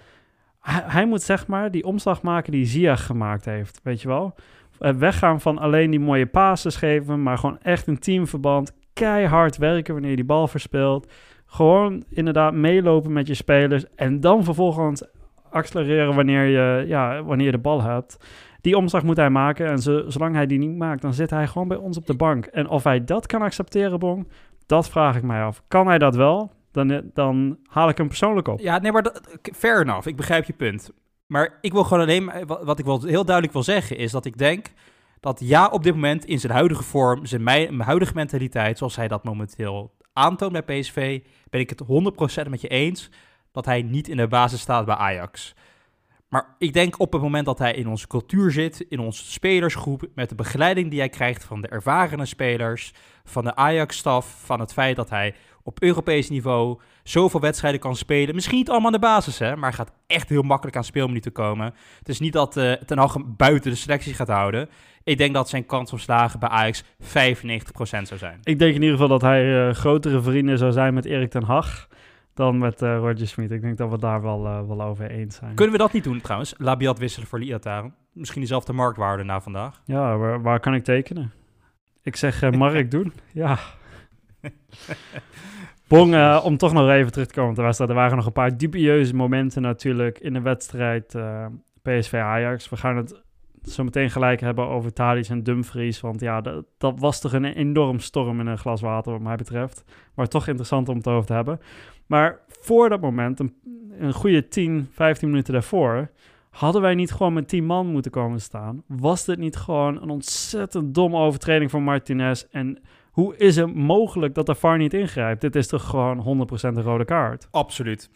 Hij, 0.70 1.06
moet 1.06 1.22
zeg 1.22 1.46
maar 1.46 1.70
die 1.70 1.84
omslag 1.84 2.22
maken 2.22 2.52
die 2.52 2.66
Ziyech 2.66 3.06
gemaakt 3.06 3.44
heeft, 3.44 3.80
weet 3.82 4.02
je 4.02 4.08
wel? 4.08 4.34
Eh, 4.78 4.92
Weggaan 4.92 5.40
van 5.40 5.58
alleen 5.58 5.90
die 5.90 6.00
mooie 6.00 6.26
passes 6.26 6.76
geven, 6.76 7.22
maar 7.22 7.38
gewoon 7.38 7.58
echt 7.62 7.86
een 7.86 7.98
teamverband. 7.98 8.72
Keihard 8.92 9.56
werken 9.56 9.92
wanneer 9.92 10.10
je 10.10 10.16
die 10.16 10.24
bal 10.24 10.48
verspeelt. 10.48 11.12
Gewoon 11.46 12.04
inderdaad 12.08 12.54
meelopen 12.54 13.12
met 13.12 13.26
je 13.26 13.34
spelers. 13.34 13.84
En 13.94 14.20
dan 14.20 14.44
vervolgens 14.44 15.04
accelereren 15.50 16.14
wanneer 16.14 16.44
je, 16.44 16.86
ja, 16.86 17.22
wanneer 17.22 17.52
de 17.52 17.58
bal 17.58 17.82
hebt. 17.82 18.16
Die 18.60 18.76
omslag 18.76 19.02
moet 19.02 19.16
hij 19.16 19.30
maken. 19.30 19.66
En 19.66 19.78
zo, 19.78 20.04
zolang 20.08 20.34
hij 20.34 20.46
die 20.46 20.58
niet 20.58 20.76
maakt, 20.76 21.02
dan 21.02 21.14
zit 21.14 21.30
hij 21.30 21.46
gewoon 21.46 21.68
bij 21.68 21.76
ons 21.76 21.96
op 21.96 22.06
de 22.06 22.16
bank. 22.16 22.46
En 22.46 22.68
of 22.68 22.84
hij 22.84 23.04
dat 23.04 23.26
kan 23.26 23.42
accepteren, 23.42 23.98
Bong, 23.98 24.28
dat 24.66 24.88
vraag 24.88 25.16
ik 25.16 25.22
mij 25.22 25.42
af. 25.42 25.62
Kan 25.68 25.86
hij 25.86 25.98
dat 25.98 26.16
wel? 26.16 26.52
Dan, 26.74 27.10
dan 27.12 27.58
haal 27.66 27.88
ik 27.88 27.98
hem 27.98 28.08
persoonlijk 28.08 28.48
op. 28.48 28.60
Ja, 28.60 28.78
nee, 28.78 28.92
maar 28.92 29.02
dat, 29.02 29.38
fair 29.56 29.80
enough. 29.80 30.06
Ik 30.06 30.16
begrijp 30.16 30.44
je 30.44 30.52
punt. 30.52 30.90
Maar 31.26 31.58
ik 31.60 31.72
wil 31.72 31.84
gewoon 31.84 32.02
alleen, 32.02 32.46
wat, 32.46 32.78
ik 32.78 32.84
heel 32.84 33.24
duidelijk 33.24 33.52
wil 33.52 33.62
zeggen, 33.62 33.96
is 33.96 34.10
dat 34.10 34.24
ik 34.24 34.38
denk 34.38 34.66
dat 35.20 35.40
ja, 35.40 35.68
op 35.68 35.82
dit 35.82 35.94
moment 35.94 36.24
in 36.24 36.40
zijn 36.40 36.52
huidige 36.52 36.82
vorm, 36.82 37.26
zijn 37.26 37.80
huidige 37.80 38.14
mentaliteit, 38.14 38.78
zoals 38.78 38.96
hij 38.96 39.08
dat 39.08 39.24
momenteel 39.24 39.92
aantoont 40.12 40.52
bij 40.52 40.80
PSV, 40.80 41.20
ben 41.50 41.60
ik 41.60 41.70
het 41.70 41.82
100% 42.46 42.48
met 42.48 42.60
je 42.60 42.68
eens 42.68 43.10
dat 43.52 43.64
hij 43.64 43.82
niet 43.82 44.08
in 44.08 44.16
de 44.16 44.28
basis 44.28 44.60
staat 44.60 44.84
bij 44.84 44.94
Ajax. 44.94 45.54
Maar 46.28 46.54
ik 46.58 46.72
denk 46.72 47.00
op 47.00 47.12
het 47.12 47.22
moment 47.22 47.46
dat 47.46 47.58
hij 47.58 47.74
in 47.74 47.88
onze 47.88 48.06
cultuur 48.06 48.50
zit, 48.50 48.80
in 48.80 48.98
onze 48.98 49.30
spelersgroep, 49.30 50.08
met 50.14 50.28
de 50.28 50.34
begeleiding 50.34 50.90
die 50.90 50.98
hij 50.98 51.08
krijgt 51.08 51.44
van 51.44 51.60
de 51.60 51.68
ervarene 51.68 52.26
spelers, 52.26 52.92
van 53.24 53.44
de 53.44 53.54
Ajax-staf, 53.54 54.44
van 54.44 54.60
het 54.60 54.72
feit 54.72 54.96
dat 54.96 55.10
hij 55.10 55.34
op 55.64 55.82
Europees 55.82 56.28
niveau 56.28 56.78
zoveel 57.02 57.40
wedstrijden 57.40 57.80
kan 57.80 57.96
spelen. 57.96 58.34
Misschien 58.34 58.56
niet 58.56 58.70
allemaal 58.70 58.86
aan 58.86 59.00
de 59.00 59.06
basis, 59.06 59.38
hè, 59.38 59.56
maar 59.56 59.72
gaat 59.72 59.92
echt 60.06 60.28
heel 60.28 60.42
makkelijk 60.42 60.76
aan 60.76 60.84
speelminuten 60.84 61.32
komen. 61.32 61.74
Het 61.98 62.08
is 62.08 62.20
niet 62.20 62.32
dat 62.32 62.56
eh 62.56 62.72
Ten 62.72 62.98
Hag 62.98 63.16
buiten 63.26 63.70
de 63.70 63.76
selectie 63.76 64.14
gaat 64.14 64.28
houden. 64.28 64.68
Ik 65.04 65.18
denk 65.18 65.34
dat 65.34 65.48
zijn 65.48 65.66
kans 65.66 65.92
op 65.92 66.00
slagen 66.00 66.40
bij 66.40 66.48
Ajax 66.48 66.82
95% 66.82 67.06
zou 68.02 68.18
zijn. 68.18 68.38
Ik 68.42 68.58
denk 68.58 68.74
in 68.74 68.82
ieder 68.82 68.90
geval 68.90 69.08
dat 69.08 69.20
hij 69.20 69.68
eh, 69.68 69.74
grotere 69.74 70.22
vrienden 70.22 70.58
zou 70.58 70.72
zijn 70.72 70.94
met 70.94 71.04
Erik 71.04 71.30
ten 71.30 71.44
Hag 71.44 71.88
dan 72.34 72.58
met 72.58 72.82
eh 72.82 72.96
Roger 72.96 73.28
Smit. 73.28 73.50
Ik 73.50 73.60
denk 73.62 73.78
dat 73.78 73.90
we 73.90 73.98
daar 73.98 74.22
wel, 74.22 74.42
wel 74.42 74.82
over 74.82 75.10
eens 75.10 75.36
zijn. 75.36 75.54
Kunnen 75.54 75.74
we 75.74 75.82
dat 75.82 75.92
niet 75.92 76.04
doen 76.04 76.20
trouwens? 76.20 76.54
Labiat 76.58 76.98
wisselen 76.98 77.28
voor 77.28 77.38
Liataren. 77.38 77.94
Misschien 78.12 78.40
dezelfde 78.40 78.72
marktwaarde 78.72 79.22
na 79.22 79.40
vandaag. 79.40 79.82
Ja, 79.84 80.16
waar, 80.16 80.42
waar 80.42 80.60
kan 80.60 80.74
ik 80.74 80.84
tekenen? 80.84 81.32
Ik 82.02 82.16
zeg 82.16 82.42
eh 82.42 82.50
Mark 82.50 82.90
doen. 82.96 83.12
Ja. 83.32 83.58
Bong, 85.88 86.14
eh, 86.14 86.40
om 86.44 86.56
toch 86.56 86.72
nog 86.72 86.88
even 86.88 87.12
terug 87.12 87.26
te 87.26 87.34
komen 87.34 87.54
de 87.54 87.62
wedstrijd. 87.62 87.90
Er 87.90 87.96
waren 87.96 88.16
nog 88.16 88.26
een 88.26 88.32
paar 88.32 88.56
dubieuze 88.56 89.14
momenten 89.14 89.62
natuurlijk 89.62 90.18
in 90.18 90.32
de 90.32 90.40
wedstrijd 90.40 91.14
eh, 91.14 91.46
PSV-Ajax. 91.82 92.68
We 92.68 92.76
gaan 92.76 92.96
het 92.96 93.22
zo 93.62 93.84
meteen 93.84 94.10
gelijk 94.10 94.40
hebben 94.40 94.68
over 94.68 94.92
Thalys 94.92 95.28
en 95.28 95.42
Dumfries. 95.42 96.00
Want 96.00 96.20
ja, 96.20 96.40
dat, 96.40 96.64
dat 96.78 97.00
was 97.00 97.20
toch 97.20 97.32
een 97.32 97.44
enorm 97.44 97.98
storm 97.98 98.40
in 98.40 98.46
een 98.46 98.58
glas 98.58 98.80
water 98.80 99.12
wat 99.12 99.20
mij 99.20 99.36
betreft. 99.36 99.84
Maar 100.14 100.28
toch 100.28 100.46
interessant 100.46 100.88
om 100.88 100.96
het 100.96 101.08
over 101.08 101.26
te 101.26 101.32
hebben. 101.32 101.60
Maar 102.06 102.40
voor 102.46 102.88
dat 102.88 103.00
moment, 103.00 103.40
een, 103.40 103.54
een 103.98 104.12
goede 104.12 104.48
10, 104.48 104.88
15 104.92 105.28
minuten 105.28 105.52
daarvoor... 105.52 106.10
Hadden 106.54 106.82
wij 106.82 106.94
niet 106.94 107.12
gewoon 107.12 107.32
met 107.32 107.48
10 107.48 107.64
man 107.64 107.86
moeten 107.86 108.10
komen 108.10 108.40
staan? 108.40 108.82
Was 108.86 109.24
dit 109.24 109.38
niet 109.38 109.56
gewoon 109.56 110.02
een 110.02 110.10
ontzettend 110.10 110.94
domme 110.94 111.16
overtreding 111.16 111.70
van 111.70 111.82
Martinez? 111.82 112.44
En 112.50 112.78
hoe 113.14 113.36
is 113.36 113.56
het 113.56 113.74
mogelijk 113.74 114.34
dat 114.34 114.46
de 114.46 114.54
VAR 114.54 114.78
niet 114.78 114.94
ingrijpt? 114.94 115.40
Dit 115.40 115.56
is 115.56 115.66
toch 115.66 115.84
gewoon 115.84 116.48
100% 116.50 116.52
een 116.60 116.82
rode 116.82 117.04
kaart? 117.04 117.48
Absoluut. 117.50 118.10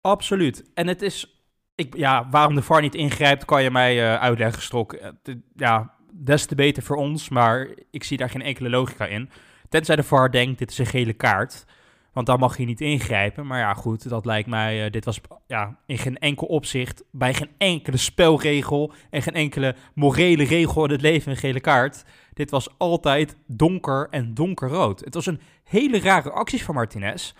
Absoluut. 0.00 0.70
En 0.74 0.86
het 0.86 1.02
is... 1.02 1.44
Ik, 1.74 1.96
ja, 1.96 2.28
waarom 2.30 2.54
de 2.54 2.62
VAR 2.62 2.80
niet 2.80 2.94
ingrijpt, 2.94 3.44
kan 3.44 3.62
je 3.62 3.70
mij 3.70 4.02
eh, 4.02 4.20
uitleggen, 4.20 4.62
Strok. 4.62 4.92
Eh, 4.92 5.10
ja, 5.56 5.94
des 6.12 6.46
te 6.46 6.54
beter 6.54 6.82
voor 6.82 6.96
ons, 6.96 7.28
maar 7.28 7.68
ik 7.90 8.04
zie 8.04 8.16
daar 8.16 8.30
geen 8.30 8.42
enkele 8.42 8.70
logica 8.70 9.06
in. 9.06 9.30
Tenzij 9.68 9.96
de 9.96 10.02
VAR 10.02 10.30
denkt, 10.30 10.58
dit 10.58 10.70
is 10.70 10.78
een 10.78 10.86
gele 10.86 11.12
kaart. 11.12 11.64
Want 12.12 12.26
dan 12.26 12.38
mag 12.38 12.56
je 12.56 12.64
niet 12.64 12.80
ingrijpen. 12.80 13.46
Maar 13.46 13.58
ja, 13.58 13.74
goed, 13.74 14.08
dat 14.08 14.24
lijkt 14.24 14.48
mij... 14.48 14.84
eh, 14.84 14.90
dit 14.90 15.04
was 15.04 15.20
ja, 15.46 15.78
in 15.86 15.98
geen 15.98 16.18
enkel 16.18 16.46
opzicht, 16.46 17.04
bij 17.10 17.34
geen 17.34 17.50
enkele 17.58 17.96
spelregel... 17.96 18.92
en 19.10 19.22
geen 19.22 19.34
enkele 19.34 19.74
morele 19.94 20.44
regel 20.44 20.84
in 20.84 20.90
het 20.90 21.00
leven 21.00 21.30
een 21.30 21.36
gele 21.36 21.60
kaart. 21.60 22.04
Dit 22.32 22.50
was 22.50 22.78
altijd 22.78 23.36
donker 23.46 24.08
en 24.10 24.34
donkerrood. 24.34 25.00
Het 25.00 25.14
was 25.14 25.26
een 25.26 25.40
hele 25.64 26.00
rare 26.00 26.30
actie 26.30 26.64
van 26.64 26.74
Martinez... 26.74 27.32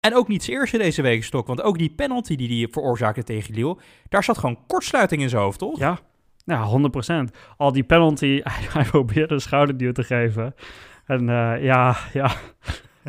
En 0.00 0.14
ook 0.14 0.28
niet 0.28 0.44
zijn 0.44 0.56
eerste 0.56 0.78
deze 0.78 1.02
week, 1.02 1.24
Stok. 1.24 1.46
Want 1.46 1.62
ook 1.62 1.78
die 1.78 1.94
penalty 1.94 2.36
die 2.36 2.58
hij 2.58 2.72
veroorzaakte 2.72 3.22
tegen 3.22 3.54
Lille... 3.54 3.76
daar 4.08 4.24
zat 4.24 4.38
gewoon 4.38 4.66
kortsluiting 4.66 5.22
in 5.22 5.28
zijn 5.28 5.42
hoofd, 5.42 5.58
toch? 5.58 5.78
Ja, 5.78 5.98
ja 6.44 6.68
100%. 7.30 7.34
Al 7.56 7.72
die 7.72 7.82
penalty, 7.82 8.40
hij, 8.44 8.66
hij 8.72 8.84
probeerde 8.84 9.34
een 9.34 9.40
schouderduw 9.40 9.92
te 9.92 10.02
geven. 10.02 10.54
En 11.06 11.28
eh, 11.28 11.64
ja, 11.64 11.96
ja, 12.12 12.32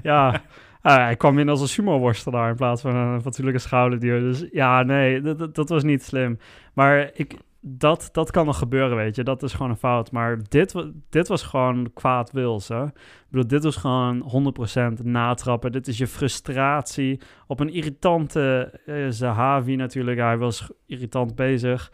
ja... 0.03 0.41
Ah, 0.81 0.95
hij 0.95 1.15
kwam 1.15 1.39
in 1.39 1.49
als 1.49 1.61
een 1.61 1.67
sumo-worstelaar 1.67 2.49
in 2.49 2.55
plaats 2.55 2.81
van 2.81 2.95
een 2.95 3.21
fatsoenlijke 3.21 3.61
schouderduw. 3.61 4.19
Dus 4.19 4.45
ja, 4.51 4.83
nee, 4.83 5.21
dat, 5.21 5.55
dat, 5.55 5.69
was 5.69 5.83
niet 5.83 6.03
slim. 6.03 6.37
Maar 6.73 7.11
ik, 7.13 7.37
dat, 7.59 8.09
dat 8.11 8.31
kan 8.31 8.45
nog 8.45 8.57
gebeuren, 8.57 8.97
weet 8.97 9.15
je. 9.15 9.23
Dat 9.23 9.43
is 9.43 9.53
gewoon 9.53 9.69
een 9.69 9.77
fout. 9.77 10.11
Maar 10.11 10.39
dit, 10.49 10.75
dit 11.09 11.27
was 11.27 11.43
gewoon 11.43 11.91
kwaad 11.93 12.31
wils, 12.31 12.67
hè. 12.67 12.85
Bedoel, 13.29 13.47
dit 13.47 13.63
was 13.63 13.75
gewoon 13.75 14.53
100% 14.99 15.03
natrappen. 15.03 15.71
Dit 15.71 15.87
is 15.87 15.97
je 15.97 16.07
frustratie 16.07 17.19
op 17.47 17.59
een 17.59 17.73
irritante 17.73 18.73
eh, 18.85 19.05
Zahavi 19.09 19.75
natuurlijk. 19.75 20.19
Hij 20.19 20.37
was 20.37 20.69
irritant 20.85 21.35
bezig. 21.35 21.91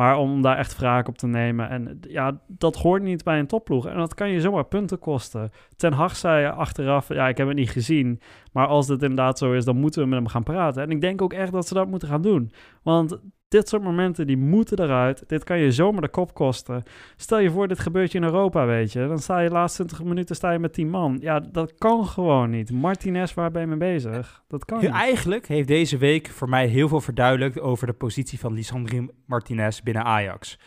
Maar 0.00 0.18
om 0.18 0.42
daar 0.42 0.56
echt 0.56 0.76
wraak 0.76 1.08
op 1.08 1.18
te 1.18 1.26
nemen. 1.26 1.68
En 1.68 2.00
ja, 2.08 2.40
dat 2.46 2.76
hoort 2.76 3.02
niet 3.02 3.24
bij 3.24 3.38
een 3.38 3.46
topploeg. 3.46 3.86
En 3.86 3.96
dat 3.96 4.14
kan 4.14 4.30
je 4.30 4.40
zomaar 4.40 4.64
punten 4.64 4.98
kosten. 4.98 5.50
Ten 5.76 5.92
Hag 5.92 6.16
zei 6.16 6.46
achteraf, 6.46 7.08
ja, 7.08 7.28
ik 7.28 7.36
heb 7.36 7.46
het 7.46 7.56
niet 7.56 7.70
gezien. 7.70 8.20
Maar 8.52 8.66
als 8.66 8.86
dit 8.86 9.02
inderdaad 9.02 9.38
zo 9.38 9.52
is, 9.52 9.64
dan 9.64 9.76
moeten 9.76 10.02
we 10.02 10.08
met 10.08 10.18
hem 10.18 10.28
gaan 10.28 10.42
praten. 10.42 10.82
En 10.82 10.90
ik 10.90 11.00
denk 11.00 11.22
ook 11.22 11.32
echt 11.32 11.52
dat 11.52 11.66
ze 11.66 11.74
dat 11.74 11.88
moeten 11.88 12.08
gaan 12.08 12.22
doen. 12.22 12.52
Want 12.82 13.20
dit 13.50 13.68
soort 13.68 13.82
momenten, 13.82 14.26
die 14.26 14.36
moeten 14.36 14.80
eruit. 14.80 15.24
Dit 15.26 15.44
kan 15.44 15.58
je 15.58 15.72
zomaar 15.72 16.00
de 16.00 16.08
kop 16.08 16.34
kosten. 16.34 16.82
Stel 17.16 17.38
je 17.38 17.50
voor, 17.50 17.68
dit 17.68 17.78
gebeurt 17.78 18.12
je 18.12 18.18
in 18.18 18.24
Europa, 18.24 18.66
weet 18.66 18.92
je. 18.92 19.06
Dan 19.06 19.18
sta 19.18 19.38
je 19.38 19.48
de 19.48 19.54
laatste 19.54 19.84
20 19.84 20.08
minuten 20.08 20.36
sta 20.36 20.50
je 20.50 20.58
met 20.58 20.72
10 20.72 20.90
man. 20.90 21.18
Ja, 21.20 21.40
dat 21.40 21.74
kan 21.74 22.06
gewoon 22.06 22.50
niet. 22.50 22.72
Martinez, 22.72 23.34
waar 23.34 23.50
ben 23.50 23.60
je 23.60 23.66
mee 23.66 23.78
bezig? 23.78 24.42
Dat 24.48 24.64
kan 24.64 24.80
niet. 24.80 24.90
Eigenlijk 24.90 25.46
heeft 25.46 25.68
deze 25.68 25.96
week 25.96 26.28
voor 26.28 26.48
mij 26.48 26.66
heel 26.66 26.88
veel 26.88 27.00
verduidelijkt 27.00 27.60
over 27.60 27.86
de 27.86 27.92
positie 27.92 28.38
van 28.38 28.52
Lisandro 28.52 29.06
Martinez 29.26 29.80
binnen 29.80 30.04
Ajax. 30.04 30.58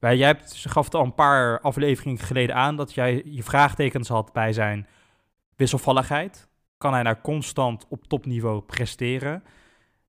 Jij 0.00 0.18
hebt, 0.18 0.50
ze 0.50 0.68
gaf 0.68 0.84
het 0.84 0.94
al 0.94 1.04
een 1.04 1.14
paar 1.14 1.60
afleveringen 1.60 2.18
geleden 2.18 2.54
aan 2.54 2.76
dat 2.76 2.94
jij 2.94 3.22
je 3.24 3.42
vraagtekens 3.42 4.08
had 4.08 4.32
bij 4.32 4.52
zijn 4.52 4.86
wisselvalligheid. 5.56 6.48
Kan 6.78 6.92
hij 6.92 7.02
nou 7.02 7.16
constant 7.22 7.86
op 7.88 8.06
topniveau 8.06 8.60
presteren? 8.60 9.42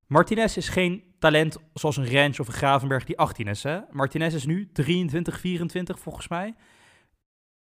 Martinez 0.07 0.57
is 0.57 0.69
geen 0.69 1.08
talent 1.19 1.57
zoals 1.73 1.97
een 1.97 2.05
Rens 2.05 2.39
of 2.39 2.47
een 2.47 2.53
Gravenberg 2.53 3.03
die 3.03 3.17
18 3.17 3.47
is. 3.47 3.63
Hè? 3.63 3.79
Martinez 3.91 4.33
is 4.33 4.45
nu 4.45 4.69
23, 4.73 5.39
24 5.39 5.99
volgens 5.99 6.27
mij. 6.27 6.55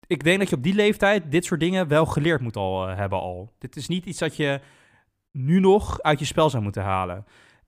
Ik 0.06 0.24
denk 0.24 0.38
dat 0.38 0.48
je 0.48 0.56
op 0.56 0.62
die 0.62 0.74
leeftijd 0.74 1.30
dit 1.30 1.44
soort 1.44 1.60
dingen 1.60 1.88
wel 1.88 2.06
geleerd 2.06 2.40
moet 2.40 2.56
al 2.56 2.88
eh, 2.88 2.96
hebben 2.96 3.18
al. 3.18 3.52
Dit 3.58 3.76
is 3.76 3.88
niet 3.88 4.06
iets 4.06 4.18
dat 4.18 4.36
je 4.36 4.60
nu 5.30 5.60
nog 5.60 6.02
uit 6.02 6.18
je 6.18 6.24
spel 6.24 6.50
zou 6.50 6.62
moeten 6.62 6.82
halen. 6.82 7.24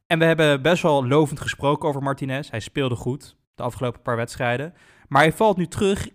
En 0.07 0.19
we 0.19 0.25
hebben 0.25 0.63
best 0.63 0.83
wel 0.83 1.07
lovend 1.07 1.41
gesproken 1.41 1.89
over 1.89 2.03
Martinez. 2.03 2.51
Hij 2.51 2.61
speelde 2.61 2.95
goed 2.95 3.37
de 3.55 3.63
afgelopen 3.63 4.03
paar 4.03 4.17
wedstrijden. 4.17 4.75
Maar 5.09 5.23
hij 5.23 5.33
valt 5.33 5.57
nu 5.57 5.67
terug 5.67 6.09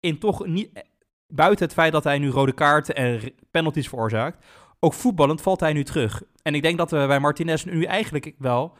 in 0.00 0.18
toch 0.18 0.46
niet... 0.46 0.70
eh, 0.72 0.82
Buiten 1.32 1.64
het 1.64 1.74
feit 1.74 1.92
dat 1.92 2.04
hij 2.04 2.18
nu 2.18 2.28
rode 2.28 2.52
kaarten 2.52 2.94
en 2.94 3.32
penalties 3.50 3.88
veroorzaakt... 3.88 4.44
Ook 4.82 4.94
voetballend 4.94 5.42
valt 5.42 5.60
hij 5.60 5.72
nu 5.72 5.84
terug. 5.84 6.22
En 6.42 6.54
ik 6.54 6.62
denk 6.62 6.78
dat 6.78 6.90
we 6.90 7.04
bij 7.06 7.20
Martinez 7.20 7.64
nu 7.64 7.84
eigenlijk 7.84 8.34
wel 8.38 8.76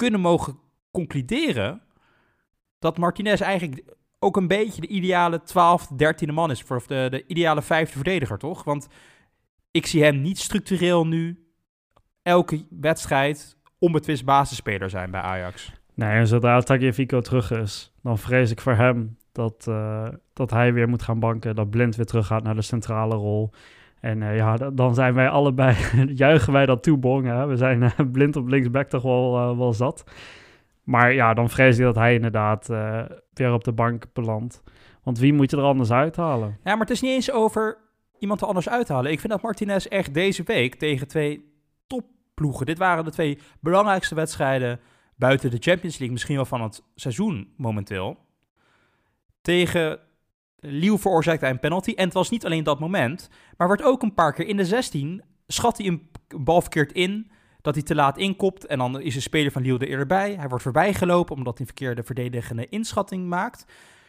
kunnen 0.00 0.20
mogen 0.20 0.58
concluderen... 0.90 1.82
dat 2.78 2.98
Martinez 2.98 3.40
eigenlijk 3.40 3.82
ook 4.18 4.36
een 4.36 4.46
beetje 4.46 4.80
de 4.80 4.86
ideale 4.86 5.40
12e, 5.40 5.92
13e 5.92 6.32
man 6.32 6.50
is. 6.50 6.64
Of 6.64 6.86
de, 6.86 7.06
de 7.10 7.26
ideale 7.26 7.62
vijfde 7.62 7.94
verdediger, 7.94 8.38
toch? 8.38 8.64
Want 8.64 8.88
ik 9.70 9.86
zie 9.86 10.02
hem 10.02 10.20
niet 10.20 10.38
structureel 10.38 11.06
nu 11.06 11.46
elke 12.22 12.66
wedstrijd 12.80 13.56
onbetwist 13.78 14.24
basisspeler 14.24 14.90
zijn 14.90 15.10
bij 15.10 15.20
Ajax. 15.20 15.72
Nee, 15.94 16.10
en 16.10 16.26
zodra 16.26 16.60
Tagliafico 16.60 17.20
terug 17.20 17.50
is, 17.50 17.92
dan 18.02 18.18
vrees 18.18 18.50
ik 18.50 18.60
voor 18.60 18.74
hem 18.74 19.16
dat, 19.32 19.66
eh, 19.68 20.08
dat 20.32 20.50
hij 20.50 20.72
weer 20.72 20.88
moet 20.88 21.02
gaan 21.02 21.20
banken. 21.20 21.54
Dat 21.54 21.70
Blind 21.70 21.96
weer 21.96 22.06
terug 22.06 22.26
gaat 22.26 22.42
naar 22.42 22.54
de 22.54 22.62
centrale 22.62 23.14
rol. 23.14 23.50
En 24.00 24.22
eh, 24.22 24.36
ja, 24.36 24.56
da- 24.56 24.70
dan 24.70 24.94
zijn 24.94 25.14
wij 25.14 25.28
allebei, 25.28 25.76
juichen 26.14 26.52
wij 26.52 26.66
dat 26.66 26.82
toe, 26.82 26.98
Bong. 26.98 27.26
Hè? 27.26 27.46
We 27.46 27.56
zijn 27.56 27.82
eh, 27.82 27.90
blind 28.12 28.36
op 28.36 28.48
linksback 28.48 28.88
toch 28.88 29.02
wel, 29.02 29.36
eh, 29.36 29.58
wel 29.58 29.72
zat. 29.72 30.04
Maar 30.82 31.12
ja, 31.12 31.34
dan 31.34 31.50
vrees 31.50 31.78
ik 31.78 31.84
dat 31.84 31.94
hij 31.94 32.14
inderdaad 32.14 32.66
weer 33.32 33.52
op 33.52 33.64
de 33.64 33.72
bank 33.72 34.04
belandt. 34.12 34.62
Want 35.02 35.18
wie 35.18 35.32
moet 35.32 35.50
je 35.50 35.56
er 35.56 35.62
anders 35.62 35.92
uithalen? 35.92 36.58
Ja, 36.64 36.70
maar 36.70 36.80
het 36.80 36.90
is 36.90 37.00
niet 37.00 37.10
eens 37.10 37.30
over 37.30 37.78
iemand 38.18 38.40
er 38.40 38.46
anders 38.46 38.68
uithalen. 38.68 39.12
Ik 39.12 39.20
vind 39.20 39.32
dat 39.32 39.42
Martinez 39.42 39.86
echt 39.86 40.14
deze 40.14 40.42
week 40.42 40.74
tegen 40.74 41.08
twee 41.08 41.54
topploegen... 41.86 42.66
Dit 42.66 42.78
waren 42.78 43.04
de 43.04 43.10
twee 43.10 43.38
belangrijkste 43.60 44.14
wedstrijden 44.14 44.80
buiten 45.16 45.50
de 45.50 45.56
Champions 45.60 45.94
League... 45.94 46.10
misschien 46.10 46.36
wel 46.36 46.44
van 46.44 46.62
het 46.62 46.82
seizoen 46.94 47.52
momenteel. 47.56 48.18
Tegen 49.42 49.98
Liel 50.60 50.98
veroorzaakte 50.98 51.44
hij 51.44 51.54
een 51.54 51.60
penalty. 51.60 51.92
En 51.94 52.04
het 52.04 52.14
was 52.14 52.30
niet 52.30 52.44
alleen 52.44 52.64
dat 52.64 52.80
moment, 52.80 53.30
maar 53.56 53.68
werd 53.68 53.82
ook 53.82 54.02
een 54.02 54.14
paar 54.14 54.32
keer 54.32 54.46
in 54.46 54.56
de 54.56 54.64
16... 54.64 55.22
schat 55.46 55.78
hij 55.78 55.86
een 55.86 56.08
bal 56.36 56.60
verkeerd 56.60 56.92
in... 56.92 57.30
Dat 57.62 57.74
hij 57.74 57.84
te 57.84 57.94
laat 57.94 58.18
inkopt 58.18 58.66
en 58.66 58.78
dan 58.78 59.00
is 59.00 59.14
de 59.14 59.20
speler 59.20 59.52
van 59.52 59.62
Liel 59.62 59.78
er 59.78 59.88
eerder 59.88 60.06
bij. 60.06 60.34
Hij 60.34 60.48
wordt 60.48 60.62
voorbijgelopen 60.62 61.36
omdat 61.36 61.58
hij 61.58 61.60
een 61.60 61.74
verkeerde 61.76 62.02
verdedigende 62.02 62.68
inschatting 62.68 63.28
maakt. 63.28 63.64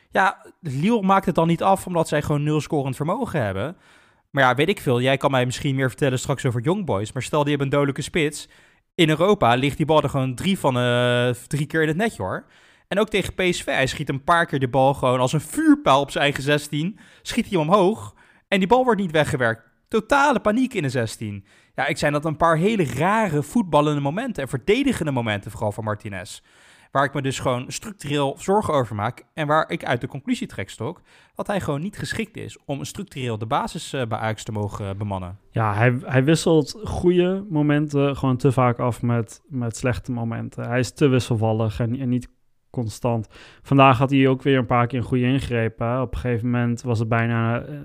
Ja, 0.10 0.46
Lille 0.60 1.02
maakt 1.02 1.26
het 1.26 1.36
dan 1.36 1.48
niet 1.48 1.64
af 1.64 1.88
omdat 1.88 2.08
zij 2.08 2.22
gewoon 2.22 2.44
nul 2.44 2.62
scorend 2.62 2.96
vermogen 2.96 3.44
hebben. 3.44 3.78
Maar 4.30 4.44
ja, 4.44 4.56
weet 4.56 4.70
ik 4.70 4.82
veel. 4.82 5.02
Jij 5.02 5.18
kan 5.18 5.32
mij 5.32 5.46
misschien 5.46 5.76
meer 5.76 5.88
vertellen 5.88 6.20
straks 6.20 6.46
over 6.46 6.62
Young 6.62 6.86
Boys. 6.86 7.12
Maar 7.12 7.24
stel 7.24 7.40
die 7.40 7.50
hebben 7.50 7.68
een 7.68 7.74
dodelijke 7.74 8.02
spits. 8.02 8.50
In 8.96 9.10
Europa 9.10 9.56
ligt 9.56 9.78
die 9.78 9.86
bal 9.86 10.04
er 10.04 10.10
gewoon 10.10 10.36
drie 10.36 10.60
van 10.60 10.78
eh, 10.78 11.30
drie 11.30 11.66
keer 11.66 11.82
in 11.82 11.88
het 11.88 11.98
netje 11.98 12.24
hoor. 12.24 12.46
En 12.92 13.00
ook 13.00 13.10
tegen 13.10 13.34
PSV. 13.34 13.66
Hij 13.66 13.88
schiet 13.88 14.10
een 14.10 14.24
paar 14.24 14.46
keer 14.46 14.60
de 14.60 14.68
bal 14.68 14.94
gewoon 14.94 15.20
als 15.20 15.34
een 15.34 15.42
vuurpijl 15.42 16.00
op 16.00 16.12
zijn 16.12 16.24
eigen 16.24 16.44
16. 16.44 17.00
Schiet 17.22 17.50
hij 17.50 17.58
omhoog. 17.58 18.16
En 18.48 18.60
die 18.60 18.68
bal 18.68 18.84
wordt 18.84 19.02
niet 19.02 19.12
weggewerkt. 19.12 19.64
Totale 19.88 20.40
paniek 20.40 20.74
in 20.74 20.82
de 20.82 20.90
16. 20.90 21.46
Ja, 21.76 21.88
ik 21.88 21.98
zijn 21.98 22.14
dat 22.14 22.26
een 22.26 22.38
paar 22.38 22.58
hele 22.58 22.86
rare 22.86 23.44
voetballende 23.44 24.02
momenten. 24.02 24.44
En 24.44 24.50
verdedigende 24.50 25.12
momenten 25.12 25.52
vooral 25.52 25.72
van 25.72 25.84
Martinez. 25.84 26.42
Waar 26.92 27.04
ik 27.04 27.14
me 27.14 27.22
dus 27.22 27.40
gewoon 27.40 27.72
structureel 27.72 28.36
zorgen 28.40 28.74
over 28.74 28.96
maak. 28.96 29.24
En 29.34 29.48
waar 29.48 29.70
ik 29.70 29.86
uit 29.86 30.02
de 30.02 30.08
conclusie 30.08 30.48
trek, 30.48 30.70
Stok. 30.70 31.02
Dat 31.36 31.48
hij 31.48 31.62
gewoon 31.62 31.82
niet 31.82 31.98
geschikt 31.98 32.38
is 32.38 32.58
om 32.66 32.84
structureel 32.84 33.38
de 33.38 33.46
basis 33.46 33.94
eh, 33.94 34.06
bij 34.06 34.18
Ajax 34.18 34.44
te 34.44 34.52
mogen 34.52 34.90
eh, 34.90 34.96
bemannen. 34.96 35.40
Ja, 35.52 35.74
hij, 35.74 35.98
hij 36.06 36.24
wisselt 36.24 36.80
goede 36.84 37.46
momenten 37.50 38.18
gewoon 38.18 38.38
te 38.38 38.52
vaak 38.52 38.80
af 38.80 39.02
met, 39.02 39.42
met 39.48 39.78
slechte 39.78 40.12
momenten. 40.12 40.68
Hij 40.68 40.80
is 40.80 40.92
te 40.94 41.08
wisselvallig 41.08 41.80
en, 41.80 42.00
en 42.00 42.10
niet 42.10 42.28
constant. 42.72 43.28
Vandaag 43.62 43.98
had 43.98 44.10
hij 44.10 44.28
ook 44.28 44.42
weer 44.42 44.58
een 44.58 44.66
paar 44.66 44.88
keer 44.88 45.00
een 45.00 45.06
goede 45.06 45.24
ingreep. 45.24 45.80
Hè. 45.80 46.02
Op 46.02 46.14
een 46.14 46.20
gegeven 46.20 46.50
moment 46.50 46.82
was 46.82 47.00
het 47.00 47.10
bijna 47.10 47.62
eh, 47.62 47.76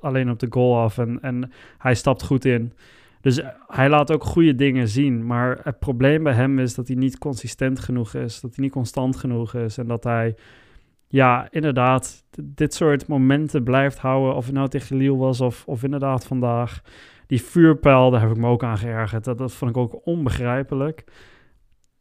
alleen 0.00 0.30
op 0.30 0.38
de 0.38 0.46
goal 0.50 0.78
af 0.78 0.98
en, 0.98 1.20
en 1.20 1.52
hij 1.78 1.94
stapt 1.94 2.22
goed 2.22 2.44
in. 2.44 2.72
Dus 3.20 3.40
eh, 3.40 3.48
hij 3.66 3.88
laat 3.88 4.12
ook 4.12 4.24
goede 4.24 4.54
dingen 4.54 4.88
zien. 4.88 5.26
Maar 5.26 5.60
het 5.62 5.78
probleem 5.78 6.22
bij 6.22 6.32
hem 6.32 6.58
is 6.58 6.74
dat 6.74 6.88
hij 6.88 6.96
niet 6.96 7.18
consistent 7.18 7.80
genoeg 7.80 8.14
is. 8.14 8.40
Dat 8.40 8.54
hij 8.54 8.64
niet 8.64 8.72
constant 8.72 9.16
genoeg 9.16 9.54
is. 9.54 9.78
En 9.78 9.86
dat 9.86 10.04
hij, 10.04 10.36
ja, 11.08 11.46
inderdaad, 11.50 12.24
dit 12.42 12.74
soort 12.74 13.06
momenten 13.06 13.64
blijft 13.64 13.98
houden. 13.98 14.34
Of 14.34 14.44
het 14.44 14.54
nou 14.54 14.68
tegen 14.68 14.96
Lille 14.96 15.16
was 15.16 15.40
of, 15.40 15.66
of 15.66 15.82
inderdaad 15.82 16.26
vandaag. 16.26 16.82
Die 17.26 17.42
vuurpijl, 17.42 18.10
daar 18.10 18.20
heb 18.20 18.30
ik 18.30 18.36
me 18.36 18.48
ook 18.48 18.64
aan 18.64 18.78
geërgerd. 18.78 19.24
Dat, 19.24 19.38
dat 19.38 19.52
vond 19.52 19.70
ik 19.70 19.76
ook 19.76 20.06
onbegrijpelijk. 20.06 21.04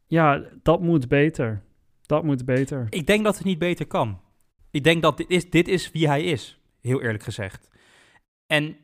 Ja, 0.05 0.43
dat 0.63 0.81
moet 0.81 1.07
beter. 1.07 1.61
Dat 2.07 2.23
moet 2.23 2.45
beter. 2.45 2.87
Ik 2.89 3.07
denk 3.07 3.23
dat 3.23 3.35
het 3.35 3.45
niet 3.45 3.59
beter 3.59 3.87
kan. 3.87 4.21
Ik 4.71 4.83
denk 4.83 5.01
dat 5.01 5.17
dit 5.17 5.29
is, 5.29 5.49
dit 5.49 5.67
is 5.67 5.91
wie 5.91 6.07
hij 6.07 6.23
is, 6.23 6.59
heel 6.81 7.01
eerlijk 7.01 7.23
gezegd. 7.23 7.69
En 8.45 8.77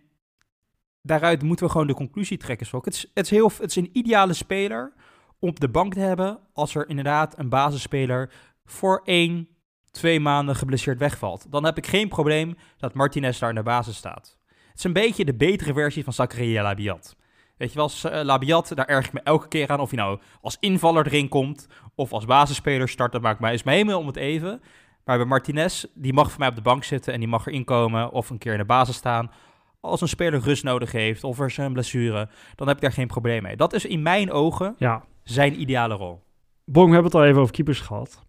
daaruit 1.01 1.41
moeten 1.41 1.65
we 1.65 1.71
gewoon 1.71 1.87
de 1.87 1.93
conclusie 1.93 2.37
trekken, 2.37 2.65
Sok. 2.65 2.85
Het 2.85 2.93
is, 2.93 3.11
het 3.13 3.69
is, 3.69 3.75
een 3.75 3.89
ideale 3.93 4.33
speler 4.33 4.93
om 5.39 5.49
op 5.49 5.59
de 5.59 5.69
bank 5.69 5.93
te 5.93 5.99
hebben 5.99 6.39
als 6.53 6.75
er 6.75 6.89
inderdaad 6.89 7.39
een 7.39 7.49
basisspeler 7.49 8.33
voor 8.65 9.01
één, 9.03 9.47
twee 9.91 10.19
maanden 10.19 10.55
geblesseerd 10.55 10.99
wegvalt. 10.99 11.51
Dan 11.51 11.65
heb 11.65 11.77
ik 11.77 11.87
geen 11.87 12.07
probleem 12.07 12.55
dat 12.77 12.93
Martinez 12.93 13.39
daar 13.39 13.49
in 13.49 13.55
de 13.55 13.63
basis 13.63 13.95
staat. 13.95 14.37
Het 14.45 14.77
is 14.77 14.83
een 14.83 14.93
beetje 14.93 15.25
de 15.25 15.35
betere 15.35 15.73
versie 15.73 16.03
van 16.03 16.13
Zakaria 16.13 16.63
Labiat. 16.63 17.15
Weet 17.57 17.73
je 17.73 17.75
wel, 17.75 18.11
eh, 18.11 18.23
Labiat, 18.23 18.71
daar 18.75 18.87
erg 18.87 19.05
ik 19.05 19.13
me 19.13 19.19
elke 19.19 19.47
keer 19.47 19.69
aan 19.69 19.79
of 19.79 19.89
hij 19.89 19.99
nou 19.99 20.19
als 20.41 20.57
invaller 20.59 21.05
erin 21.05 21.29
komt 21.29 21.67
of 21.95 22.13
als 22.13 22.25
basisspeler 22.25 22.89
start. 22.89 23.11
Dat 23.11 23.21
maakt 23.21 23.39
mij, 23.39 23.53
is 23.53 23.63
mij 23.63 23.75
helemaal 23.75 23.99
om 23.99 24.07
het 24.07 24.15
even. 24.15 24.61
Maar 25.05 25.17
bij 25.17 25.25
Martinez, 25.25 25.85
die 25.93 26.13
mag 26.13 26.29
voor 26.29 26.39
mij 26.39 26.47
op 26.47 26.55
de 26.55 26.61
bank 26.61 26.83
zitten 26.83 27.13
en 27.13 27.19
die 27.19 27.29
mag 27.29 27.47
erin 27.47 27.63
komen 27.63 28.11
of 28.11 28.29
een 28.29 28.37
keer 28.37 28.51
in 28.51 28.57
de 28.57 28.65
basis 28.65 28.95
staan. 28.95 29.31
Als 29.79 30.01
een 30.01 30.07
speler 30.07 30.39
rust 30.39 30.63
nodig 30.63 30.91
heeft 30.91 31.23
of 31.23 31.39
er 31.39 31.45
is 31.45 31.57
een 31.57 31.73
blessure, 31.73 32.29
dan 32.55 32.67
heb 32.67 32.75
ik 32.75 32.81
daar 32.81 32.91
geen 32.91 33.07
probleem 33.07 33.43
mee. 33.43 33.55
Dat 33.55 33.73
is 33.73 33.85
in 33.85 34.01
mijn 34.01 34.31
ogen 34.31 34.75
Ja, 34.77 35.03
zijn 35.23 35.61
ideale 35.61 35.93
rol. 35.93 36.23
Bong, 36.65 36.87
we 36.87 36.93
hebben 36.93 37.11
het 37.11 37.21
al 37.21 37.27
even 37.27 37.41
over 37.41 37.53
keepers 37.53 37.79
gehad. 37.79 38.25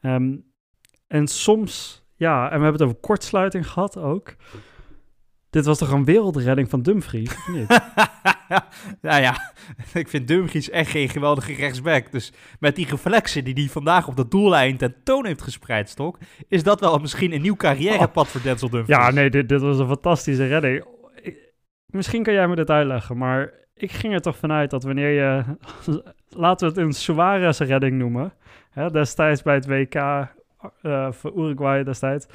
Ehm, 0.00 0.36
en 1.06 1.26
soms, 1.26 2.04
ja, 2.16 2.42
en 2.44 2.56
we 2.58 2.62
hebben 2.62 2.72
het 2.72 2.82
over 2.82 2.96
kortsluiting 2.96 3.68
gehad 3.68 3.96
ook. 3.96 4.36
Dit 5.50 5.64
was 5.64 5.78
toch 5.78 5.90
een 5.90 6.04
wereldredding 6.04 6.70
van 6.70 6.82
Dumfries, 6.82 7.30
of 7.36 7.48
niet? 7.48 7.68
nou 9.02 9.20
ja, 9.22 9.52
ik 9.94 10.08
vind 10.08 10.28
Dumfries 10.28 10.70
echt 10.70 10.90
geen 10.90 11.08
geweldige 11.08 11.52
rechtsback. 11.54 12.12
Dus 12.12 12.32
met 12.60 12.76
die 12.76 12.86
reflexen 12.88 13.44
die 13.44 13.54
hij 13.54 13.66
vandaag 13.68 14.08
op 14.08 14.16
de 14.16 14.28
doellijn 14.28 14.76
tentoon 14.76 15.26
heeft 15.26 15.42
gespreid, 15.42 15.88
Stok, 15.88 16.18
is 16.48 16.62
dat 16.62 16.80
wel 16.80 16.98
misschien 16.98 17.32
een 17.32 17.42
nieuw 17.42 17.56
carrièrepad 17.56 18.28
voor 18.28 18.42
Denzel 18.42 18.70
Dumfries. 18.70 18.96
ja, 18.98 19.10
nee, 19.10 19.30
dit, 19.30 19.48
dit 19.48 19.60
was 19.60 19.78
een 19.78 19.86
fantastische 19.86 20.46
redding. 20.46 20.84
Ik- 21.22 21.48
Misschien 21.86 22.22
kan 22.22 22.34
jij 22.34 22.48
me 22.48 22.54
dit 22.56 22.70
uitleggen, 22.70 23.16
maar 23.18 23.52
ik 23.74 23.92
ging 23.92 24.14
er 24.14 24.20
toch 24.20 24.36
vanuit 24.36 24.70
dat 24.70 24.82
wanneer 24.82 25.10
je, 25.10 25.42
laten 26.28 26.66
we 26.68 26.74
het 26.74 26.84
een 26.86 26.92
Suarez-redding 26.92 27.98
noemen, 27.98 28.32
hè, 28.70 28.90
destijds 28.90 29.42
bij 29.42 29.54
het 29.54 29.66
WK 29.66 29.94
uh, 29.94 31.12
voor 31.12 31.32
Uruguay 31.36 31.84
destijds. 31.84 32.26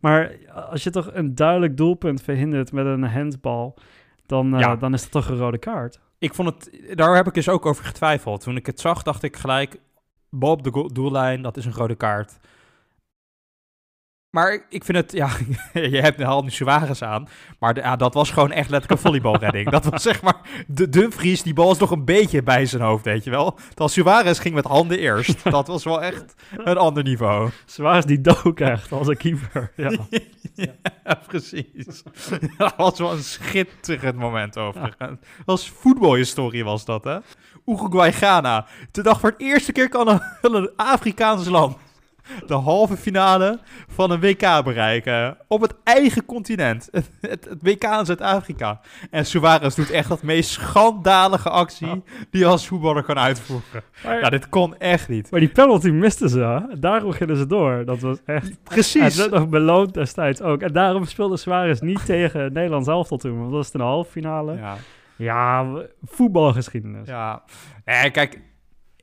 Maar 0.00 0.32
als 0.70 0.84
je 0.84 0.90
toch 0.90 1.10
een 1.12 1.34
duidelijk 1.34 1.76
doelpunt 1.76 2.22
verhindert 2.22 2.72
met 2.72 2.86
een 2.86 3.04
handbal, 3.04 3.74
dan, 4.26 4.60
uh, 4.60 4.80
dan 4.80 4.94
is 4.94 5.02
dat 5.02 5.10
toch 5.10 5.28
een 5.28 5.36
rode 5.36 5.58
kaart. 5.58 6.00
Ik 6.18 6.34
vond 6.34 6.48
het, 6.48 6.96
daar 6.96 7.16
heb 7.16 7.26
ik 7.26 7.34
dus 7.34 7.48
ook 7.48 7.66
over 7.66 7.84
getwijfeld. 7.84 8.40
Toen 8.40 8.56
ik 8.56 8.66
het 8.66 8.80
zag, 8.80 9.02
dacht 9.02 9.22
ik 9.22 9.36
gelijk, 9.36 9.80
bal 10.30 10.50
op 10.50 10.62
de 10.62 10.90
doellijn, 10.92 11.42
dat 11.42 11.56
is 11.56 11.64
een 11.64 11.72
rode 11.72 11.94
kaart. 11.94 12.38
Maar 14.30 14.66
ik 14.68 14.84
vind 14.84 14.98
het, 14.98 15.12
ja, 15.12 15.30
je 15.72 16.00
hebt 16.00 16.22
al 16.22 16.42
nu 16.42 16.50
Suarez 16.50 17.02
aan. 17.02 17.28
Maar 17.58 17.76
ja, 17.76 17.96
dat 17.96 18.14
was 18.14 18.30
gewoon 18.30 18.52
echt 18.52 18.70
letterlijk 18.70 18.90
een 18.90 19.06
volleybalredding. 19.06 19.70
dat 19.70 19.84
was 19.84 20.02
zeg 20.02 20.22
maar, 20.22 20.40
de 20.66 20.88
Dumfries, 20.88 21.42
die 21.42 21.54
bal 21.54 21.70
is 21.70 21.78
nog 21.78 21.90
een 21.90 22.04
beetje 22.04 22.42
bij 22.42 22.66
zijn 22.66 22.82
hoofd, 22.82 23.04
weet 23.04 23.24
je 23.24 23.30
wel. 23.30 23.52
Terwijl 23.68 23.88
Suarez 23.88 24.40
ging 24.40 24.54
met 24.54 24.64
handen 24.64 24.98
eerst. 24.98 25.44
Dat 25.50 25.66
was 25.66 25.84
wel 25.84 26.02
echt 26.02 26.34
een 26.56 26.76
ander 26.76 27.02
niveau. 27.02 27.50
Suarez 27.64 28.04
die 28.04 28.20
dook 28.20 28.60
echt 28.60 28.92
als 28.92 29.08
een 29.08 29.16
keeper. 29.16 29.72
Ja, 29.76 29.90
ja 31.04 31.14
precies. 31.26 32.02
dat 32.58 32.74
was 32.76 32.98
wel 32.98 33.12
een 33.12 33.22
schitterend 33.22 34.16
moment 34.16 34.58
overigens. 34.58 34.98
Dat 34.98 35.44
was 35.44 35.70
voetbalhistorie 35.70 36.64
was 36.64 36.84
dat, 36.84 37.04
hè. 37.04 37.18
Uruguay-Ghana. 37.66 38.66
De 38.90 39.02
dag 39.02 39.20
voor 39.20 39.30
het 39.30 39.40
eerste 39.40 39.72
keer 39.72 39.88
kan 39.88 40.08
een, 40.08 40.20
een 40.40 40.70
Afrikaans 40.76 41.48
land 41.48 41.76
de 42.46 42.54
halve 42.54 42.96
finale 42.96 43.58
van 43.88 44.10
een 44.10 44.20
WK 44.20 44.64
bereiken. 44.64 45.36
Op 45.48 45.60
het 45.60 45.74
eigen 45.84 46.24
continent. 46.24 46.88
Het, 47.20 47.44
het, 47.48 47.48
WK 47.62 47.84
in 47.84 48.06
Zuid-Afrika. 48.06 48.80
En 49.10 49.26
Suarez 49.26 49.74
doet 49.74 49.90
echt 49.90 50.08
dat 50.08 50.22
meest 50.22 50.50
schandalige 50.50 51.50
actie 51.50 52.02
die 52.30 52.40
je 52.40 52.46
als 52.46 52.66
voetballer 52.66 53.02
kan 53.02 53.18
uitvoeren. 53.18 53.82
ja, 54.02 54.30
dit 54.30 54.48
kon 54.48 54.78
echt 54.78 55.08
niet. 55.08 55.30
Maar 55.30 55.40
die 55.40 55.48
penalty 55.48 55.88
misten 55.88 56.28
ze. 56.28 56.76
Daarom 56.78 57.12
gingen 57.12 57.36
ze 57.36 57.46
door. 57.46 57.84
Dat 57.84 58.00
was 58.00 58.18
echt... 58.24 58.62
Precies. 58.62 59.16
Het 59.16 59.30
nog 59.30 59.48
beloond 59.48 59.94
destijds 59.94 60.42
ook. 60.42 60.62
En 60.62 60.72
daarom 60.72 61.04
speelde 61.04 61.36
Suarez 61.36 61.80
niet 61.80 62.06
tegen 62.14 62.52
Nederland 62.52 62.84
zelf 62.84 63.08
tot 63.08 63.20
toen. 63.20 63.38
Want 63.38 63.44
dat 63.44 63.58
was 63.58 63.70
de 63.70 63.82
halve 63.82 64.10
finale. 64.10 64.56
Ja. 64.56 64.76
Ja, 65.16 65.66
voetbalgeschiedenis. 66.04 67.08
Ja, 67.08 67.42
nee, 67.84 68.10
kijk, 68.10 68.40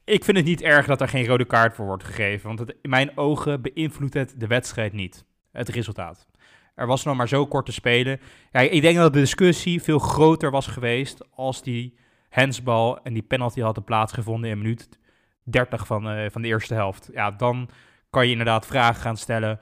ik 0.08 0.24
vind 0.24 0.38
het 0.38 0.46
niet 0.46 0.62
erg 0.62 0.86
dat 0.86 1.02
er 1.02 1.08
geen 1.08 1.26
rode 1.26 1.46
kaart 1.46 1.76
voor 1.76 1.86
wordt 1.86 2.04
gegeven. 2.04 2.48
Want 2.48 2.60
het, 2.60 2.76
in 2.82 2.90
mijn 2.90 3.18
ogen 3.18 3.62
beïnvloedt 3.62 4.14
het 4.14 4.34
de 4.38 4.48
wedstrijd 4.48 4.94
niet. 4.94 5.26
Het 5.52 5.70
resultaat. 5.70 6.28
Er 6.76 6.88
was 6.88 7.04
nog 7.04 7.16
maar 7.16 7.28
zo 7.28 7.46
kort 7.46 7.66
te 7.66 7.72
spelen. 7.72 8.20
Ja, 8.52 8.60
ik 8.60 8.82
denk 8.82 8.98
dat 8.98 9.14
de 9.14 9.20
discussie 9.20 9.82
veel 9.82 10.00
groter 10.00 10.52
was 10.52 10.68
geweest 10.68 11.36
als 11.36 11.64
die 11.64 11.98
handsbal 12.30 13.04
en 13.04 13.14
die 13.14 13.24
penalty 13.24 13.62
hadden 13.62 13.84
plaatsgevonden 13.84 14.50
in 14.50 14.58
minuut 14.58 15.00
30 15.44 15.88
van, 15.88 16.18
uh, 16.18 16.30
van 16.30 16.42
de 16.42 16.48
eerste 16.48 16.74
helft. 16.74 17.10
Ja, 17.14 17.32
dan 17.32 17.70
kan 18.10 18.26
je 18.26 18.32
inderdaad 18.32 18.66
vragen 18.66 19.02
gaan 19.02 19.18
stellen. 19.18 19.60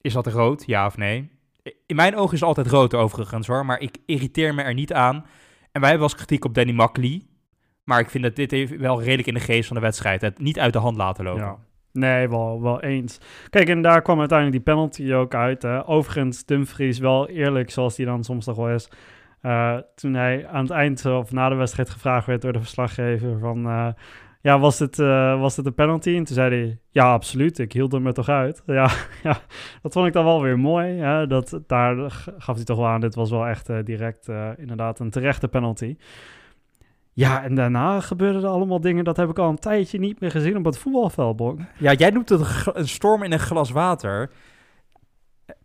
Is 0.00 0.12
dat 0.12 0.26
rood, 0.26 0.66
ja 0.66 0.86
of 0.86 0.96
nee? 0.96 1.30
In 1.86 1.96
mijn 1.96 2.16
ogen 2.16 2.34
is 2.34 2.40
het 2.40 2.48
altijd 2.48 2.66
rood 2.66 2.94
overigens 2.94 3.46
hoor, 3.46 3.66
maar 3.66 3.80
ik 3.80 3.96
irriteer 4.06 4.54
me 4.54 4.62
er 4.62 4.74
niet 4.74 4.92
aan. 4.92 5.26
En 5.72 5.80
wij 5.80 5.90
hebben 5.90 6.08
als 6.08 6.16
kritiek 6.16 6.44
op 6.44 6.54
Danny 6.54 6.72
Makkely, 6.72 7.22
maar 7.86 8.00
ik 8.00 8.10
vind 8.10 8.24
dat 8.24 8.36
dit 8.36 8.76
wel 8.78 9.02
redelijk 9.02 9.28
in 9.28 9.34
de 9.34 9.40
geest 9.40 9.66
van 9.66 9.76
de 9.76 9.82
wedstrijd. 9.82 10.20
Het 10.20 10.38
niet 10.38 10.58
uit 10.58 10.72
de 10.72 10.78
hand 10.78 10.96
laten 10.96 11.24
lopen. 11.24 11.56
Nee, 11.92 12.28
wel, 12.28 12.62
wel 12.62 12.82
eens. 12.82 13.20
Kijk, 13.50 13.68
en 13.68 13.82
daar 13.82 14.02
kwam 14.02 14.18
uiteindelijk 14.18 14.64
die 14.64 14.74
penalty 14.74 15.12
ook 15.12 15.34
uit. 15.34 15.64
Overigens, 15.64 16.44
Dumfries 16.44 16.98
wel 16.98 17.28
eerlijk, 17.28 17.70
zoals 17.70 17.96
hij 17.96 18.06
dan 18.06 18.24
soms 18.24 18.44
toch 18.44 18.56
wel 18.56 18.70
is. 18.70 18.90
Uh, 19.42 19.76
toen 19.94 20.14
hij 20.14 20.46
aan 20.46 20.62
het 20.62 20.70
eind 20.70 21.04
of 21.04 21.32
na 21.32 21.48
de 21.48 21.54
wedstrijd 21.54 21.90
gevraagd 21.90 22.26
werd 22.26 22.42
door 22.42 22.52
de 22.52 22.58
verslaggever 22.58 23.38
van... 23.38 23.66
Uh, 23.66 23.88
ja, 24.40 24.58
was 24.58 24.78
dit, 24.78 24.98
uh, 24.98 25.40
was 25.40 25.54
dit 25.54 25.66
een 25.66 25.74
penalty? 25.74 26.16
En 26.16 26.24
toen 26.24 26.34
zei 26.34 26.54
hij, 26.54 26.78
ja, 26.90 27.12
absoluut, 27.12 27.58
ik 27.58 27.72
hield 27.72 27.92
hem 27.92 28.06
er 28.06 28.12
toch 28.12 28.28
uit. 28.28 28.62
Ja, 28.66 28.90
ja 29.22 29.38
dat 29.82 29.92
vond 29.92 30.06
ik 30.06 30.12
dan 30.12 30.24
wel 30.24 30.42
weer 30.42 30.58
mooi. 30.58 30.96
Hè? 30.96 31.26
Dat, 31.26 31.60
daar 31.66 32.10
gaf 32.38 32.56
hij 32.56 32.64
toch 32.64 32.76
wel 32.76 32.86
aan, 32.86 33.00
dit 33.00 33.14
was 33.14 33.30
wel 33.30 33.46
echt 33.46 33.70
direct 33.84 34.28
inderdaad 34.56 34.98
een 34.98 35.10
terechte 35.10 35.48
penalty. 35.48 35.96
Ja, 37.16 37.42
en 37.42 37.54
daarna 37.54 38.00
gebeurden 38.00 38.42
er 38.42 38.48
allemaal 38.48 38.80
dingen. 38.80 39.04
Dat 39.04 39.16
heb 39.16 39.28
ik 39.28 39.38
al 39.38 39.48
een 39.48 39.58
tijdje 39.58 39.98
niet 39.98 40.20
meer 40.20 40.30
gezien 40.30 40.56
op 40.56 40.64
het 40.64 40.78
voetbalveld, 40.78 41.60
Ja, 41.78 41.92
jij 41.92 42.10
noemt 42.10 42.28
het 42.28 42.40
een 42.74 42.88
storm 42.88 43.22
in 43.22 43.32
een 43.32 43.38
glas 43.38 43.70
water. 43.70 44.30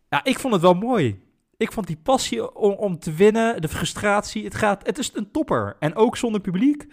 Ja, 0.10 0.24
ik 0.24 0.40
vond 0.40 0.54
het 0.54 0.62
wel 0.62 0.74
mooi. 0.74 1.24
Ik 1.58 1.72
vond 1.72 1.88
die 1.88 2.00
passie 2.04 2.56
om, 2.56 2.72
om 2.72 3.00
te 3.00 3.14
winnen, 3.14 3.62
de 3.62 3.68
frustratie. 3.68 4.44
Het, 4.44 4.56
gaat, 4.56 4.86
het 4.86 4.98
is 4.98 5.12
een 5.14 5.32
topper. 5.32 5.76
En 5.80 5.96
ook 5.96 6.18
zonder 6.18 6.42
publiek 6.42 6.88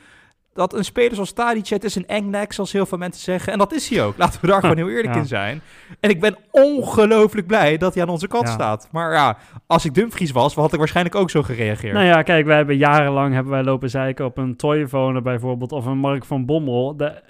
dat 0.59 0.75
een 0.75 0.85
speler 0.85 1.15
zoals 1.15 1.33
Tadic, 1.33 1.71
is 1.71 1.95
een 1.95 2.07
engnek, 2.07 2.53
zoals 2.53 2.73
heel 2.73 2.87
veel 2.87 2.99
mensen 2.99 3.23
zeggen. 3.23 3.53
En 3.53 3.59
dat 3.59 3.73
is 3.73 3.89
hij 3.89 4.05
ook. 4.05 4.17
Laten 4.17 4.41
we 4.41 4.47
daar 4.47 4.61
gewoon 4.61 4.77
heel 4.77 4.89
eerlijk 4.89 5.15
in 5.15 5.27
zijn. 5.27 5.61
En 6.01 6.11
ik 6.11 6.21
ben 6.21 6.37
ongelooflijk 6.51 7.47
blij 7.47 7.77
dat 7.77 7.95
hij 7.95 8.03
aan 8.03 8.09
onze 8.09 8.29
kant 8.29 8.49
staat. 8.49 8.89
Maar 8.93 9.13
ja, 9.13 9.37
als 9.67 9.85
ik 9.85 9.95
Dumfries 9.95 10.31
was, 10.31 10.55
had 10.55 10.73
ik 10.73 10.79
waarschijnlijk 10.79 11.17
ook 11.17 11.31
zo 11.31 11.43
gereageerd. 11.43 11.95
Nou 11.95 12.07
ja, 12.07 12.23
kijk, 12.23 12.47
wij 12.47 12.57
hebben 12.57 12.77
jarenlang 12.77 13.35
hebben 13.35 13.53
wij 13.53 13.63
lopen 13.63 13.91
zeiken 13.91 14.25
op 14.25 14.39
een 14.39 14.57
Toyfone 14.57 15.23
bijvoorbeeld, 15.23 15.73
of 15.73 15.87
een 15.87 15.99
Mark 15.99 16.25
van 16.25 16.47
Bommel. 16.47 16.97
De, 16.97 17.23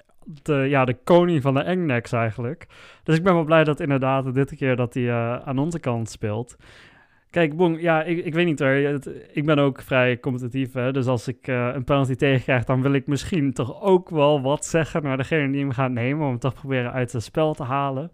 de, 0.43 0.53
ja, 0.53 0.85
de 0.85 0.97
koning 1.03 1.41
van 1.41 1.53
de 1.53 1.61
engnecks 1.61 2.11
eigenlijk. 2.11 2.67
Dus 3.03 3.17
ik 3.17 3.23
ben 3.23 3.33
wel 3.33 3.43
blij 3.43 3.63
dat 3.63 3.79
inderdaad 3.79 4.33
dit 4.33 4.55
keer 4.55 4.75
dat 4.75 4.93
hij 4.93 5.03
uh, 5.03 5.35
aan 5.35 5.57
onze 5.57 5.79
kant 5.79 6.09
speelt. 6.09 6.57
Kijk, 7.31 7.55
Bong, 7.55 7.81
ja, 7.81 8.03
ik, 8.03 8.25
ik 8.25 8.33
weet 8.33 8.45
niet 8.45 8.59
hoor. 8.59 8.99
Ik 9.31 9.45
ben 9.45 9.59
ook 9.59 9.81
vrij 9.81 10.19
competitief. 10.19 10.73
Hè? 10.73 10.91
Dus 10.91 11.05
als 11.05 11.27
ik 11.27 11.47
uh, 11.47 11.69
een 11.73 11.83
penalty 11.83 12.15
tegenkrijg, 12.15 12.63
dan 12.63 12.81
wil 12.81 12.93
ik 12.93 13.07
misschien 13.07 13.53
toch 13.53 13.81
ook 13.81 14.09
wel 14.09 14.41
wat 14.41 14.65
zeggen 14.65 15.03
naar 15.03 15.17
degene 15.17 15.51
die 15.51 15.61
hem 15.61 15.71
gaat 15.71 15.91
nemen. 15.91 16.27
Om 16.27 16.39
toch 16.39 16.53
proberen 16.53 16.91
uit 16.91 17.11
het 17.11 17.23
spel 17.23 17.53
te 17.53 17.63
halen. 17.63 18.11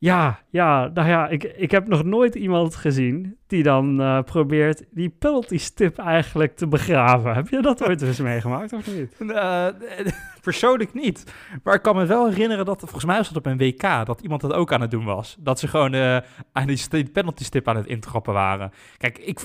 Ja, 0.00 0.40
ja, 0.50 0.90
nou 0.94 1.08
ja, 1.08 1.28
ik, 1.28 1.44
ik 1.44 1.70
heb 1.70 1.88
nog 1.88 2.04
nooit 2.04 2.34
iemand 2.34 2.74
gezien 2.74 3.38
die 3.46 3.62
dan 3.62 4.00
uh, 4.00 4.22
probeert 4.22 4.84
die 4.90 5.08
penalty 5.08 5.58
stip 5.58 5.98
eigenlijk 5.98 6.56
te 6.56 6.66
begraven. 6.66 7.34
Heb 7.34 7.48
je 7.48 7.62
dat 7.62 7.88
ooit 7.88 8.02
eens 8.02 8.20
meegemaakt 8.20 8.72
of 8.72 8.86
niet? 8.96 9.14
Uh, 9.18 9.68
persoonlijk 10.42 10.94
niet. 10.94 11.32
Maar 11.62 11.74
ik 11.74 11.82
kan 11.82 11.96
me 11.96 12.06
wel 12.06 12.28
herinneren 12.28 12.64
dat, 12.64 12.78
volgens 12.80 13.04
mij 13.04 13.16
was 13.16 13.28
dat 13.28 13.36
op 13.36 13.46
een 13.46 13.58
WK, 13.58 14.06
dat 14.06 14.20
iemand 14.20 14.40
dat 14.40 14.52
ook 14.52 14.72
aan 14.72 14.80
het 14.80 14.90
doen 14.90 15.04
was. 15.04 15.36
Dat 15.38 15.58
ze 15.58 15.68
gewoon 15.68 15.94
uh, 15.94 16.16
aan 16.52 16.66
die 16.66 17.10
penalty 17.10 17.44
stip 17.44 17.68
aan 17.68 17.76
het 17.76 17.86
intrappen 17.86 18.32
waren. 18.32 18.72
Kijk, 18.96 19.18
ik, 19.18 19.40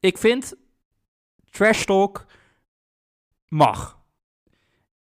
ik 0.00 0.18
vind 0.18 0.54
trash 1.50 1.84
talk 1.84 2.24
mag. 3.48 3.98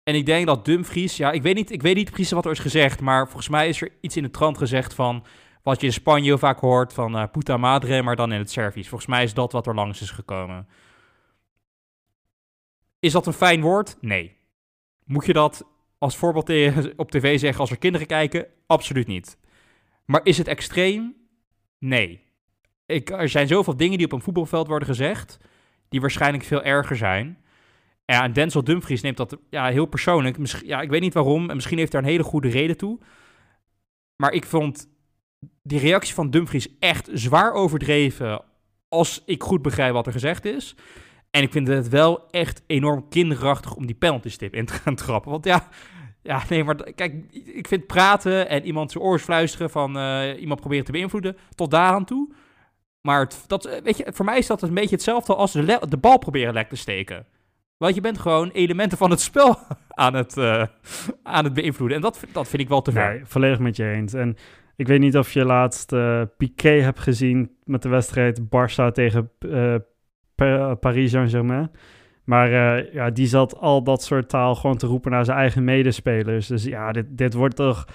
En 0.02 0.14
ik 0.14 0.26
denk 0.26 0.46
dat 0.46 0.64
Dumfries, 0.64 1.16
ja, 1.16 1.32
ik 1.32 1.42
weet, 1.42 1.54
niet, 1.54 1.70
ik 1.70 1.82
weet 1.82 1.94
niet 1.94 2.10
precies 2.10 2.30
wat 2.30 2.44
er 2.44 2.50
is 2.50 2.58
gezegd, 2.58 3.00
maar 3.00 3.24
volgens 3.24 3.48
mij 3.48 3.68
is 3.68 3.80
er 3.80 3.92
iets 4.00 4.16
in 4.16 4.22
de 4.22 4.30
trant 4.30 4.58
gezegd 4.58 4.94
van 4.94 5.24
wat 5.62 5.80
je 5.80 5.86
in 5.86 5.92
Spanje 5.92 6.38
vaak 6.38 6.58
hoort 6.58 6.92
van 6.92 7.16
uh, 7.16 7.24
puta 7.32 7.56
madre, 7.56 8.02
maar 8.02 8.16
dan 8.16 8.32
in 8.32 8.38
het 8.38 8.50
Servisch. 8.50 8.88
Volgens 8.88 9.10
mij 9.10 9.22
is 9.22 9.34
dat 9.34 9.52
wat 9.52 9.66
er 9.66 9.74
langs 9.74 10.00
is 10.00 10.10
gekomen. 10.10 10.68
Is 12.98 13.12
dat 13.12 13.26
een 13.26 13.32
fijn 13.32 13.60
woord? 13.60 13.96
Nee. 14.00 14.36
Moet 15.04 15.26
je 15.26 15.32
dat 15.32 15.66
als 15.98 16.16
voorbeeld 16.16 16.50
op 16.96 17.10
tv 17.10 17.38
zeggen 17.38 17.60
als 17.60 17.70
er 17.70 17.78
kinderen 17.78 18.06
kijken? 18.06 18.46
Absoluut 18.66 19.06
niet. 19.06 19.38
Maar 20.04 20.20
is 20.24 20.38
het 20.38 20.48
extreem? 20.48 21.16
Nee. 21.78 22.22
Ik, 22.86 23.10
er 23.10 23.28
zijn 23.28 23.46
zoveel 23.46 23.76
dingen 23.76 23.96
die 23.96 24.06
op 24.06 24.12
een 24.12 24.22
voetbalveld 24.22 24.66
worden 24.66 24.88
gezegd, 24.88 25.38
die 25.88 26.00
waarschijnlijk 26.00 26.44
veel 26.44 26.62
erger 26.62 26.96
zijn. 26.96 27.41
Ja, 28.04 28.22
en 28.22 28.32
Denzel 28.32 28.64
Dumfries 28.64 29.00
neemt 29.00 29.16
dat 29.16 29.36
ja, 29.50 29.66
heel 29.66 29.86
persoonlijk. 29.86 30.62
Ja, 30.64 30.80
ik 30.80 30.90
weet 30.90 31.00
niet 31.00 31.14
waarom. 31.14 31.50
En 31.50 31.54
misschien 31.54 31.78
heeft 31.78 31.92
daar 31.92 32.02
een 32.02 32.08
hele 32.08 32.22
goede 32.22 32.48
reden 32.48 32.76
toe. 32.76 32.98
Maar 34.16 34.32
ik 34.32 34.44
vond 34.44 34.88
die 35.62 35.78
reactie 35.78 36.14
van 36.14 36.30
Dumfries 36.30 36.78
echt 36.78 37.08
zwaar 37.12 37.52
overdreven. 37.52 38.42
Als 38.88 39.22
ik 39.26 39.42
goed 39.42 39.62
begrijp 39.62 39.92
wat 39.92 40.06
er 40.06 40.12
gezegd 40.12 40.44
is. 40.44 40.74
En 41.30 41.42
ik 41.42 41.52
vind 41.52 41.68
het 41.68 41.88
wel 41.88 42.30
echt 42.30 42.62
enorm 42.66 43.08
kinderachtig 43.08 43.74
om 43.74 43.86
die 43.86 43.94
penalty 43.94 44.28
stip 44.28 44.54
in 44.54 44.66
te 44.66 44.72
gaan 44.72 44.94
trappen. 44.94 45.30
Want 45.30 45.44
ja, 45.44 45.68
ja, 46.22 46.42
nee, 46.48 46.64
maar 46.64 46.92
kijk, 46.92 47.14
ik 47.32 47.68
vind 47.68 47.86
praten 47.86 48.48
en 48.48 48.64
iemand 48.64 48.90
zijn 48.92 49.04
oors 49.04 49.22
fluisteren 49.22 49.70
van 49.70 49.96
uh, 49.96 50.40
iemand 50.40 50.60
proberen 50.60 50.84
te 50.84 50.92
beïnvloeden, 50.92 51.36
tot 51.54 51.70
daar 51.70 51.92
aan 51.92 52.04
toe. 52.04 52.32
Maar 53.00 53.30
dat, 53.46 53.80
weet 53.84 53.96
je, 53.96 54.12
voor 54.12 54.24
mij 54.24 54.38
is 54.38 54.46
dat 54.46 54.62
een 54.62 54.74
beetje 54.74 54.94
hetzelfde 54.94 55.34
als 55.34 55.52
de, 55.52 55.80
de 55.88 55.96
bal 55.96 56.18
proberen 56.18 56.54
lek 56.54 56.68
te 56.68 56.76
steken. 56.76 57.26
Want 57.82 57.94
je 57.94 58.00
bent 58.00 58.18
gewoon 58.18 58.50
elementen 58.50 58.98
van 58.98 59.10
het 59.10 59.20
spel 59.20 59.58
aan 59.88 60.14
het, 60.14 60.36
uh, 60.36 60.64
aan 61.22 61.44
het 61.44 61.54
beïnvloeden. 61.54 61.96
En 61.96 62.02
dat, 62.02 62.24
dat 62.32 62.48
vind 62.48 62.62
ik 62.62 62.68
wel 62.68 62.82
te 62.82 62.92
ver. 62.92 63.08
Nee, 63.08 63.24
volledig 63.24 63.58
met 63.58 63.76
je 63.76 63.90
eens. 63.90 64.14
En 64.14 64.36
ik 64.76 64.86
weet 64.86 65.00
niet 65.00 65.16
of 65.16 65.32
je 65.32 65.44
laatst 65.44 65.92
uh, 65.92 66.22
Piqué 66.36 66.70
hebt 66.70 66.98
gezien 66.98 67.50
met 67.64 67.82
de 67.82 67.88
wedstrijd 67.88 68.40
Barça 68.40 68.92
tegen 68.92 69.30
uh, 69.46 69.74
Paris 70.80 71.10
Saint-Germain. 71.10 71.70
Maar 72.24 72.50
ja, 72.92 73.10
die 73.10 73.26
zat 73.26 73.58
al 73.58 73.82
dat 73.82 74.02
soort 74.02 74.28
taal 74.28 74.54
gewoon 74.54 74.76
te 74.76 74.86
roepen 74.86 75.10
naar 75.10 75.24
zijn 75.24 75.38
eigen 75.38 75.64
medespelers. 75.64 76.46
Dus 76.46 76.64
ja, 76.64 76.92
dit, 76.92 77.06
dit 77.10 77.34
wordt 77.34 77.56
toch 77.56 77.86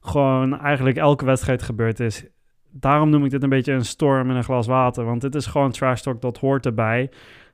gewoon 0.00 0.60
eigenlijk 0.60 0.96
elke 0.96 1.24
wedstrijd 1.24 1.62
gebeurd 1.62 2.00
is. 2.00 2.26
Daarom 2.70 3.10
noem 3.10 3.24
ik 3.24 3.30
dit 3.30 3.42
een 3.42 3.48
beetje 3.48 3.72
een 3.72 3.84
storm 3.84 4.30
in 4.30 4.36
een 4.36 4.44
glas 4.44 4.66
water. 4.66 5.04
Want 5.04 5.20
dit 5.20 5.34
is 5.34 5.46
gewoon 5.46 5.70
trash 5.70 6.00
talk, 6.00 6.20
dat 6.20 6.38
hoort 6.38 6.66
erbij. 6.66 7.10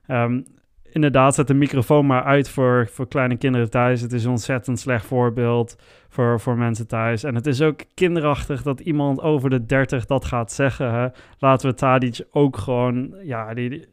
Um, 0.07 0.45
inderdaad, 0.93 1.35
zet 1.35 1.47
de 1.47 1.53
microfoon 1.53 2.05
maar 2.05 2.23
uit 2.23 2.49
voor, 2.49 2.87
voor 2.91 3.07
kleine 3.07 3.37
kinderen 3.37 3.69
thuis. 3.69 4.01
Het 4.01 4.13
is 4.13 4.23
een 4.23 4.29
ontzettend 4.29 4.79
slecht 4.79 5.05
voorbeeld 5.05 5.75
voor, 6.09 6.39
voor 6.39 6.57
mensen 6.57 6.87
thuis. 6.87 7.23
En 7.23 7.35
het 7.35 7.45
is 7.45 7.61
ook 7.61 7.79
kinderachtig 7.93 8.61
dat 8.61 8.79
iemand 8.79 9.21
over 9.21 9.49
de 9.49 9.65
30 9.65 10.05
dat 10.05 10.25
gaat 10.25 10.51
zeggen. 10.51 10.93
Hè? 10.93 11.07
Laten 11.37 11.69
we 11.69 11.75
Tadic 11.75 12.25
ook 12.31 12.57
gewoon, 12.57 13.15
ja, 13.23 13.53
die, 13.53 13.87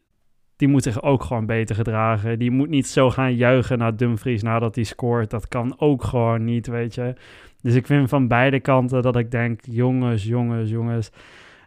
die, 0.56 0.68
moet 0.68 0.82
zich 0.82 1.02
ook 1.02 1.22
gewoon 1.22 1.46
beter 1.46 1.74
gedragen. 1.74 2.38
Die 2.38 2.50
moet 2.50 2.68
niet 2.68 2.86
zo 2.86 3.10
gaan 3.10 3.34
juichen 3.34 3.78
naar 3.78 3.96
Dumfries 3.96 4.42
nadat 4.42 4.74
hij 4.74 4.84
scoort. 4.84 5.30
Dat 5.30 5.48
kan 5.48 5.74
ook 5.78 6.04
gewoon 6.04 6.44
niet, 6.44 6.66
weet 6.66 6.94
je. 6.94 7.14
Dus 7.62 7.74
ik 7.74 7.86
vind 7.86 8.08
van 8.08 8.28
beide 8.28 8.60
kanten 8.60 9.02
dat 9.02 9.16
ik 9.16 9.30
denk, 9.30 9.60
jongens, 9.64 10.24
jongens, 10.24 10.70
jongens. 10.70 11.10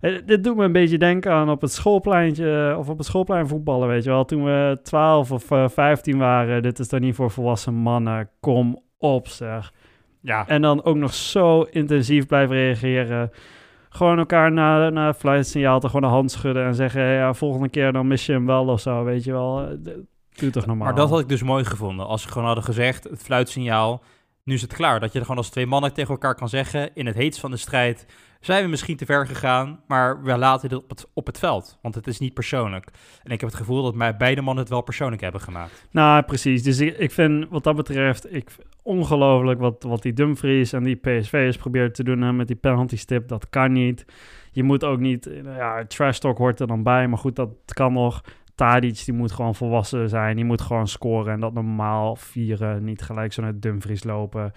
Eh, 0.04 0.18
dit 0.26 0.44
doet 0.44 0.56
me 0.56 0.64
een 0.64 0.72
beetje 0.72 0.98
denken 0.98 1.32
aan 1.32 1.50
op 1.50 1.62
het 1.62 1.72
schoolpleintje 1.72 2.70
eh, 2.72 2.78
of 2.78 2.90
op 2.90 2.98
het 2.98 3.08
schoolplein 3.08 3.48
voetballen, 3.48 3.88
weet 3.88 4.04
je 4.04 4.10
wel. 4.10 4.26
Toen 4.26 4.44
we 4.44 4.80
12 4.84 5.32
of 5.32 5.52
uh, 5.52 5.68
15 5.68 6.18
waren, 6.18 6.62
dit 6.62 6.80
is 6.80 6.88
toch 6.88 7.00
niet 7.00 7.16
voor 7.16 7.32
volwassen 7.32 7.74
mannen. 7.74 8.30
Kom 8.40 8.80
op, 8.98 9.28
zeg. 9.28 9.74
Ja. 10.22 10.48
En 10.48 10.62
dan 10.62 10.84
ook 10.84 10.96
nog 10.96 11.14
zo 11.14 11.62
intensief 11.62 12.26
blijven 12.26 12.56
reageren. 12.56 13.32
Gewoon 13.90 14.18
elkaar 14.18 14.52
na, 14.52 14.90
na 14.90 15.08
het 15.08 15.18
fluitsignaal 15.18 15.80
te 15.80 15.88
gewoon 15.88 16.04
een 16.04 16.16
hand 16.16 16.32
schudden 16.32 16.66
en 16.66 16.76
zeggen... 16.76 17.04
ja, 17.04 17.34
volgende 17.34 17.70
keer 17.70 17.92
dan 17.92 18.08
mis 18.08 18.26
je 18.26 18.32
hem 18.32 18.46
wel 18.46 18.68
of 18.68 18.80
zo, 18.80 19.04
weet 19.04 19.24
je 19.24 19.32
wel. 19.32 19.62
Eh, 19.62 19.94
Doe 20.36 20.50
toch 20.50 20.66
normaal. 20.66 20.86
Maar 20.86 20.96
dat 20.96 21.10
had 21.10 21.20
ik 21.20 21.30
dus 21.30 21.44
mooi 21.44 21.66
gevonden. 21.66 22.06
Als 22.08 22.22
ze 22.22 22.28
gewoon 22.28 22.46
hadden 22.46 22.64
gezegd, 22.64 23.04
het 23.04 23.24
fluitsignaal, 23.24 24.04
nu 24.44 24.54
is 24.54 24.62
het 24.62 24.74
klaar. 24.74 25.00
Dat 25.00 25.12
je 25.12 25.20
er 25.20 25.26
gewoon 25.26 25.40
als 25.40 25.50
twee 25.50 25.66
mannen 25.66 25.94
tegen 25.94 26.12
elkaar 26.12 26.36
kan 26.36 26.50
zeggen, 26.50 26.96
in 26.96 27.06
het 27.06 27.16
heetst 27.16 27.40
van 27.40 27.52
de 27.52 27.58
strijd, 27.58 28.06
zijn 28.46 28.64
we 28.64 28.70
misschien 28.70 28.98
te 28.98 29.06
ver 29.06 29.28
gegaan, 29.28 29.80
maar 29.88 30.24
we 30.24 30.38
laten 30.38 30.70
dit 30.70 30.78
op 30.78 30.90
het, 30.90 31.08
op 31.14 31.26
het 31.26 31.40
veld. 31.40 31.78
Want 31.82 31.96
het 31.96 32.08
is 32.08 32.20
niet 32.20 32.34
persoonlijk. 32.34 32.88
En 33.24 33.32
ik 33.32 33.40
heb 33.40 33.50
het 33.50 33.60
gevoel 33.60 33.84
dat 33.84 33.96
mij 33.96 34.18
beide 34.18 34.42
mannen 34.42 34.64
het 34.64 34.74
wel 34.74 34.82
persoonlijk 34.82 35.22
hebben 35.22 35.42
gemaakt. 35.42 35.88
Nou, 35.92 36.24
precies. 36.24 36.64
Dus 36.64 36.80
ik, 36.80 37.12
vind 37.12 37.50
wat 37.50 37.64
dat 37.64 37.76
betreft 37.76 38.34
ik, 38.34 38.56
ongelooflijk 38.82 39.60
wat, 39.60 39.84
wat 39.84 40.02
die 40.02 40.14
Dumfries 40.14 40.74
en 40.74 40.84
die 40.84 40.96
PSV'ers 40.96 41.58
proberen 41.58 41.94
te 41.94 42.04
doen 42.04 42.36
met 42.36 42.48
die 42.48 42.56
penalty 42.56 42.98
stip. 42.98 43.28
Dat 43.28 43.50
kan 43.50 43.72
niet. 43.72 44.06
Je 44.52 44.64
moet 44.64 44.84
ook 44.84 45.00
niet, 45.00 45.30
ja, 45.44 45.86
trash 45.86 46.18
talk 46.18 46.38
hoort 46.38 46.60
er 46.60 46.68
dan 46.68 46.84
bij, 46.84 47.08
maar 47.08 47.18
goed, 47.18 47.36
dat 47.36 47.50
kan 47.66 47.94
nog. 47.94 48.24
Tadic, 48.56 49.06
die 49.06 49.14
moet 49.14 49.32
gewoon 49.32 49.56
volwassen 49.56 50.10
zijn. 50.10 50.36
Die 50.36 50.46
moet 50.46 50.62
gewoon 50.62 50.88
scoren 50.88 51.34
en 51.34 51.40
dat 51.40 51.54
normaal 51.54 52.16
vieren. 52.16 52.84
Niet 52.84 53.02
gelijk 53.02 53.34
zo 53.34 53.42
naar 53.42 53.60
Dumfries 53.60 54.04
lopen. 54.04 54.52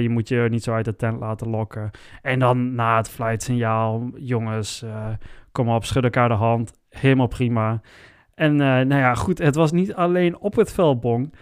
Je 0.00 0.08
moet 0.08 0.28
je 0.28 0.46
niet 0.50 0.62
zo 0.62 0.72
uit 0.72 0.84
de 0.84 0.96
tent 0.96 1.20
laten 1.20 1.48
lokken. 1.48 1.90
En 2.22 2.38
dan 2.38 2.74
na 2.74 2.96
het 2.96 3.08
flightsignaal, 3.08 4.10
jongens, 4.14 4.82
uh, 4.82 5.06
kom 5.52 5.68
op, 5.68 5.84
schud 5.84 6.04
elkaar 6.04 6.28
de 6.28 6.34
hand. 6.34 6.72
Helemaal 6.88 7.26
prima. 7.26 7.80
En 8.34 8.52
uh, 8.52 8.58
nou 8.58 8.94
ja, 8.94 9.14
goed, 9.14 9.38
het 9.38 9.54
was 9.54 9.72
niet 9.72 9.94
alleen 9.94 10.38
op 10.38 10.56
het 10.56 10.72
veldbong. 10.72 11.34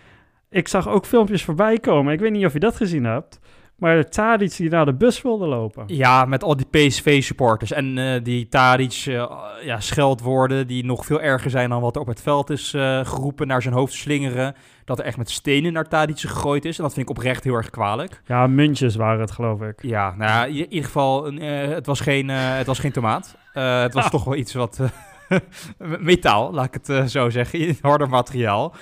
Ik 0.51 0.69
zag 0.69 0.89
ook 0.89 1.07
filmpjes 1.07 1.45
voorbij 1.45 1.79
komen. 1.79 2.13
Ik 2.13 2.21
weet 2.21 2.33
niet 2.33 2.45
of 2.45 2.53
je 2.53 2.59
dat 2.59 2.77
gezien 2.77 3.05
hebt. 3.05 3.41
Maar 3.79 3.97
de 3.97 4.09
Tadic 4.09 4.57
die 4.57 4.71
naar 4.71 4.85
de 4.85 4.95
bus 4.95 5.23
wilde 5.23 5.47
lopen. 5.47 5.85
Ja, 5.87 6.25
met 6.25 6.43
al 6.43 6.57
die 6.57 6.67
PSV-supporters. 6.71 7.73
En 7.73 7.97
uh, 7.97 8.21
die 8.23 8.49
Tadic 8.49 9.05
uh, 9.09 9.33
ja, 9.63 9.81
scheldwoorden 9.81 10.67
die 10.67 10.85
nog 10.85 11.07
veel 11.07 11.21
erger 11.21 11.51
zijn 11.51 11.71
dan 11.71 11.81
wat 11.81 11.95
er 11.95 12.01
op 12.01 12.07
het 12.07 12.23
veld 12.23 12.51
is 12.51 12.73
uh, 12.73 13.05
geroepen. 13.05 13.47
Naar 13.47 13.63
zijn 13.63 13.75
hoofd 13.75 13.93
slingeren. 13.93 14.55
Dat 14.85 14.99
er 14.99 15.05
echt 15.05 15.17
met 15.17 15.31
stenen 15.31 15.73
naar 15.73 15.89
Tadic 15.89 16.19
gegooid 16.19 16.65
is. 16.65 16.77
En 16.77 16.83
dat 16.83 16.95
vind 16.95 17.11
ik 17.11 17.17
oprecht 17.17 17.45
heel 17.45 17.55
erg 17.55 17.71
kwalijk. 17.71 18.23
Ja, 18.27 18.47
muntjes 18.47 18.97
waren 18.97 19.21
het 19.21 19.31
geloof 19.31 19.61
ik. 19.61 19.83
Ja, 19.83 20.15
nou 20.17 20.31
ja, 20.31 20.45
in 20.45 20.55
ieder 20.55 20.85
geval, 20.85 21.33
het, 21.35 21.87
was 21.87 22.01
geen, 22.01 22.29
het 22.29 22.67
was 22.67 22.79
geen 22.79 22.93
tomaat. 22.93 23.37
het 23.53 23.95
was 23.95 24.05
ah. 24.05 24.11
toch 24.17 24.25
wel 24.25 24.37
iets 24.37 24.55
wat... 24.55 24.81
metaal, 25.99 26.53
laat 26.53 26.75
ik 26.75 26.81
het 26.87 27.11
zo 27.11 27.31
zeggen. 27.31 27.77
Harder 27.81 28.09
materiaal. 28.09 28.75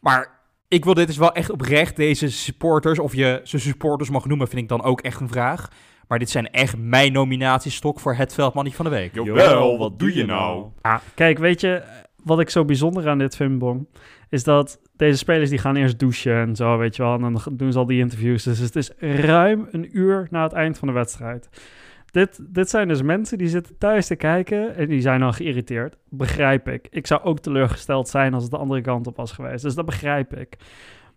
Maar 0.00 0.39
ik 0.70 0.84
wil 0.84 0.94
dit 0.94 1.08
is 1.08 1.16
wel 1.16 1.32
echt 1.32 1.50
oprecht, 1.50 1.96
deze 1.96 2.30
supporters, 2.30 2.98
of 2.98 3.14
je 3.14 3.40
ze 3.44 3.58
supporters 3.58 4.10
mag 4.10 4.26
noemen, 4.26 4.48
vind 4.48 4.62
ik 4.62 4.68
dan 4.68 4.82
ook 4.82 5.00
echt 5.00 5.20
een 5.20 5.28
vraag. 5.28 5.68
Maar 6.08 6.18
dit 6.18 6.30
zijn 6.30 6.50
echt 6.50 6.76
mijn 6.76 7.12
nominatiestok 7.12 8.00
voor 8.00 8.14
het 8.14 8.34
veldmannetje 8.34 8.76
van 8.76 8.90
de 8.90 8.96
week. 8.96 9.14
Jawel, 9.14 9.78
wat 9.78 9.98
doe 9.98 10.14
je 10.14 10.24
nou? 10.24 10.66
Ja, 10.82 11.00
kijk, 11.14 11.38
weet 11.38 11.60
je, 11.60 11.82
wat 12.24 12.40
ik 12.40 12.50
zo 12.50 12.64
bijzonder 12.64 13.08
aan 13.08 13.18
dit 13.18 13.36
film 13.36 13.88
is 14.28 14.44
dat 14.44 14.80
deze 14.96 15.18
spelers 15.18 15.50
die 15.50 15.58
gaan 15.58 15.76
eerst 15.76 15.98
douchen 15.98 16.34
en 16.34 16.56
zo, 16.56 16.78
weet 16.78 16.96
je 16.96 17.02
wel. 17.02 17.14
En 17.14 17.20
dan 17.20 17.42
doen 17.50 17.72
ze 17.72 17.78
al 17.78 17.86
die 17.86 18.00
interviews. 18.00 18.42
Dus 18.42 18.58
het 18.58 18.76
is 18.76 18.90
ruim 18.98 19.68
een 19.70 19.98
uur 19.98 20.28
na 20.30 20.42
het 20.42 20.52
eind 20.52 20.78
van 20.78 20.88
de 20.88 20.94
wedstrijd. 20.94 21.48
Dit, 22.10 22.40
dit 22.54 22.70
zijn 22.70 22.88
dus 22.88 23.02
mensen 23.02 23.38
die 23.38 23.48
zitten 23.48 23.78
thuis 23.78 24.06
te 24.06 24.16
kijken 24.16 24.76
en 24.76 24.88
die 24.88 25.00
zijn 25.00 25.20
dan 25.20 25.34
geïrriteerd. 25.34 25.96
Begrijp 26.08 26.68
ik. 26.68 26.86
Ik 26.90 27.06
zou 27.06 27.22
ook 27.22 27.38
teleurgesteld 27.38 28.08
zijn 28.08 28.34
als 28.34 28.42
het 28.42 28.52
de 28.52 28.58
andere 28.58 28.80
kant 28.80 29.06
op 29.06 29.16
was 29.16 29.32
geweest. 29.32 29.62
Dus 29.62 29.74
dat 29.74 29.86
begrijp 29.86 30.36
ik. 30.36 30.56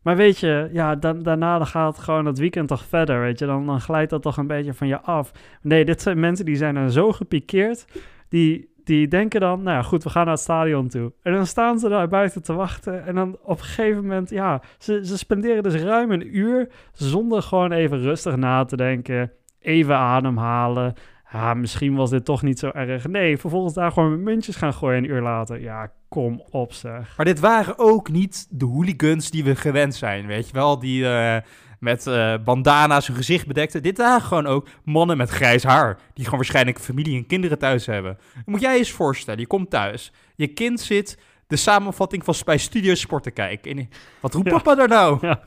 Maar 0.02 0.16
weet 0.16 0.40
je, 0.40 0.70
ja, 0.72 0.96
daarna 0.96 1.58
dan 1.58 1.68
gaat 1.68 2.00
gewoon 2.00 2.26
het 2.26 2.38
weekend 2.38 2.68
toch 2.68 2.84
verder, 2.86 3.20
weet 3.20 3.40
je. 3.40 3.46
Dan, 3.46 3.66
dan 3.66 3.82
glijdt 3.82 4.10
dat 4.10 4.22
toch 4.22 4.38
een 4.38 4.48
beetje 4.48 4.74
van 4.74 4.88
je 4.88 5.02
af. 5.02 5.32
Nee, 5.62 5.86
dit 5.86 6.02
zijn 6.02 6.20
mensen 6.20 6.46
die 6.46 6.56
zijn 6.56 6.76
dan 6.76 6.92
zo 6.92 7.12
gepikeerd. 7.12 7.86
Die, 8.30 8.70
die 8.84 9.08
denken 9.08 9.40
dan, 9.40 9.64
nou 9.64 9.78
ja, 9.78 9.84
goed, 9.84 10.04
we 10.04 10.10
gaan 10.10 10.26
naar 10.26 10.34
het 10.34 10.44
stadion 10.44 10.88
toe. 10.88 11.14
En 11.22 11.34
dan 11.34 11.48
staan 11.48 11.80
ze 11.80 11.90
daar 11.90 12.08
buiten 12.08 12.44
te 12.44 12.54
wachten. 12.54 13.06
En 13.06 13.16
dan 13.16 13.38
op 13.44 13.58
een 13.58 13.66
gegeven 13.66 14.02
moment, 14.02 14.30
ja, 14.30 14.62
ze, 14.78 15.06
ze 15.06 15.18
spenderen 15.18 15.64
dus 15.64 15.76
ruim 15.76 16.12
een 16.12 16.38
uur 16.38 16.70
zonder 16.92 17.42
gewoon 17.42 17.72
even 17.72 18.00
rustig 18.00 18.36
na 18.36 18.66
te 18.66 18.76
denken 18.76 19.32
even 19.64 19.96
ademhalen. 19.96 20.94
Ja, 21.32 21.54
misschien 21.54 21.96
was 21.96 22.10
dit 22.10 22.26
toch 22.26 22.42
niet 22.42 22.60
zo 22.60 22.70
erg. 22.70 23.08
Nee, 23.08 23.38
vervolgens 23.38 23.74
daar 23.74 23.92
gewoon 23.92 24.24
muntjes 24.24 24.56
gaan 24.56 24.74
gooien 24.74 24.98
een 24.98 25.10
uur 25.10 25.22
later. 25.22 25.62
Ja, 25.62 25.92
kom 26.10 26.44
op 26.50 26.74
zeg. 26.74 27.18
Maar 27.18 27.26
dit 27.26 27.40
waren 27.40 27.80
ook 27.80 28.10
niet 28.10 28.48
de 28.50 28.66
hooligans 28.66 29.32
die 29.32 29.44
we 29.44 29.56
gewend 29.56 29.96
zijn, 29.96 30.26
weet 30.26 30.48
je 30.48 30.54
wel? 30.54 30.80
Die 30.80 31.04
uh, 31.04 31.38
met 31.80 32.06
uh, 32.08 32.34
bandana's 32.44 33.08
hun 33.08 33.16
gezicht 33.16 33.48
bedekten. 33.48 33.84
Dit 33.84 33.98
waren 33.98 34.22
gewoon 34.22 34.48
ook 34.48 34.68
mannen 34.84 35.18
met 35.18 35.30
grijs 35.30 35.64
haar. 35.64 35.98
Die 36.14 36.24
gewoon 36.24 36.40
waarschijnlijk 36.40 36.80
familie 36.80 37.18
en 37.18 37.28
kinderen 37.28 37.58
thuis 37.58 37.86
hebben. 37.86 38.18
moet 38.46 38.62
jij 38.62 38.78
eens 38.78 38.92
voorstellen, 38.92 39.40
je 39.40 39.48
komt 39.48 39.70
thuis. 39.70 40.12
Je 40.36 40.48
kind 40.48 40.80
zit 40.80 41.18
de 41.48 41.56
samenvatting 41.56 42.24
van 42.24 42.36
bij 42.46 42.58
Studio 42.58 42.96
Sport 42.96 43.24
te 43.24 43.32
kijken. 43.32 43.78
En, 43.78 43.90
wat 44.20 44.34
roept 44.34 44.50
ja. 44.50 44.58
papa 44.58 44.76
daar 44.76 44.88
nou? 44.88 45.18
Ja. 45.22 45.40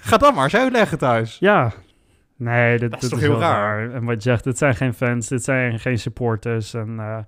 Ga 0.00 0.16
dan 0.16 0.34
maar 0.34 0.44
eens 0.44 0.56
uitleggen 0.56 0.98
thuis. 0.98 1.36
Ja, 1.38 1.72
Nee, 2.36 2.78
dat 2.78 3.02
is 3.02 3.08
toch 3.08 3.20
heel 3.20 3.38
raar. 3.38 3.90
En 3.90 4.04
wat 4.04 4.14
je 4.14 4.30
zegt, 4.30 4.44
dit 4.44 4.58
zijn 4.58 4.74
geen 4.74 4.94
fans, 4.94 5.28
dit 5.28 5.44
zijn 5.44 5.78
geen 5.78 5.98
supporters. 5.98 6.74
En 6.74 6.96
uh, 6.98 7.18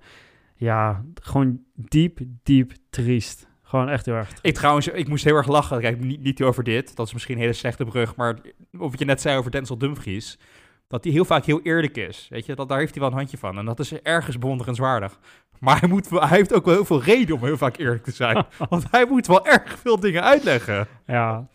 ja, 0.55 1.03
gewoon 1.21 1.59
diep, 1.75 2.19
diep 2.43 2.71
triest. 2.89 3.47
Gewoon 3.63 3.89
echt 3.89 4.05
heel 4.05 4.15
erg. 4.15 4.33
Ik 4.41 4.53
trouwens, 4.53 4.87
ik 4.87 5.07
moest 5.07 5.23
heel 5.23 5.35
erg 5.35 5.47
lachen. 5.47 5.79
Kijk, 5.79 5.99
niet, 5.99 6.21
niet 6.21 6.41
over 6.41 6.63
dit. 6.63 6.95
Dat 6.95 7.07
is 7.07 7.13
misschien 7.13 7.35
een 7.35 7.41
hele 7.41 7.53
slechte 7.53 7.85
brug. 7.85 8.15
Maar 8.15 8.37
wat 8.71 8.99
je 8.99 9.05
net 9.05 9.21
zei 9.21 9.37
over 9.37 9.51
Denzel 9.51 9.77
Dumfries. 9.77 10.39
Dat 10.87 11.03
hij 11.03 11.13
heel 11.13 11.25
vaak 11.25 11.45
heel 11.45 11.61
eerlijk 11.61 11.97
is. 11.97 12.27
Weet 12.29 12.45
je, 12.45 12.55
dat, 12.55 12.69
daar 12.69 12.79
heeft 12.79 12.91
hij 12.91 13.01
wel 13.01 13.11
een 13.11 13.17
handje 13.17 13.37
van. 13.37 13.57
En 13.57 13.65
dat 13.65 13.79
is 13.79 14.01
ergens 14.01 14.37
bewonderenswaardig. 14.37 15.19
Maar 15.59 15.79
hij, 15.79 15.89
moet, 15.89 16.09
hij 16.09 16.27
heeft 16.27 16.53
ook 16.53 16.65
wel 16.65 16.73
heel 16.73 16.85
veel 16.85 17.03
reden 17.03 17.35
om 17.35 17.43
heel 17.43 17.57
vaak 17.57 17.77
eerlijk 17.77 18.03
te 18.03 18.11
zijn. 18.11 18.45
Want 18.69 18.85
hij 18.91 19.05
moet 19.05 19.27
wel 19.27 19.45
erg 19.45 19.79
veel 19.79 19.99
dingen 19.99 20.23
uitleggen. 20.23 20.87
Ja, 21.05 21.47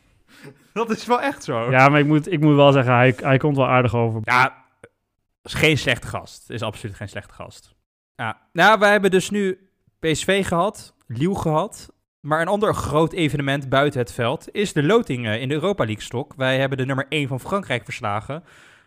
dat 0.89 0.91
is 0.91 1.07
wel 1.07 1.21
echt 1.21 1.45
zo. 1.45 1.71
Ja, 1.71 1.89
maar 1.89 2.01
ik 2.01 2.07
moet, 2.07 2.33
ik 2.33 2.41
moet 2.41 2.55
wel 2.55 2.73
zeggen, 2.73 2.95
hij, 2.95 3.15
hij 3.17 3.37
komt 3.37 3.57
wel 3.57 3.69
aardig 3.69 3.95
over. 3.95 4.21
Ja, 4.25 4.65
is 5.43 5.55
geen 5.55 5.79
slechte 5.79 6.07
gast. 6.07 6.51
Is 6.51 6.63
absoluut 6.63 6.97
geen 6.97 7.09
slechte 7.09 7.35
gast. 7.35 7.75
Ja, 8.17 8.39
nou, 8.53 8.79
wij 8.79 8.91
hebben 8.91 9.11
dus 9.11 9.31
nu 9.31 9.69
PSV 9.99 10.47
gehad, 10.47 10.95
Liel 11.07 11.35
gehad. 11.35 11.93
Maar 12.21 12.41
een 12.41 12.49
ander 12.49 12.75
groot 12.75 13.13
evenement 13.13 13.69
buiten 13.69 14.01
het 14.01 14.13
veld 14.13 14.49
is 14.53 14.73
de 14.73 14.83
loting 14.83 15.29
in 15.29 15.49
de 15.49 15.55
Europa 15.55 15.85
League 15.85 16.03
stok. 16.03 16.35
Wij 16.37 16.59
hebben 16.59 16.79
de 16.79 16.87
nummer 16.87 17.07
1 17.09 17.29
van 17.29 17.41
Frankrijk 17.41 17.85
verslagen. 17.85 18.45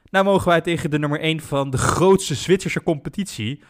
Nou 0.09 0.25
mogen 0.25 0.47
wij 0.47 0.61
tegen 0.61 0.89
de 0.89 0.99
nummer 0.99 1.19
1 1.19 1.39
van 1.39 1.69
de 1.69 1.77
grootste 1.77 2.35
Zwitserse 2.35 2.83
competitie. 2.83 3.63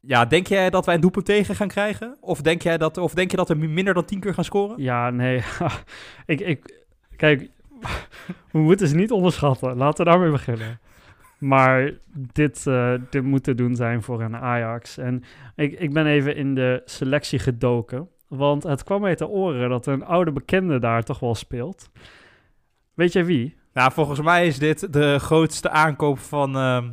Ja, 0.00 0.24
denk 0.24 0.46
jij 0.46 0.70
dat 0.70 0.86
wij 0.86 0.94
een 0.94 1.00
doelpunt 1.00 1.24
tegen 1.24 1.54
gaan 1.54 1.68
krijgen? 1.68 2.16
Of 2.20 2.40
denk, 2.40 2.62
jij 2.62 2.78
dat, 2.78 2.98
of 2.98 3.14
denk 3.14 3.30
je 3.30 3.36
dat 3.36 3.48
we 3.48 3.54
minder 3.54 3.94
dan 3.94 4.04
10 4.04 4.20
keer 4.20 4.34
gaan 4.34 4.44
scoren? 4.44 4.82
Ja, 4.82 5.10
nee. 5.10 5.42
ik, 6.26 6.40
ik, 6.40 6.81
Kijk, 7.22 7.50
we 8.52 8.58
moeten 8.58 8.88
ze 8.88 8.94
niet 8.94 9.10
onderschatten. 9.10 9.76
Laten 9.76 10.04
we 10.04 10.10
daarmee 10.10 10.30
beginnen. 10.30 10.80
Maar 11.38 11.90
dit, 12.32 12.64
uh, 12.68 12.94
dit 13.10 13.22
moet 13.22 13.44
te 13.44 13.54
doen 13.54 13.76
zijn 13.76 14.02
voor 14.02 14.22
een 14.22 14.36
Ajax. 14.36 14.98
En 14.98 15.24
ik, 15.56 15.80
ik 15.80 15.92
ben 15.92 16.06
even 16.06 16.36
in 16.36 16.54
de 16.54 16.82
selectie 16.84 17.38
gedoken. 17.38 18.08
Want 18.28 18.62
het 18.62 18.84
kwam 18.84 19.00
mij 19.00 19.14
te 19.14 19.28
oren 19.28 19.68
dat 19.68 19.86
een 19.86 20.04
oude 20.04 20.32
bekende 20.32 20.78
daar 20.78 21.02
toch 21.02 21.18
wel 21.18 21.34
speelt. 21.34 21.90
Weet 22.94 23.12
jij 23.12 23.24
wie? 23.24 23.56
Nou, 23.72 23.92
volgens 23.92 24.20
mij 24.20 24.46
is 24.46 24.58
dit 24.58 24.92
de 24.92 25.18
grootste 25.18 25.70
aankoop 25.70 26.18
van, 26.18 26.56
uh, 26.56 26.84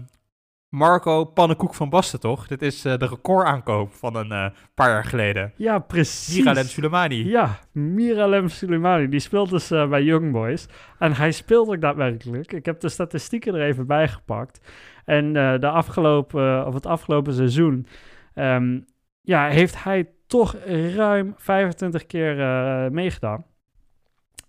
Marco 0.70 1.26
Pannenkoek 1.26 1.74
van 1.74 1.90
Basten, 1.90 2.20
toch? 2.20 2.48
Dit 2.48 2.62
is 2.62 2.86
uh, 2.86 2.98
de 2.98 3.06
recordaankoop 3.06 3.94
van 3.94 4.16
een 4.16 4.32
uh, 4.32 4.46
paar 4.74 4.90
jaar 4.90 5.06
geleden. 5.06 5.54
Ja, 5.56 5.80
precies. 5.80 6.38
Miralem 6.38 6.66
Soleimani. 6.66 7.30
Ja, 7.30 7.60
Miralem 7.72 8.48
Soleimani. 8.48 9.10
Die 9.10 9.20
speelt 9.20 9.50
dus 9.50 9.72
uh, 9.72 9.90
bij 9.90 10.04
Young 10.04 10.32
Boys. 10.32 10.68
En 11.00 11.14
hij 11.14 11.32
speelt 11.32 11.68
ook 11.68 11.82
daadwerkelijk. 11.82 12.54
Ik 12.54 12.66
heb 12.66 12.80
de 12.80 12.90
statistieken 12.90 13.56
er 13.56 13.62
even 13.62 13.88
bij 13.88 14.08
gepakt. 14.08 14.72
En 15.06 15.34
de 15.34 15.70
afgelopen, 15.70 16.68
of 16.68 16.74
het 16.74 16.86
afgelopen 16.86 17.34
seizoen... 17.34 17.88
Um, 18.36 18.86
ja, 19.30 19.48
heeft 19.48 19.84
hij 19.84 20.10
toch 20.28 20.56
ruim 20.96 21.34
25 21.38 22.06
keer 22.06 22.40
eh, 22.40 22.92
meegedaan. 22.92 23.46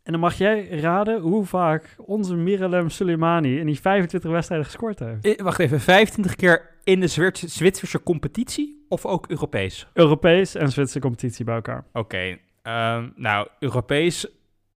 En 0.03 0.13
dan 0.13 0.21
mag 0.21 0.39
jij 0.39 0.69
raden 0.69 1.21
hoe 1.21 1.45
vaak 1.45 1.97
onze 1.99 2.35
Miralem 2.35 2.91
Soleimani 2.91 3.59
in 3.59 3.67
die 3.67 3.81
25 3.81 4.31
wedstrijden 4.31 4.67
gescoord 4.67 4.99
heeft. 4.99 5.25
Eh, 5.25 5.45
wacht 5.45 5.59
even, 5.59 5.81
25 5.81 6.37
keer 6.37 6.71
in 6.85 7.01
de 7.01 7.07
Zwitser- 7.07 7.49
Zwitserse 7.49 8.03
competitie 8.03 8.85
of 8.89 9.07
ook 9.07 9.29
Europees? 9.29 9.87
Europees 9.93 10.55
en 10.55 10.69
Zwitserse 10.69 11.01
competitie 11.01 11.45
bij 11.45 11.55
elkaar. 11.55 11.85
Oké, 11.93 12.39
ehm, 12.63 13.09
nou, 13.15 13.49
Europees 13.59 14.27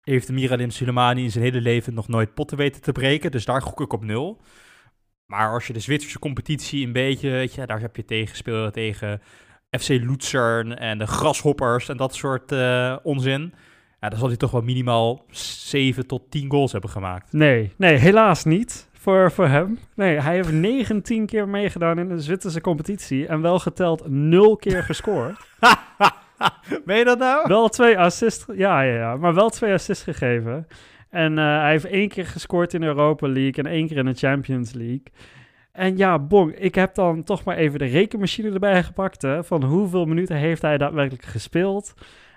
heeft 0.03 0.31
Miralim 0.31 0.70
Soleimani 0.70 1.22
in 1.22 1.31
zijn 1.31 1.45
hele 1.45 1.61
leven 1.61 1.95
nog 1.95 2.09
nooit 2.09 2.35
potten 2.35 2.57
weten 2.57 2.83
te 2.83 2.93
breken, 2.93 3.31
dus 3.31 3.45
daar 3.45 3.62
gok 3.62 3.81
ik 3.81 3.93
op 3.93 4.05
nul. 4.05 4.41
Maar 5.27 5.53
als 5.53 5.66
je 5.66 5.72
de 5.72 5.81
Zwitserse 5.81 6.18
competitie 6.18 6.87
een 6.87 6.93
beetje, 6.93 7.31
weet 7.31 7.55
je, 7.55 7.66
daar 7.66 7.81
heb 7.81 7.97
je 7.97 8.05
tegen 8.05 8.29
gespeeld 8.29 8.72
tegen 8.72 9.20
FC 9.79 9.89
Luzern 9.89 10.77
en 10.77 10.99
de 10.99 11.07
Grashoppers 11.07 11.89
en 11.89 11.97
dat 11.97 12.14
soort 12.14 12.53
eh, 12.53 12.97
onzin. 13.03 13.55
Ja, 14.05 14.11
dan 14.11 14.18
zal 14.18 14.28
hij 14.28 14.36
toch 14.36 14.50
wel 14.50 14.62
minimaal 14.62 15.24
7 15.30 16.07
tot 16.07 16.30
10 16.30 16.50
goals 16.50 16.72
hebben 16.72 16.90
gemaakt. 16.90 17.32
Nee, 17.32 17.72
nee, 17.76 17.96
helaas 17.96 18.44
niet 18.44 18.88
voor, 18.92 19.32
voor 19.32 19.48
hem. 19.48 19.78
Nee, 19.94 20.20
hij 20.20 20.34
heeft 20.34 20.52
19 20.52 21.26
keer 21.26 21.48
meegedaan 21.48 21.98
in 21.98 22.09
de 22.09 22.20
Zwitserse 22.20 22.61
competitie 22.61 23.26
en 23.26 23.40
wel 23.40 23.59
geteld 23.59 24.09
0 24.09 24.57
keer 24.57 24.82
gescoord. 24.82 25.36
Meen 26.84 26.98
je 26.98 27.05
dat 27.05 27.18
nou? 27.18 27.48
wel 27.48 27.68
twee 27.68 27.98
assists, 27.98 28.44
ja, 28.55 28.82
ja, 28.82 28.94
ja, 28.94 29.16
maar 29.16 29.34
wel 29.34 29.50
twee 29.50 29.72
assists 29.72 30.05
gegeven. 30.05 30.66
En 31.11 31.38
eh, 31.38 31.44
hij 31.44 31.70
heeft 31.70 31.84
één 31.84 32.09
keer 32.09 32.26
gescoord 32.26 32.74
in 32.74 32.80
de 32.80 32.86
Europa 32.86 33.28
League 33.28 33.64
en 33.64 33.66
één 33.66 33.88
keer 33.88 33.96
in 33.96 34.05
de 34.05 34.14
Champions 34.14 34.72
League. 34.72 35.07
En 35.72 35.96
ja, 35.96 36.18
bong, 36.18 36.52
ik 36.52 36.74
heb 36.74 36.94
dan 36.94 37.22
toch 37.22 37.44
maar 37.44 37.57
even 37.57 37.78
de 37.78 37.84
rekenmachine 37.84 38.50
erbij 38.50 38.82
gepakt. 38.82 39.22
Hè, 39.22 39.44
van 39.44 39.64
hoeveel 39.64 40.05
minuten 40.05 40.36
heeft 40.36 40.62
hij 40.62 40.78
daadwerkelijk 40.78 41.24
gespeeld? 41.24 41.94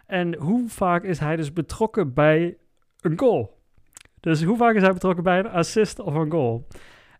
En 0.08 0.36
hoe 0.36 0.70
vaak 0.70 1.04
is 1.04 1.20
hij 1.20 1.36
dus 1.36 1.54
betrokken 1.54 2.14
bij 2.14 2.58
een 3.02 3.20
goal? 3.20 3.58
Dus 4.20 4.44
hoe 4.44 4.58
vaak 4.58 4.76
is 4.76 4.82
hij 4.82 4.94
betrokken 4.94 5.24
bij 5.24 5.40
een 5.40 5.50
assist 5.50 6.00
of 6.00 6.14
een 6.14 6.32
goal? 6.32 6.68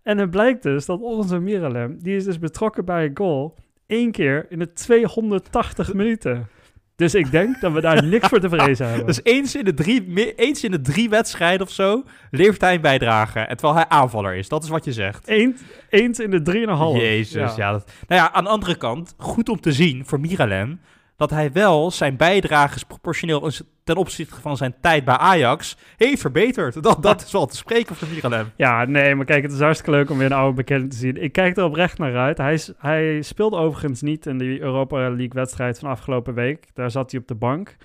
En 0.04 0.18
het 0.18 0.30
blijkt 0.30 0.64
dus 0.64 0.86
dat 0.86 1.02
onze 1.02 1.40
Miralem, 1.40 1.98
die 2.02 2.16
is 2.16 2.24
dus 2.24 2.40
betrokken 2.40 2.86
bij 2.86 3.06
een 3.06 3.18
goal 3.18 3.56
één 3.86 4.12
keer 4.12 4.46
in 4.50 4.60
de 4.60 4.74
280 4.74 5.94
minuten. 5.94 6.48
Dus 6.96 7.16
ik 7.16 7.32
denk 7.32 7.62
dat 7.62 7.72
we 7.72 7.82
daar 7.82 8.04
niks 8.04 8.28
voor 8.28 8.40
te 8.40 8.50
vrezen 8.50 8.88
hebben. 8.90 9.06
Dus 9.06 9.24
eens 9.24 9.56
in, 9.56 9.66
de 9.66 9.74
drie, 9.74 10.34
eens 10.36 10.64
in 10.64 10.72
de 10.72 10.82
drie 10.82 11.10
wedstrijden 11.10 11.66
of 11.68 11.72
zo 11.72 12.04
levert 12.32 12.62
hij 12.62 12.74
een 12.74 12.82
bijdrage. 12.82 13.40
En 13.40 13.58
terwijl 13.58 13.78
hij 13.78 13.88
aanvaller 13.88 14.36
is. 14.36 14.50
Dat 14.50 14.64
is 14.64 14.70
wat 14.70 14.86
je 14.86 14.94
zegt. 14.94 15.28
Eens, 15.28 15.62
eens 15.90 16.20
in 16.20 16.32
de 16.32 16.66
3,5. 16.96 17.02
Jezus, 17.02 17.56
ja. 17.56 17.72
dat, 17.72 17.92
nou 18.08 18.22
ja, 18.22 18.32
aan 18.32 18.44
de 18.44 18.50
andere 18.50 18.76
kant, 18.76 19.14
goed 19.18 19.50
om 19.50 19.60
te 19.60 19.72
zien 19.72 20.06
voor 20.06 20.20
Miralem... 20.20 20.80
dat 21.18 21.30
hij 21.30 21.52
wel 21.52 21.92
zijn 21.92 22.18
bijdrages 22.18 22.84
proportioneel 22.84 23.52
ten 23.84 23.96
opzichte 23.96 24.42
van 24.42 24.58
zijn 24.58 24.76
tijd 24.82 25.06
bij 25.06 25.18
Ajax... 25.18 25.78
heeft 25.98 26.22
verbeterd. 26.22 26.74
Dat, 26.84 27.04
dat 27.04 27.22
is 27.22 27.32
wel 27.32 27.46
te 27.46 27.56
spreken 27.56 27.96
voor 27.96 28.08
Miralem. 28.08 28.52
Ja, 28.56 28.86
nee, 28.86 29.16
maar 29.16 29.26
kijk, 29.26 29.44
het 29.44 29.52
is 29.52 29.60
hartstikke 29.60 29.92
leuk 29.92 30.10
om 30.10 30.18
weer 30.18 30.26
een 30.26 30.38
oude 30.38 30.56
bekende 30.56 30.88
te 30.88 30.98
zien. 30.98 31.24
Ik 31.24 31.32
kijk 31.32 31.58
er 31.58 31.64
oprecht 31.64 31.98
naar 31.98 32.18
uit. 32.18 32.38
Hij, 32.38 32.60
hij 32.78 33.22
speelde 33.22 33.58
overigens 33.58 34.02
niet 34.02 34.26
in 34.26 34.38
die 34.38 34.62
Europa 34.62 34.98
League 34.98 35.30
wedstrijd 35.34 35.80
van 35.80 35.90
afgelopen 35.90 36.34
week. 36.34 36.68
Daar 36.74 36.92
zat 36.92 37.12
hij 37.12 37.20
op 37.20 37.28
de 37.28 37.36
bank. 37.36 37.76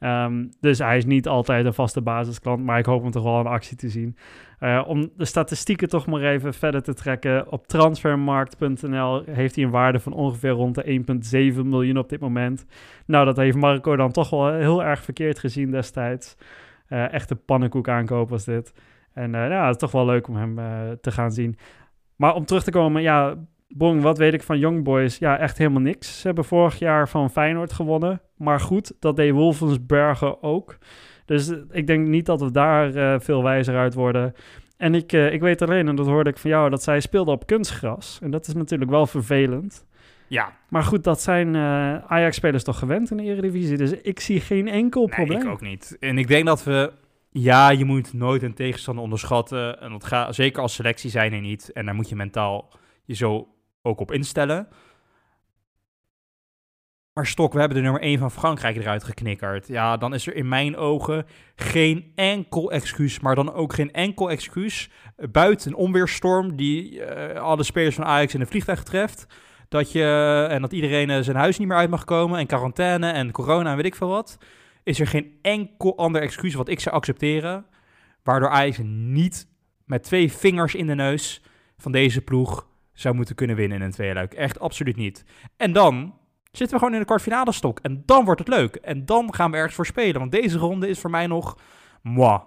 Ehm, 0.00 0.46
dus 0.60 0.78
hij 0.78 0.96
is 0.96 1.04
niet 1.04 1.28
altijd 1.28 1.66
een 1.66 1.74
vaste 1.74 2.00
basisklant, 2.00 2.64
maar 2.64 2.78
ik 2.78 2.86
hoop 2.86 3.02
hem 3.02 3.10
toch 3.10 3.22
wel 3.22 3.40
in 3.40 3.46
actie 3.46 3.76
te 3.76 3.88
zien. 3.88 4.16
Eh, 4.58 4.84
om 4.86 5.10
de 5.16 5.24
statistieken 5.24 5.88
toch 5.88 6.06
maar 6.06 6.22
even 6.22 6.54
verder 6.54 6.82
te 6.82 6.94
trekken. 6.94 7.52
Op 7.52 7.66
transfermarkt.nl 7.66 9.22
heeft 9.30 9.54
hij 9.54 9.64
een 9.64 9.70
waarde 9.70 9.98
van 9.98 10.12
ongeveer 10.12 10.50
rond 10.50 10.74
de 10.74 10.86
1,7 10.86 11.68
miljoen 11.68 11.98
op 11.98 12.08
dit 12.08 12.20
moment. 12.20 12.66
Nou, 13.06 13.24
dat 13.24 13.36
heeft 13.36 13.56
Marco 13.56 13.96
dan 13.96 14.12
toch 14.12 14.30
wel 14.30 14.52
heel 14.52 14.84
erg 14.84 15.02
verkeerd 15.02 15.38
gezien 15.38 15.70
destijds. 15.70 16.36
Eh 16.86 17.12
echt 17.12 17.30
een 17.30 17.44
pannenkoek 17.44 17.88
aankoop 17.88 18.28
was 18.28 18.44
dit. 18.44 18.72
En 19.12 19.34
eh, 19.34 19.48
ja, 19.48 19.64
het 19.64 19.74
is 19.74 19.80
toch 19.80 19.92
wel 19.92 20.06
leuk 20.06 20.28
om 20.28 20.36
hem 20.36 20.56
te 21.00 21.10
gaan 21.10 21.32
zien. 21.32 21.56
Maar 22.16 22.34
om 22.34 22.44
terug 22.44 22.62
te 22.62 22.70
komen, 22.70 23.02
ja, 23.02 23.36
Bong, 23.76 24.02
wat 24.02 24.18
weet 24.18 24.34
ik 24.34 24.42
van 24.42 24.58
Young 24.58 24.84
Boys? 24.84 25.18
Ja, 25.18 25.38
echt 25.38 25.58
helemaal 25.58 25.80
niks. 25.80 26.20
Ze 26.20 26.26
hebben 26.26 26.44
vorig 26.44 26.78
jaar 26.78 27.08
van 27.08 27.30
Feyenoord 27.30 27.72
gewonnen. 27.72 28.20
Maar 28.36 28.60
goed, 28.60 28.92
dat 28.98 29.16
deed 29.16 29.32
Wolfensbergen 29.32 30.42
ook. 30.42 30.78
Dus 31.24 31.48
eh, 31.48 31.58
ik 31.70 31.86
denk 31.86 32.06
niet 32.08 32.26
dat 32.26 32.40
we 32.40 32.50
daar 32.50 32.94
eh, 32.94 33.20
veel 33.20 33.42
wijzer 33.42 33.76
uit 33.76 33.94
worden. 33.94 34.34
En 34.80 34.94
ik, 34.94 35.12
eh, 35.12 35.32
ik 35.32 35.40
weet 35.40 35.62
alleen, 35.62 35.88
en 35.88 35.96
dat 35.96 36.06
hoorde 36.06 36.30
ik 36.30 36.38
van 36.38 36.50
jou, 36.50 36.70
dat 36.70 36.82
zij 36.82 37.00
speelden 37.00 37.34
op 37.34 37.46
kunstgras. 37.46 38.18
En 38.22 38.30
dat 38.30 38.46
is 38.46 38.54
natuurlijk 38.54 38.90
wel 38.90 39.06
vervelend. 39.06 39.84
Ja, 40.28 40.52
Maar 40.68 40.82
goed, 40.82 41.04
dat 41.04 41.20
zijn 41.20 41.54
eh, 41.54 41.96
Ajax-spelers 42.06 42.64
toch 42.64 42.78
gewend 42.78 43.10
in 43.10 43.16
de 43.16 43.22
Eredivisie. 43.22 43.76
Dus 43.76 43.90
ik 43.92 44.20
zie 44.20 44.40
geen 44.40 44.68
enkel 44.68 45.06
nee, 45.06 45.14
probleem. 45.14 45.40
ik 45.40 45.48
ook 45.48 45.60
niet. 45.60 45.96
En 46.00 46.18
ik 46.18 46.28
denk 46.28 46.46
dat 46.46 46.64
we... 46.64 46.92
Ja, 47.30 47.70
je 47.70 47.84
moet 47.84 48.12
nooit 48.12 48.42
een 48.42 48.54
tegenstander 48.54 49.04
onderschatten. 49.04 49.80
En 49.80 49.90
dat 49.90 50.04
gaat, 50.04 50.34
zeker 50.34 50.62
als 50.62 50.74
selectie 50.74 51.10
zijn 51.10 51.32
er 51.32 51.40
niet. 51.40 51.72
En 51.72 51.84
daar 51.84 51.94
moet 51.94 52.08
je 52.08 52.16
mentaal 52.16 52.68
je 53.04 53.14
zo 53.14 53.48
ook 53.82 54.00
op 54.00 54.12
instellen. 54.12 54.68
Maar 57.12 57.26
Stok, 57.26 57.52
we 57.52 57.58
hebben 57.58 57.76
de 57.76 57.82
nummer 57.82 58.02
1 58.02 58.18
van 58.18 58.30
Frankrijk 58.30 58.76
eruit 58.76 59.04
geknikkerd. 59.04 59.68
Ja, 59.68 59.96
dan 59.96 60.14
is 60.14 60.26
er 60.26 60.34
in 60.34 60.48
mijn 60.48 60.76
ogen 60.76 61.26
geen 61.54 62.12
enkel 62.14 62.72
excuus. 62.72 63.20
Maar 63.20 63.34
dan 63.34 63.52
ook 63.52 63.72
geen 63.72 63.92
enkel 63.92 64.30
excuus. 64.30 64.90
eh, 65.16 65.28
Buiten 65.28 65.70
een 65.70 65.76
onweerstorm 65.76 66.56
die 66.56 67.04
eh, 67.04 67.40
alle 67.40 67.62
spelers 67.62 67.94
van 67.94 68.04
Ajax 68.04 68.34
in 68.34 68.40
een 68.40 68.46
vliegtuig 68.46 68.82
treft. 68.82 69.26
Dat 69.68 69.92
je, 69.92 70.46
en 70.50 70.60
dat 70.60 70.72
iedereen 70.72 71.10
eh, 71.10 71.20
zijn 71.20 71.36
huis 71.36 71.58
niet 71.58 71.68
meer 71.68 71.76
uit 71.76 71.90
mag 71.90 72.04
komen. 72.04 72.38
En 72.38 72.46
quarantaine 72.46 73.10
en 73.10 73.30
corona 73.32 73.70
en 73.70 73.76
weet 73.76 73.84
ik 73.84 73.94
veel 73.94 74.08
wat. 74.08 74.38
Is 74.82 75.00
er 75.00 75.06
geen 75.06 75.38
enkel 75.42 75.96
ander 75.96 76.22
excuus 76.22 76.54
wat 76.54 76.68
ik 76.68 76.80
zou 76.80 76.94
accepteren. 76.94 77.66
Waardoor 78.22 78.48
Ajax 78.48 78.78
niet 78.84 79.48
met 79.84 80.02
twee 80.02 80.32
vingers 80.32 80.74
in 80.74 80.86
de 80.86 80.94
neus 80.94 81.42
van 81.76 81.92
deze 81.92 82.20
ploeg 82.22 82.68
zou 83.00 83.14
moeten 83.14 83.34
kunnen 83.34 83.56
winnen 83.56 83.78
in 83.78 83.84
een 83.84 83.90
tweeluik. 83.90 84.34
Echt 84.34 84.60
absoluut 84.60 84.96
niet. 84.96 85.24
En 85.56 85.72
dan 85.72 86.14
zitten 86.52 86.70
we 86.70 86.78
gewoon 86.78 86.92
in 86.92 87.00
de 87.00 87.06
kwartfinale 87.06 87.52
stok. 87.52 87.78
En 87.78 88.02
dan 88.06 88.24
wordt 88.24 88.40
het 88.40 88.48
leuk. 88.48 88.74
En 88.74 89.06
dan 89.06 89.34
gaan 89.34 89.50
we 89.50 89.56
ergens 89.56 89.74
voor 89.74 89.86
spelen. 89.86 90.20
Want 90.20 90.32
deze 90.32 90.58
ronde 90.58 90.88
is 90.88 90.98
voor 90.98 91.10
mij 91.10 91.26
nog 91.26 91.58
moi. 92.02 92.40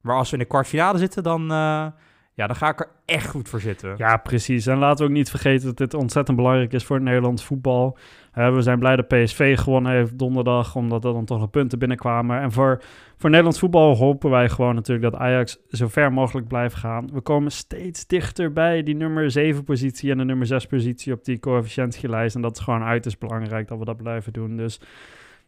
Maar 0.00 0.16
als 0.16 0.30
we 0.30 0.36
in 0.36 0.42
de 0.42 0.48
kwartfinale 0.48 0.98
zitten, 0.98 1.22
dan, 1.22 1.42
eh, 1.42 1.86
ja, 2.34 2.46
dan 2.46 2.56
ga 2.56 2.68
ik 2.68 2.80
er 2.80 2.88
echt 3.04 3.28
goed 3.28 3.48
voor 3.48 3.60
zitten. 3.60 3.94
Ja, 3.96 4.16
precies. 4.16 4.66
En 4.66 4.78
laten 4.78 5.04
we 5.04 5.10
ook 5.10 5.16
niet 5.16 5.30
vergeten 5.30 5.66
dat 5.66 5.76
dit 5.76 5.94
ontzettend 5.94 6.36
belangrijk 6.36 6.72
is 6.72 6.84
voor 6.84 6.96
het 6.96 7.04
Nederlands 7.04 7.44
voetbal. 7.44 7.98
Eh, 8.32 8.54
we 8.54 8.62
zijn 8.62 8.78
blij 8.78 8.96
dat 8.96 9.08
PSV 9.08 9.58
gewonnen 9.58 9.92
heeft 9.92 10.18
donderdag, 10.18 10.76
omdat 10.76 11.04
er 11.04 11.12
dan 11.12 11.24
toch 11.24 11.38
nog 11.38 11.50
punten 11.50 11.78
binnenkwamen. 11.78 12.40
En 12.40 12.52
voor, 12.52 12.82
voor 13.16 13.28
Nederlands 13.28 13.58
voetbal 13.58 13.96
hopen 13.96 14.30
wij 14.30 14.48
gewoon 14.48 14.74
natuurlijk 14.74 15.12
dat 15.12 15.20
Ajax 15.20 15.58
zo 15.68 15.88
ver 15.88 16.12
mogelijk 16.12 16.48
blijft 16.48 16.74
gaan. 16.74 17.10
We 17.12 17.20
komen 17.20 17.52
steeds 17.52 18.06
dichter 18.06 18.52
bij 18.52 18.82
die 18.82 18.96
nummer 18.96 19.30
7 19.30 19.64
positie 19.64 20.10
en 20.10 20.18
de 20.18 20.24
nummer 20.24 20.46
6 20.46 20.66
positie 20.66 21.12
op 21.12 21.24
die 21.24 21.40
coëfficiëntielijst. 21.40 22.36
En 22.36 22.42
dat 22.42 22.56
is 22.56 22.62
gewoon 22.62 22.82
uiterst 22.82 23.18
belangrijk 23.18 23.68
dat 23.68 23.78
we 23.78 23.84
dat 23.84 23.96
blijven 23.96 24.32
doen. 24.32 24.56
Dus 24.56 24.80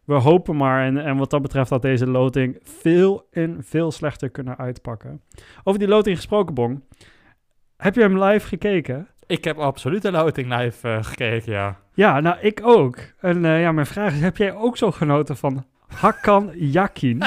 we 0.04 0.14
hopen 0.14 0.56
maar, 0.56 0.86
en, 0.86 0.96
en 0.96 1.16
wat 1.16 1.30
dat 1.30 1.42
betreft, 1.42 1.70
dat 1.70 1.82
deze 1.82 2.06
loting 2.06 2.58
veel 2.62 3.26
en 3.30 3.56
veel 3.60 3.90
slechter 3.90 4.30
kunnen 4.30 4.58
uitpakken. 4.58 5.20
Over 5.64 5.78
die 5.78 5.88
loting 5.88 6.16
gesproken, 6.16 6.54
Bong. 6.54 6.82
Heb 7.76 7.94
je 7.94 8.00
hem 8.00 8.22
live 8.22 8.46
gekeken? 8.46 9.08
Ik 9.26 9.44
heb 9.44 9.58
absoluut 9.58 10.04
een 10.04 10.12
loting 10.12 10.56
live 10.56 10.88
eh, 10.88 11.04
gekeken, 11.04 11.52
ja. 11.52 11.80
Ja, 11.94 12.20
nou 12.20 12.36
ik 12.40 12.60
ook. 12.62 12.98
En 13.20 13.44
eh, 13.44 13.60
ja, 13.60 13.72
mijn 13.72 13.86
vraag 13.86 14.12
is, 14.12 14.20
heb 14.20 14.36
jij 14.36 14.54
ook 14.54 14.76
zo 14.76 14.90
genoten 14.90 15.36
van 15.36 15.64
Hakan 15.86 16.50
Yakin? 16.54 17.22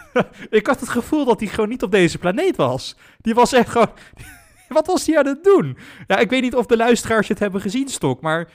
ik 0.50 0.66
had 0.66 0.80
het 0.80 0.88
gevoel 0.88 1.24
dat 1.24 1.40
hij 1.40 1.48
gewoon 1.48 1.68
niet 1.68 1.82
op 1.82 1.90
deze 1.90 2.18
planeet 2.18 2.56
was. 2.56 2.96
Die 3.20 3.34
was 3.34 3.52
echt 3.52 3.68
gewoon... 3.68 3.90
Wat 4.68 4.86
was 4.86 5.06
hij 5.06 5.18
aan 5.18 5.26
het 5.26 5.44
doen? 5.44 5.78
Ja, 6.06 6.18
ik 6.18 6.30
weet 6.30 6.42
niet 6.42 6.54
of 6.54 6.66
de 6.66 6.76
luisteraars 6.76 7.28
het 7.28 7.38
hebben 7.38 7.60
gezien, 7.60 7.88
Stok, 7.88 8.20
maar 8.20 8.48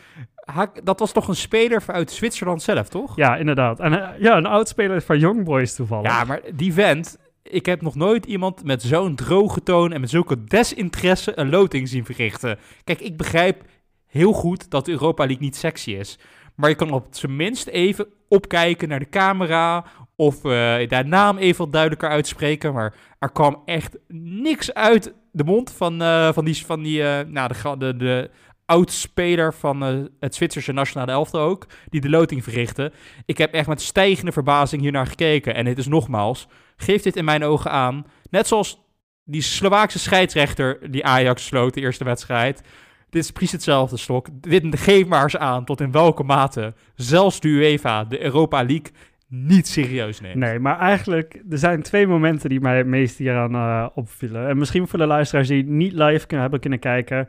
dat 0.83 0.99
was 0.99 1.11
toch 1.11 1.27
een 1.27 1.35
speler 1.35 1.83
uit 1.87 2.11
Zwitserland 2.11 2.61
zelf, 2.61 2.89
toch? 2.89 3.15
ja, 3.15 3.35
inderdaad. 3.35 3.79
En 3.79 4.01
eh, 4.01 4.21
ja, 4.21 4.37
een 4.37 4.45
oudspeler 4.45 5.01
van 5.01 5.19
Young 5.19 5.43
Boys 5.43 5.75
toevallig. 5.75 6.11
Ja, 6.11 6.23
maar 6.23 6.41
die 6.53 6.73
vent, 6.73 7.17
ik 7.49 7.65
heb 7.65 7.81
nog 7.81 7.95
nooit 7.95 8.25
iemand 8.25 8.63
met 8.63 8.81
zo'n 8.81 9.15
droge 9.15 9.63
toon 9.63 9.91
en 9.91 10.01
met 10.01 10.09
zulke 10.09 10.43
desinteresse 10.43 11.39
een 11.39 11.49
loting 11.49 11.87
zien 11.87 12.05
verrichten. 12.05 12.59
Kijk, 12.83 12.99
ik 12.99 13.17
begrijp 13.17 13.63
heel 14.07 14.33
goed 14.33 14.69
dat 14.69 14.87
Europa 14.87 15.25
League 15.25 15.43
niet 15.43 15.55
sexy 15.55 15.91
is. 15.91 16.19
Maar 16.55 16.69
je 16.69 16.75
kan 16.75 16.91
op 16.91 17.07
zijn 17.09 17.35
minst 17.35 17.67
even 17.67 18.07
opkijken 18.27 18.89
naar 18.89 18.99
de 18.99 19.09
camera 19.09 19.85
of 20.15 20.41
de 20.41 21.03
naam 21.05 21.37
even 21.37 21.63
wat 21.63 21.71
duidelijker 21.73 22.09
uitspreken. 22.09 22.73
Maar 22.73 22.95
er 23.19 23.31
kwam 23.31 23.61
echt 23.65 23.97
niks 24.07 24.73
uit 24.73 25.13
de 25.31 25.43
mond 25.43 25.71
van, 25.71 26.01
eh, 26.01 26.33
van 26.33 26.45
die, 26.45 26.65
van 26.65 26.83
die 26.83 27.03
eh, 27.03 27.27
nou, 27.27 27.49
de, 27.49 27.77
de, 27.77 27.95
de 27.97 28.29
oud-speler 28.65 29.53
van 29.53 29.81
het 30.19 30.35
Zwitserse 30.35 30.71
nationale 30.71 31.11
elftal 31.11 31.41
ook, 31.41 31.67
die 31.89 32.01
de 32.01 32.09
loting 32.09 32.43
verrichtte. 32.43 32.91
Ik 33.25 33.37
heb 33.37 33.53
echt 33.53 33.67
met 33.67 33.81
stijgende 33.81 34.31
verbazing 34.31 34.81
hier 34.81 34.91
naar 34.91 35.07
gekeken. 35.07 35.55
En 35.55 35.65
het 35.65 35.77
is 35.77 35.87
nogmaals, 35.87 36.47
geeft 36.81 37.03
dit 37.03 37.15
in 37.15 37.25
mijn 37.25 37.43
ogen 37.43 37.71
aan, 37.71 38.05
net 38.29 38.47
zoals 38.47 38.87
die 39.23 39.41
Slovaakse 39.41 39.99
scheidsrechter 39.99 40.91
die 40.91 41.05
Ajax 41.05 41.45
sloot 41.45 41.73
de 41.73 41.81
eerste 41.81 42.03
wedstrijd, 42.03 42.61
Dit 43.09 43.23
is 43.23 43.31
precies 43.31 43.51
hetzelfde, 43.51 43.97
Stok. 43.97 44.27
Dit, 44.41 44.79
geef 44.79 45.07
maar 45.07 45.23
eens 45.23 45.37
aan 45.37 45.65
tot 45.65 45.81
in 45.81 45.91
welke 45.91 46.23
mate 46.23 46.73
zelfs 46.95 47.39
de 47.39 47.47
UEFA, 47.47 48.03
de 48.03 48.23
Europa 48.23 48.57
League, 48.57 48.91
niet 49.27 49.67
serieus 49.67 50.21
neemt. 50.21 50.35
Nee, 50.35 50.59
maar 50.59 50.79
eigenlijk, 50.79 51.41
er 51.49 51.57
zijn 51.57 51.81
twee 51.81 52.07
momenten 52.07 52.49
die 52.49 52.59
mij 52.59 52.77
het 52.77 52.87
meest 52.87 53.17
hieraan 53.17 53.55
uh, 53.55 53.87
opvielen. 53.93 54.47
En 54.47 54.57
misschien 54.57 54.87
voor 54.87 54.99
de 54.99 55.05
luisteraars 55.05 55.47
die 55.47 55.63
niet 55.63 55.93
live 55.93 56.25
kunnen, 56.25 56.41
hebben 56.41 56.59
kunnen 56.59 56.79
kijken. 56.79 57.27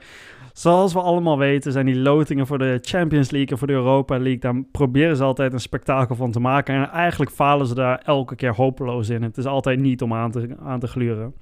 Zoals 0.61 0.93
we 0.93 1.01
allemaal 1.01 1.39
weten, 1.39 1.73
zijn 1.73 1.87
die 1.87 1.99
lotingen 1.99 2.47
voor 2.47 2.59
de 2.59 2.79
Champions 2.81 3.31
League 3.31 3.51
en 3.51 3.59
voor 3.59 3.67
de 3.67 3.73
Europa 3.73 4.19
League. 4.19 4.39
Daar 4.39 4.63
proberen 4.73 5.17
ze 5.17 5.23
altijd 5.23 5.53
een 5.53 5.61
spektakel 5.61 6.15
van 6.15 6.31
te 6.31 6.41
maken. 6.41 6.75
En 6.75 6.91
eigenlijk 6.91 7.31
falen 7.31 7.67
ze 7.67 7.75
daar 7.75 7.99
elke 7.99 8.37
keer 8.37 8.55
hopeloos 8.55 9.09
in. 9.09 9.23
Het 9.23 9.37
is 9.37 9.45
altijd 9.45 9.79
niet 9.79 10.03
om 10.03 10.15
aan 10.15 10.31
te, 10.31 10.57
aan 10.63 10.81
te 10.81 10.87
gluren. 10.87 11.35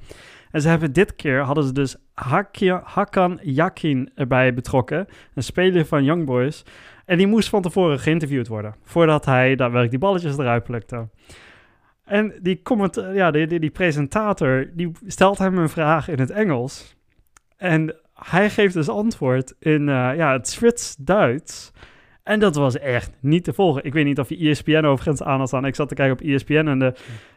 En 0.50 0.60
ze 0.60 0.68
hebben 0.68 0.92
dit 0.92 1.16
keer 1.16 1.40
hadden 1.40 1.64
ze 1.64 1.72
dus 1.72 1.96
Hakan 2.82 3.38
Yakin 3.42 4.10
erbij 4.14 4.54
betrokken, 4.54 5.06
een 5.34 5.42
speler 5.42 5.86
van 5.86 6.04
Young 6.04 6.24
Boys. 6.24 6.64
En 7.04 7.18
die 7.18 7.26
moest 7.26 7.48
van 7.48 7.62
tevoren 7.62 7.98
geïnterviewd 7.98 8.48
worden, 8.48 8.74
voordat 8.84 9.24
hij 9.24 9.48
daadwerkelijk 9.48 9.90
die 9.90 9.98
balletjes 9.98 10.38
eruit 10.38 10.64
plukte. 10.64 11.08
En 12.04 12.32
die, 12.42 12.60
ja, 13.12 13.30
die, 13.30 13.46
die, 13.46 13.60
die 13.60 13.70
presentator 13.70 14.70
die 14.74 14.92
stelt 15.06 15.38
hem 15.38 15.58
een 15.58 15.68
vraag 15.68 16.08
in 16.08 16.18
het 16.18 16.30
Engels. 16.30 16.96
En 17.56 17.94
hij 18.24 18.50
geeft 18.50 18.74
dus 18.74 18.88
antwoord 18.88 19.54
in 19.58 19.80
uh, 19.80 20.10
ja, 20.16 20.32
het 20.32 20.48
Zwits-Duits. 20.48 21.72
En 22.22 22.40
dat 22.40 22.54
was 22.54 22.78
echt 22.78 23.10
niet 23.20 23.44
te 23.44 23.52
volgen. 23.52 23.84
Ik 23.84 23.92
weet 23.92 24.04
niet 24.04 24.18
of 24.18 24.28
je 24.28 24.48
ESPN 24.48 24.84
overigens 24.84 25.22
aan 25.22 25.38
had 25.38 25.48
staan. 25.48 25.64
Ik 25.64 25.74
zat 25.74 25.88
te 25.88 25.94
kijken 25.94 26.14
op 26.14 26.26
ESPN 26.28 26.66
en 26.66 26.78
de, 26.78 26.92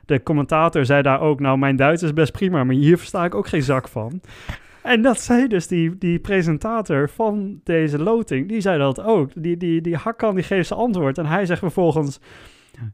de 0.05 0.23
commentator 0.23 0.85
zei 0.85 1.01
daar 1.01 1.21
ook... 1.21 1.39
nou, 1.39 1.57
mijn 1.57 1.75
Duits 1.75 2.03
is 2.03 2.13
best 2.13 2.31
prima, 2.31 2.63
maar 2.63 2.75
hier 2.75 2.97
versta 2.97 3.25
ik 3.25 3.35
ook 3.35 3.47
geen 3.47 3.63
zak 3.63 3.87
van. 3.87 4.21
En 4.83 5.01
dat 5.01 5.21
zei 5.21 5.47
dus 5.47 5.67
die, 5.67 5.97
die 5.97 6.19
presentator 6.19 7.09
van 7.09 7.61
deze 7.63 7.99
loting, 7.99 8.47
die 8.47 8.61
zei 8.61 8.77
dat 8.77 9.01
ook. 9.01 9.31
Die, 9.35 9.57
die, 9.57 9.81
die 9.81 9.95
Hakkan 9.95 10.35
die 10.35 10.43
geeft 10.43 10.67
zijn 10.67 10.79
antwoord 10.79 11.17
en 11.17 11.25
hij 11.25 11.45
zegt 11.45 11.59
vervolgens... 11.59 12.19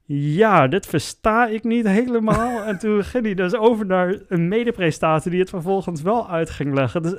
Ja, 0.05 0.67
dit 0.67 0.85
versta 0.85 1.47
ik 1.47 1.63
niet 1.63 1.88
helemaal. 1.88 2.63
en 2.69 2.79
toen 2.79 3.03
ging 3.03 3.25
hij 3.25 3.33
dus 3.33 3.55
over 3.55 3.85
naar 3.85 4.19
een 4.27 4.47
medepresentator 4.47 5.31
die 5.31 5.39
het 5.39 5.49
vervolgens 5.49 6.01
wel 6.01 6.29
uit 6.29 6.49
ging 6.49 6.73
leggen. 6.73 7.01
Dus 7.01 7.15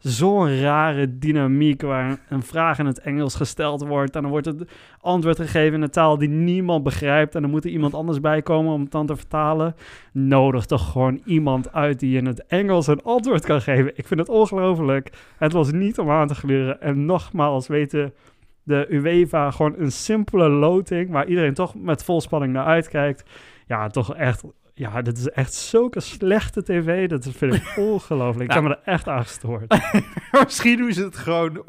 zo'n 0.00 0.60
rare 0.60 1.18
dynamiek 1.18 1.82
waar 1.82 2.18
een 2.28 2.42
vraag 2.42 2.78
in 2.78 2.86
het 2.86 3.00
Engels 3.00 3.34
gesteld 3.34 3.86
wordt 3.86 4.16
en 4.16 4.22
dan 4.22 4.30
wordt 4.30 4.46
het 4.46 4.70
antwoord 5.00 5.36
gegeven 5.36 5.74
in 5.74 5.82
een 5.82 5.90
taal 5.90 6.18
die 6.18 6.28
niemand 6.28 6.82
begrijpt 6.82 7.34
en 7.34 7.42
dan 7.42 7.50
moet 7.50 7.64
er 7.64 7.70
iemand 7.70 7.94
anders 7.94 8.20
bij 8.20 8.42
komen 8.42 8.72
om 8.72 8.80
het 8.80 8.90
dan 8.90 9.06
te 9.06 9.16
vertalen. 9.16 9.74
Nodig 10.12 10.66
toch 10.66 10.90
gewoon 10.90 11.20
iemand 11.24 11.72
uit 11.72 12.00
die 12.00 12.16
in 12.16 12.26
het 12.26 12.46
Engels 12.46 12.86
een 12.86 13.02
antwoord 13.02 13.44
kan 13.44 13.62
geven. 13.62 13.92
Ik 13.94 14.06
vind 14.06 14.20
het 14.20 14.28
ongelooflijk. 14.28 15.12
Het 15.38 15.52
was 15.52 15.72
niet 15.72 15.98
om 15.98 16.10
aan 16.10 16.28
te 16.28 16.34
gluren. 16.34 16.80
En 16.80 17.04
nogmaals, 17.04 17.66
weten 17.66 18.12
de 18.62 18.86
UEFA 18.90 19.50
gewoon 19.50 19.74
een 19.78 19.92
simpele 19.92 20.48
loting 20.48 21.10
waar 21.10 21.26
iedereen 21.26 21.54
toch 21.54 21.74
met 21.74 22.04
vol 22.04 22.20
spanning 22.20 22.52
naar 22.52 22.64
uitkijkt. 22.64 23.30
Ja, 23.66 23.88
toch 23.88 24.14
echt 24.14 24.44
ja, 24.80 25.02
dit 25.02 25.18
is 25.18 25.28
echt 25.28 25.54
zulke 25.54 26.00
slechte 26.00 26.62
tv. 26.62 27.08
Dat 27.08 27.28
vind 27.30 27.54
ik 27.54 27.72
ongelooflijk. 27.92 28.48
Ik 28.48 28.54
heb 28.54 28.62
me 28.62 28.68
er 28.68 28.92
echt 28.92 29.08
aan 29.08 29.22
gestoord. 29.22 29.80
Misschien 30.44 30.76
doen 30.76 30.92
ze 30.92 31.04
het 31.04 31.16
gewoon, 31.16 31.62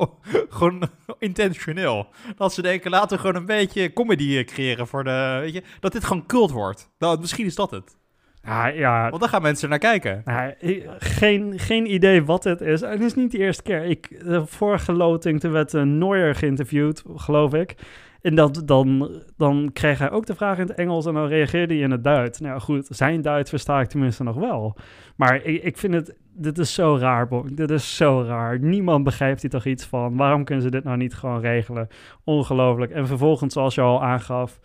gewoon 0.49 0.89
intentioneel. 1.19 2.07
Dat 2.35 2.53
ze 2.53 2.61
denken, 2.61 2.91
laten 2.91 3.09
we 3.09 3.17
gewoon 3.17 3.35
een 3.35 3.45
beetje 3.45 3.93
comedy 3.93 4.37
eh, 4.37 4.45
creëren 4.45 4.87
voor 4.87 5.03
de... 5.03 5.37
Weet 5.41 5.53
je, 5.53 5.63
dat 5.79 5.91
dit 5.91 6.03
gewoon 6.03 6.25
cult 6.25 6.51
wordt. 6.51 6.89
Nou, 6.99 7.19
misschien 7.19 7.45
is 7.45 7.55
dat 7.55 7.71
het. 7.71 7.97
Ja, 8.43 8.67
ja. 8.67 9.09
Want 9.09 9.21
dan 9.21 9.29
gaan 9.29 9.41
mensen 9.41 9.69
naar 9.69 9.79
kijken. 9.79 10.21
Ja, 10.25 10.55
geen, 10.99 11.59
geen 11.59 11.93
idee 11.93 12.23
wat 12.23 12.43
het 12.43 12.61
is. 12.61 12.81
En 12.81 12.91
het 12.91 13.01
is 13.01 13.13
niet 13.13 13.31
de 13.31 13.37
eerste 13.37 13.63
keer. 13.63 13.83
Ik, 13.83 14.25
de 14.25 14.45
vorige 14.45 14.93
loting, 14.93 15.39
toen 15.39 15.51
werd 15.51 15.73
uh, 15.73 15.81
Neuer 15.81 16.35
geïnterviewd, 16.35 17.03
geloof 17.15 17.53
ik. 17.53 17.75
En 18.21 18.35
dat, 18.35 18.61
dan, 18.65 19.11
dan 19.37 19.69
kreeg 19.73 19.99
hij 19.99 20.11
ook 20.11 20.25
de 20.25 20.35
vraag 20.35 20.57
in 20.57 20.67
het 20.67 20.77
Engels 20.77 21.05
en 21.05 21.13
dan 21.13 21.27
reageerde 21.27 21.73
hij 21.73 21.83
in 21.83 21.91
het 21.91 22.03
Duits. 22.03 22.39
Nou 22.39 22.59
goed, 22.59 22.87
zijn 22.89 23.21
Duits 23.21 23.49
versta 23.49 23.81
ik 23.81 23.87
tenminste 23.87 24.23
nog 24.23 24.35
wel. 24.35 24.75
Maar 25.15 25.35
ik, 25.43 25.63
ik 25.63 25.77
vind 25.77 25.93
het, 25.93 26.15
dit 26.33 26.57
is 26.57 26.73
zo 26.73 26.97
raar, 26.97 27.27
Bonk. 27.27 27.57
Dit 27.57 27.69
is 27.69 27.95
zo 27.95 28.23
raar. 28.27 28.59
Niemand 28.59 29.03
begrijpt 29.03 29.41
hier 29.41 29.51
toch 29.51 29.65
iets 29.65 29.85
van. 29.85 30.17
Waarom 30.17 30.43
kunnen 30.43 30.63
ze 30.63 30.71
dit 30.71 30.83
nou 30.83 30.97
niet 30.97 31.13
gewoon 31.13 31.39
regelen? 31.39 31.87
Ongelooflijk. 32.23 32.91
En 32.91 33.07
vervolgens, 33.07 33.53
zoals 33.53 33.75
je 33.75 33.81
al 33.81 34.03
aangaf, 34.03 34.59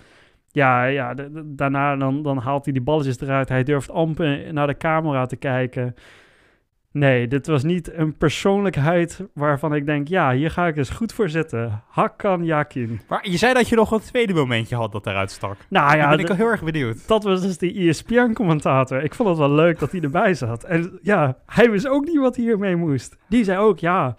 ja, 0.51 0.85
ja 0.85 1.15
daarna 1.45 1.97
dan, 1.97 2.23
dan 2.23 2.39
haalt 2.39 2.65
hij 2.65 2.73
die 2.73 2.83
balletjes 2.83 3.21
eruit. 3.21 3.49
Hij 3.49 3.63
durft 3.63 3.91
amper 3.91 4.53
naar 4.53 4.67
de 4.67 4.77
camera 4.77 5.27
te 5.27 5.37
kijken. 5.37 5.95
Nee, 6.97 7.29
dit 7.29 7.47
was 7.47 7.63
niet 7.63 7.93
een 7.93 8.17
persoonlijkheid 8.17 9.21
waarvan 9.35 9.75
ik 9.75 9.87
denk, 9.87 10.09
ja, 10.09 10.33
hier 10.33 10.51
ga 10.51 10.67
ik 10.67 10.77
eens 10.77 10.91
goed 10.91 11.13
voor 11.13 11.29
zitten. 11.29 11.83
Hakan 11.89 12.45
Yakin. 12.45 13.01
Maar 13.09 13.29
je 13.31 13.37
zei 13.37 13.55
dat 13.55 13.69
je 13.69 13.77
nog 13.77 13.91
een 13.91 14.01
tweede 14.01 14.35
momentje 14.35 14.77
had 14.77 14.93
dat 14.93 15.07
eruit 15.07 15.31
stak. 15.31 15.57
Nou 15.69 15.97
ja, 15.97 16.09
ben 16.09 16.19
ik 16.19 16.31
al 16.31 16.37
heel 16.37 16.47
erg 16.47 16.65
benieuwd. 16.65 17.09
Dat 17.09 17.25
was 17.25 17.41
dus 17.41 17.59
die 17.59 17.89
ESPN-commentator. 17.89 19.03
Ik 19.03 19.15
vond 19.15 19.29
het 19.29 19.39
wel 19.39 19.51
leuk 19.51 19.79
dat 19.79 19.93
hij 19.93 20.01
erbij 20.01 20.35
zat. 20.35 20.65
En 20.65 20.99
ja, 21.03 21.37
hij 21.47 21.71
wist 21.71 21.89
ook 21.89 22.05
niet 22.05 22.19
wat 22.19 22.37
hij 22.37 22.45
hiermee 22.45 22.77
moest. 22.77 23.17
Die 23.29 23.45
zei 23.45 23.59
ook, 23.59 23.79
ja, 23.79 24.17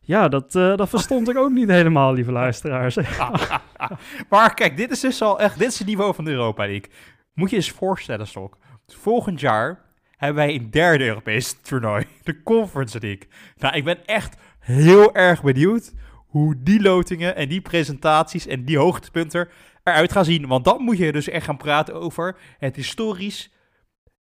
ja, 0.00 0.28
dat, 0.28 0.54
uh, 0.54 0.76
dat 0.76 0.88
verstond 0.88 1.28
ik 1.28 1.36
ook 1.36 1.50
niet 1.50 1.68
helemaal, 1.68 2.12
lieve 2.12 2.32
luisteraars. 2.32 2.98
maar 4.30 4.54
kijk, 4.54 4.76
dit 4.76 4.90
is 4.90 5.00
dus 5.00 5.22
al 5.22 5.40
echt, 5.40 5.58
dit 5.58 5.68
is 5.68 5.78
het 5.78 5.88
niveau 5.88 6.14
van 6.14 6.24
de 6.24 6.30
Europa 6.30 6.62
League. 6.66 6.90
Moet 7.34 7.50
je 7.50 7.56
eens 7.56 7.70
voorstellen, 7.70 8.26
Stok. 8.26 8.56
Volgend 8.86 9.40
jaar 9.40 9.86
hebben 10.18 10.44
wij 10.44 10.54
een 10.54 10.70
derde 10.70 11.04
Europese 11.04 11.60
toernooi, 11.60 12.06
de 12.22 12.42
Conference 12.42 13.00
League. 13.00 13.28
Nou, 13.56 13.76
ik 13.76 13.84
ben 13.84 14.06
echt 14.06 14.36
heel 14.58 15.14
erg 15.14 15.42
benieuwd 15.42 15.92
hoe 16.26 16.62
die 16.62 16.82
lotingen 16.82 17.36
en 17.36 17.48
die 17.48 17.60
presentaties 17.60 18.46
en 18.46 18.64
die 18.64 18.78
hoogtepunten 18.78 19.48
eruit 19.82 20.12
gaan 20.12 20.24
zien. 20.24 20.46
Want 20.46 20.64
dan 20.64 20.82
moet 20.82 20.98
je 20.98 21.12
dus 21.12 21.28
echt 21.28 21.44
gaan 21.44 21.56
praten 21.56 21.94
over 21.94 22.36
het 22.58 22.76
historisch, 22.76 23.52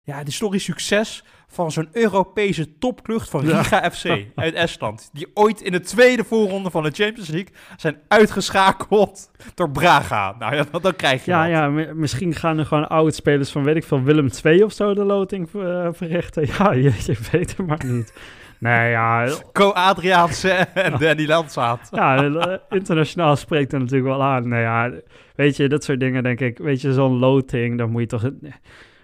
ja, 0.02 0.18
het 0.18 0.28
historisch 0.28 0.64
succes 0.64 1.24
van 1.54 1.72
zo'n 1.72 1.90
Europese 1.92 2.78
topklucht 2.78 3.30
van 3.30 3.42
Riga 3.42 3.92
FC 3.92 4.06
uit 4.36 4.54
Estland. 4.54 5.10
Die 5.14 5.28
ooit 5.34 5.62
in 5.62 5.72
de 5.72 5.80
tweede 5.80 6.24
voorronde 6.24 6.70
van 6.70 6.84
de 6.84 6.92
Champions 6.92 7.30
League 7.30 7.54
zijn 7.78 7.98
uitgeschakeld 8.08 9.32
door 9.54 9.72
Braga. 9.72 10.36
Nou 10.40 10.56
ja, 10.56 10.66
dan, 10.82 10.96
krijg 10.96 11.26
je 11.26 11.32
Ja, 11.32 11.46
ja 11.46 11.70
misschien 11.94 12.36
gaan 12.36 12.60
er 12.60 12.66
gewoon 12.66 12.88
oude 12.90 13.12
spelers 13.12 13.52
van, 13.52 13.64
weet 13.64 13.76
ik 13.76 13.84
veel, 13.84 14.04
Willem 14.04 14.30
II 14.44 14.64
of 14.64 14.74
zo 14.74 14.94
de 14.94 15.04
loting 15.04 15.50
uh, 15.54 15.88
verrichten. 15.92 16.48
Ja, 16.58 16.72
je, 16.72 16.94
je, 17.06 17.18
weet 17.32 17.58
het 17.58 17.68
maar 17.68 17.86
niet. 17.86 18.14
Nee, 18.58 18.90
ja... 18.90 19.30
Co-Adriaanse 19.52 20.50
en 20.52 20.98
Danny 21.00 21.26
Landsaat. 21.26 21.90
ja, 21.92 22.24
eh, 22.24 22.58
internationaal 22.70 23.36
spreekt 23.36 23.74
er 23.74 23.80
natuurlijk 23.80 24.10
wel 24.10 24.24
aan. 24.24 24.48
Nee, 24.48 24.62
ja, 24.62 24.92
weet 25.36 25.56
je, 25.56 25.70
dat 25.70 25.84
soort 25.84 26.00
dingen 26.00 26.24
denk 26.24 26.40
ik. 26.40 26.58
Weet 26.58 26.82
je, 26.82 26.94
zo'n 26.94 27.20
loting, 27.20 27.78
dan 27.78 27.90
moet 27.90 28.02
je 28.02 28.08
toch 28.08 28.32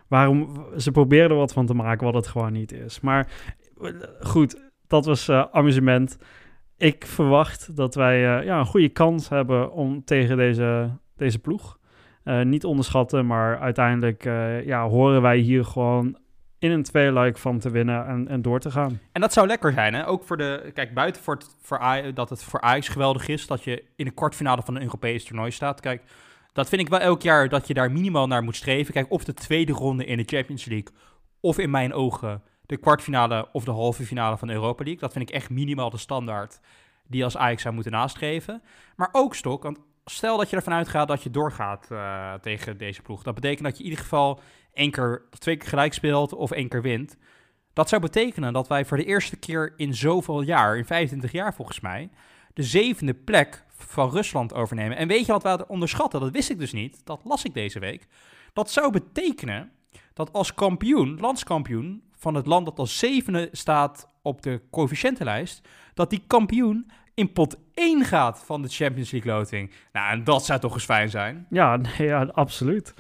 waarom 0.10 0.66
ze 0.78 0.92
proberen 0.92 1.30
er 1.30 1.36
wat 1.36 1.54
van 1.54 1.66
te 1.66 1.74
maken 1.74 2.06
wat 2.06 2.14
het 2.14 2.28
gewoon 2.28 2.52
niet 2.52 2.72
is. 2.72 3.00
Maar 3.00 3.28
goed, 4.20 4.62
dat 4.88 5.06
was 5.06 5.30
uh, 5.30 5.46
amusement. 5.52 6.18
Ik 6.78 7.06
verwacht 7.06 7.76
dat 7.76 7.96
wij 7.96 8.40
uh, 8.40 8.46
ja, 8.46 8.60
een 8.60 8.66
goede 8.66 8.90
kans 8.90 9.30
hebben 9.30 9.72
om 9.72 10.04
tegen 10.04 10.38
deze, 10.38 10.90
deze 11.16 11.40
ploeg. 11.40 11.78
Uh, 12.24 12.42
niet 12.42 12.66
onderschatten, 12.66 13.26
maar 13.26 13.60
uiteindelijk 13.60 14.24
ja, 14.66 14.88
horen 14.88 15.22
wij 15.22 15.38
hier 15.38 15.66
gewoon 15.66 16.18
in 16.60 16.72
een 16.72 16.84
tweeluik 16.84 17.38
van 17.38 17.60
te 17.60 17.70
winnen 17.70 18.08
en, 18.08 18.28
en 18.28 18.42
door 18.42 18.60
te 18.60 18.72
gaan. 18.72 19.00
En 19.12 19.22
dat 19.22 19.34
zou 19.34 19.48
lekker 19.48 19.74
zijn, 19.74 19.94
hè? 19.94 20.08
Ook 20.08 20.24
voor 20.24 20.38
de... 20.38 20.72
Kijk, 20.74 20.94
buiten 20.94 21.22
voor 21.22 21.38
dat 22.14 22.30
het 22.30 22.44
voor 22.44 22.62
Ajax 22.62 22.88
geweldig 22.88 23.28
is... 23.28 23.48
dat 23.48 23.64
je 23.64 23.84
in 23.96 24.06
de 24.06 24.12
kwartfinale 24.12 24.62
van 24.62 24.76
een 24.76 24.82
Europees 24.82 25.24
toernooi 25.24 25.52
staat. 25.52 25.80
Kijk, 25.80 26.02
dat 26.54 26.70
vind 26.70 26.82
ik 26.82 26.90
wel 26.90 27.00
elk 27.00 27.22
jaar 27.22 27.50
dat 27.50 27.68
je 27.68 27.74
daar 27.74 27.92
minimaal 27.92 28.28
naar 28.28 28.44
moet 28.44 28.56
streven. 28.56 28.94
Kijk, 28.94 29.12
of 29.12 29.24
de 29.24 29.34
tweede 29.34 29.74
ronde 29.74 30.06
in 30.06 30.18
de 30.18 30.24
Champions 30.26 30.66
League, 30.66 30.94
of 31.40 31.58
in 31.58 31.70
mijn 31.70 31.94
ogen 31.94 32.44
de 32.66 32.78
kwartfinale 32.78 33.50
of 33.52 33.64
de 33.64 33.72
halve 33.72 34.04
finale 34.04 34.38
van 34.38 34.48
de 34.48 34.54
Europa 34.54 34.84
League. 34.84 35.02
Dat 35.02 35.14
vind 35.14 35.30
ik 35.30 35.36
echt 35.36 35.50
minimaal 35.50 35.90
de 35.90 35.98
standaard 35.98 36.60
die 37.08 37.24
als 37.24 37.38
Ajax 37.38 37.62
zou 37.62 37.74
moeten 37.74 37.92
nastreven. 37.92 38.62
Maar 38.96 39.10
ook 39.12 39.36
stok, 39.36 39.64
want 39.64 39.80
stel 40.06 40.38
dat 40.38 40.50
je 40.50 40.56
ervan 40.56 40.74
uitgaat 40.74 41.08
dat 41.08 41.24
je 41.24 41.30
doorgaat 41.30 41.88
uh, 41.92 42.34
tegen 42.34 42.78
deze 42.78 43.02
ploeg. 43.02 43.24
Dat 43.24 43.36
betekent 43.36 43.64
dat 43.64 43.78
je 43.78 43.84
in 43.84 43.90
ieder 43.90 44.04
geval 44.04 44.40
één 44.74 44.92
keer, 44.92 45.22
twee 45.30 45.58
keer 45.58 45.70
gelijk 45.70 45.94
speelt 45.94 46.34
of 46.34 46.52
één 46.52 46.70
keer 46.70 46.82
wint. 46.82 47.18
Dat 47.74 47.90
zou 47.90 48.02
betekenen 48.02 48.54
dat 48.54 48.68
wij 48.68 48.86
voor 48.86 48.98
de 48.98 49.06
eerste 49.06 49.36
keer 49.36 49.74
in 49.78 49.96
zoveel 49.96 50.42
jaar, 50.42 50.78
in 50.78 50.86
25 50.86 51.32
jaar 51.32 51.54
volgens 51.54 51.80
mij, 51.80 52.10
de 52.54 52.64
zevende 52.64 53.14
plek 53.14 53.66
van 53.88 54.10
Rusland 54.10 54.54
overnemen. 54.54 54.98
En 54.98 55.08
weet 55.08 55.26
je 55.26 55.32
wat 55.32 55.44
we 55.44 55.68
onderschatten? 55.68 56.20
Dat 56.20 56.32
wist 56.32 56.50
ik 56.50 56.60
dus 56.60 56.74
niet. 56.74 57.02
Dat 57.04 57.22
las 57.24 57.44
ik 57.44 57.54
deze 57.54 57.80
week. 57.80 58.08
Dat 58.54 58.72
zou 58.72 58.92
betekenen 58.92 59.72
dat 60.14 60.34
als 60.34 60.54
kampioen, 60.54 61.18
landskampioen 61.20 62.04
van 62.16 62.36
het 62.36 62.46
land 62.46 62.66
dat 62.66 62.80
als 62.80 62.98
zevende 62.98 63.50
staat 63.52 64.10
op 64.22 64.42
de 64.42 64.62
coëfficiëntenlijst, 64.72 65.68
dat 65.94 66.10
die 66.10 66.24
kampioen 66.28 66.92
in 67.20 67.34
pot 67.34 67.58
1 67.74 68.06
gaat 68.06 68.44
van 68.46 68.62
de 68.62 68.68
Champions 68.68 69.12
League 69.12 69.34
loting. 69.34 69.72
Nou, 69.92 70.12
en 70.12 70.24
dat 70.24 70.46
zou 70.46 70.60
toch 70.60 70.74
eens 70.74 70.84
fijn 70.84 71.10
zijn? 71.10 71.46
Ja, 71.50 71.78
nee, 71.78 72.08
ja 72.08 72.24
absoluut. 72.24 72.94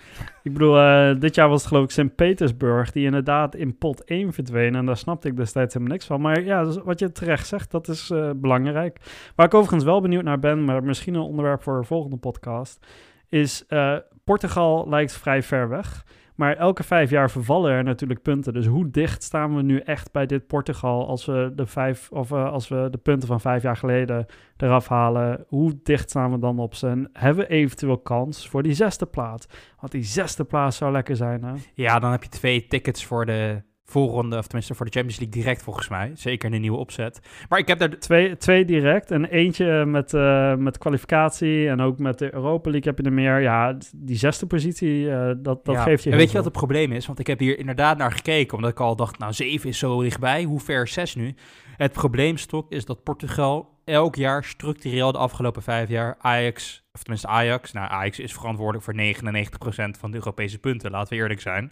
Ik 0.43 0.53
bedoel, 0.53 0.78
uh, 0.78 1.20
dit 1.20 1.36
jaar 1.36 1.49
was 1.49 1.59
het 1.59 1.67
geloof 1.67 1.84
ik 1.84 1.91
Sint-Petersburg 1.91 2.91
die 2.91 3.05
inderdaad 3.05 3.55
in 3.55 3.78
pot 3.78 4.03
1 4.03 4.34
verdween. 4.34 4.76
En 4.76 4.86
daar 4.86 4.97
snapte 4.97 5.28
ik 5.28 5.38
destijds 5.38 5.74
helemaal 5.74 5.93
niks 5.93 6.07
van. 6.07 6.22
Maar 6.22 6.43
ja, 6.43 6.63
dus 6.63 6.78
wat 6.78 6.99
je 6.99 7.11
terecht 7.11 7.47
zegt, 7.47 7.72
dat 7.72 7.88
is 7.88 8.09
uh, 8.09 8.30
belangrijk. 8.36 8.99
Waar 9.36 9.45
ik 9.45 9.53
overigens 9.53 9.84
wel 9.84 10.01
benieuwd 10.01 10.24
naar 10.24 10.39
ben, 10.39 10.65
maar 10.65 10.84
misschien 10.84 11.13
een 11.13 11.22
onderwerp 11.22 11.63
voor 11.63 11.78
een 11.78 11.86
volgende 11.86 12.17
podcast, 12.17 12.86
is 13.30 13.63
uh, 13.70 13.95
Portugal 14.24 14.89
lijkt 14.89 15.13
vrij 15.13 15.43
ver 15.43 15.70
weg. 15.70 16.05
Maar 16.40 16.56
elke 16.56 16.84
vijf 16.84 17.10
jaar 17.10 17.32
vervallen 17.32 17.72
er 17.72 17.84
natuurlijk 17.84 18.22
punten. 18.22 18.54
Dus 18.54 18.66
hoe 18.66 18.90
dicht 18.90 19.24
staan 19.24 19.56
we 19.56 19.62
nu 19.62 19.80
echt 19.80 20.12
bij 20.12 20.26
dit 20.26 20.48
Portugal 20.48 21.08
als 21.08 21.26
we 21.26 21.52
de, 21.56 21.66
vijf, 21.66 22.10
of, 22.12 22.32
uh, 22.32 22.52
als 22.52 22.68
we 22.68 22.88
de 22.92 22.98
punten 22.98 23.28
van 23.28 23.42
vijf 23.42 23.64
jaar 23.64 23.78
geleden 23.78 24.26
eraf 24.58 24.88
halen? 24.88 25.46
Hoe 25.48 25.80
dicht 25.84 26.10
staan 26.10 26.32
we 26.32 26.40
dan 26.40 26.60
op 26.60 26.76
ze? 26.76 26.88
En 26.88 27.10
hebben 27.14 27.44
we 27.46 27.52
eventueel 27.52 27.98
kans 27.98 28.48
voor 28.48 28.64
die 28.64 28.74
zesde 28.74 29.06
plaats? 29.06 29.48
Want 29.80 29.92
die 29.92 30.04
zesde 30.04 30.44
plaats 30.44 30.78
zou 30.78 30.92
lekker 30.92 31.16
zijn, 31.16 31.44
hè? 31.44 31.54
Ja, 31.74 32.00
dan 32.00 32.12
heb 32.12 32.24
je 32.24 32.30
twee 32.30 32.68
tickets 32.68 33.06
voor 33.06 33.26
de 33.26 33.62
voorronde, 33.90 34.38
of 34.38 34.46
tenminste 34.46 34.76
voor 34.76 34.86
de 34.86 34.92
Champions 34.92 35.20
League 35.20 35.42
direct 35.42 35.62
volgens 35.64 35.90
mij. 35.90 36.12
Zeker 36.16 36.48
in 36.50 36.56
een 36.56 36.62
nieuwe 36.62 36.78
opzet. 36.78 37.20
Maar 37.50 37.60
ik 37.60 37.68
heb 37.68 37.82
er... 37.82 38.00
Twee, 38.00 38.38
twee 38.38 38.66
direct 38.66 39.12
en 39.12 39.26
eentje 39.26 39.86
met, 39.86 40.14
uh, 40.14 40.56
met 40.56 40.78
kwalificatie 40.78 41.70
en 41.70 41.82
ook 41.82 42.00
met 42.00 42.20
de 42.20 42.34
Europa 42.34 42.70
League 42.70 42.90
heb 42.90 43.00
je 43.00 43.06
er 43.06 43.14
meer. 43.14 43.42
Ja, 43.42 43.78
die 43.96 44.18
zesde 44.18 44.46
positie, 44.46 45.02
uh, 45.04 45.32
dat, 45.38 45.66
dat 45.66 45.76
ja. 45.76 45.84
geeft 45.84 46.04
je 46.04 46.12
En 46.12 46.18
weet 46.18 46.30
je 46.30 46.36
wat 46.36 46.44
het 46.44 46.54
probleem 46.54 46.92
is? 46.92 47.06
Want 47.06 47.20
ik 47.20 47.28
heb 47.28 47.40
hier 47.40 47.60
inderdaad 47.60 47.98
naar 47.98 48.12
gekeken, 48.12 48.56
omdat 48.56 48.72
ik 48.72 48.80
al 48.80 48.96
dacht, 48.96 49.20
nou 49.20 49.34
zeven 49.34 49.70
is 49.70 49.78
zo 49.78 50.02
dichtbij. 50.02 50.44
Hoe 50.44 50.60
ver 50.60 50.84
is 50.84 50.94
zes 50.94 51.16
nu? 51.16 51.36
Het 51.78 51.92
probleem, 51.92 52.38
Stok, 52.38 52.72
is 52.72 52.86
dat 52.86 53.04
Portugal 53.04 53.70
elk 53.86 54.16
jaar 54.16 54.44
structureel 54.44 55.12
de 55.12 55.18
afgelopen 55.18 55.62
vijf 55.62 55.90
jaar 55.90 56.16
Ajax, 56.20 56.84
of 56.92 57.00
tenminste 57.00 57.28
Ajax, 57.28 57.72
nou 57.72 57.90
Ajax 57.90 58.20
is 58.20 58.34
verantwoordelijk 58.34 58.84
voor 58.84 58.94
99% 58.94 60.00
van 60.00 60.12
de 60.12 60.18
Europese 60.18 60.60
punten, 60.60 60.92
laten 60.92 61.14
we 61.14 61.22
eerlijk 61.22 61.42
zijn. 61.42 61.72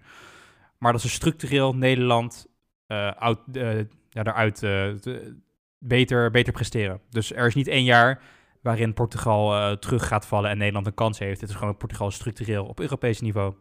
Maar 0.77 0.91
dat 0.91 1.01
ze 1.01 1.09
structureel 1.09 1.75
Nederland 1.75 2.47
uh, 2.87 3.11
out, 3.11 3.39
uh, 3.51 3.77
ja, 4.09 4.23
daaruit 4.23 4.63
uh, 4.63 4.93
beter, 5.77 6.31
beter 6.31 6.53
presteren. 6.53 7.01
Dus 7.09 7.33
er 7.33 7.47
is 7.47 7.55
niet 7.55 7.67
één 7.67 7.83
jaar 7.83 8.21
waarin 8.61 8.93
Portugal 8.93 9.77
terug 9.77 10.07
gaat 10.07 10.27
vallen 10.27 10.49
en 10.49 10.57
Nederland 10.57 10.85
een 10.85 10.93
kans 10.93 11.19
heeft. 11.19 11.41
Het 11.41 11.49
is 11.49 11.55
gewoon 11.55 11.77
Portugal 11.77 12.11
structureel 12.11 12.65
op 12.65 12.79
Europees 12.79 13.21
niveau. 13.21 13.53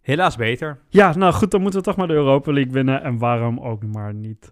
Helaas 0.00 0.36
beter. 0.36 0.78
Ja, 0.88 1.16
nou 1.16 1.32
goed, 1.32 1.50
dan 1.50 1.60
moeten 1.60 1.78
we 1.78 1.86
toch 1.86 1.96
maar 1.96 2.06
de 2.06 2.14
Europa 2.14 2.52
League 2.52 2.72
winnen. 2.72 3.02
En 3.02 3.18
waarom 3.18 3.60
ook 3.60 3.82
maar 3.82 4.14
niet. 4.14 4.50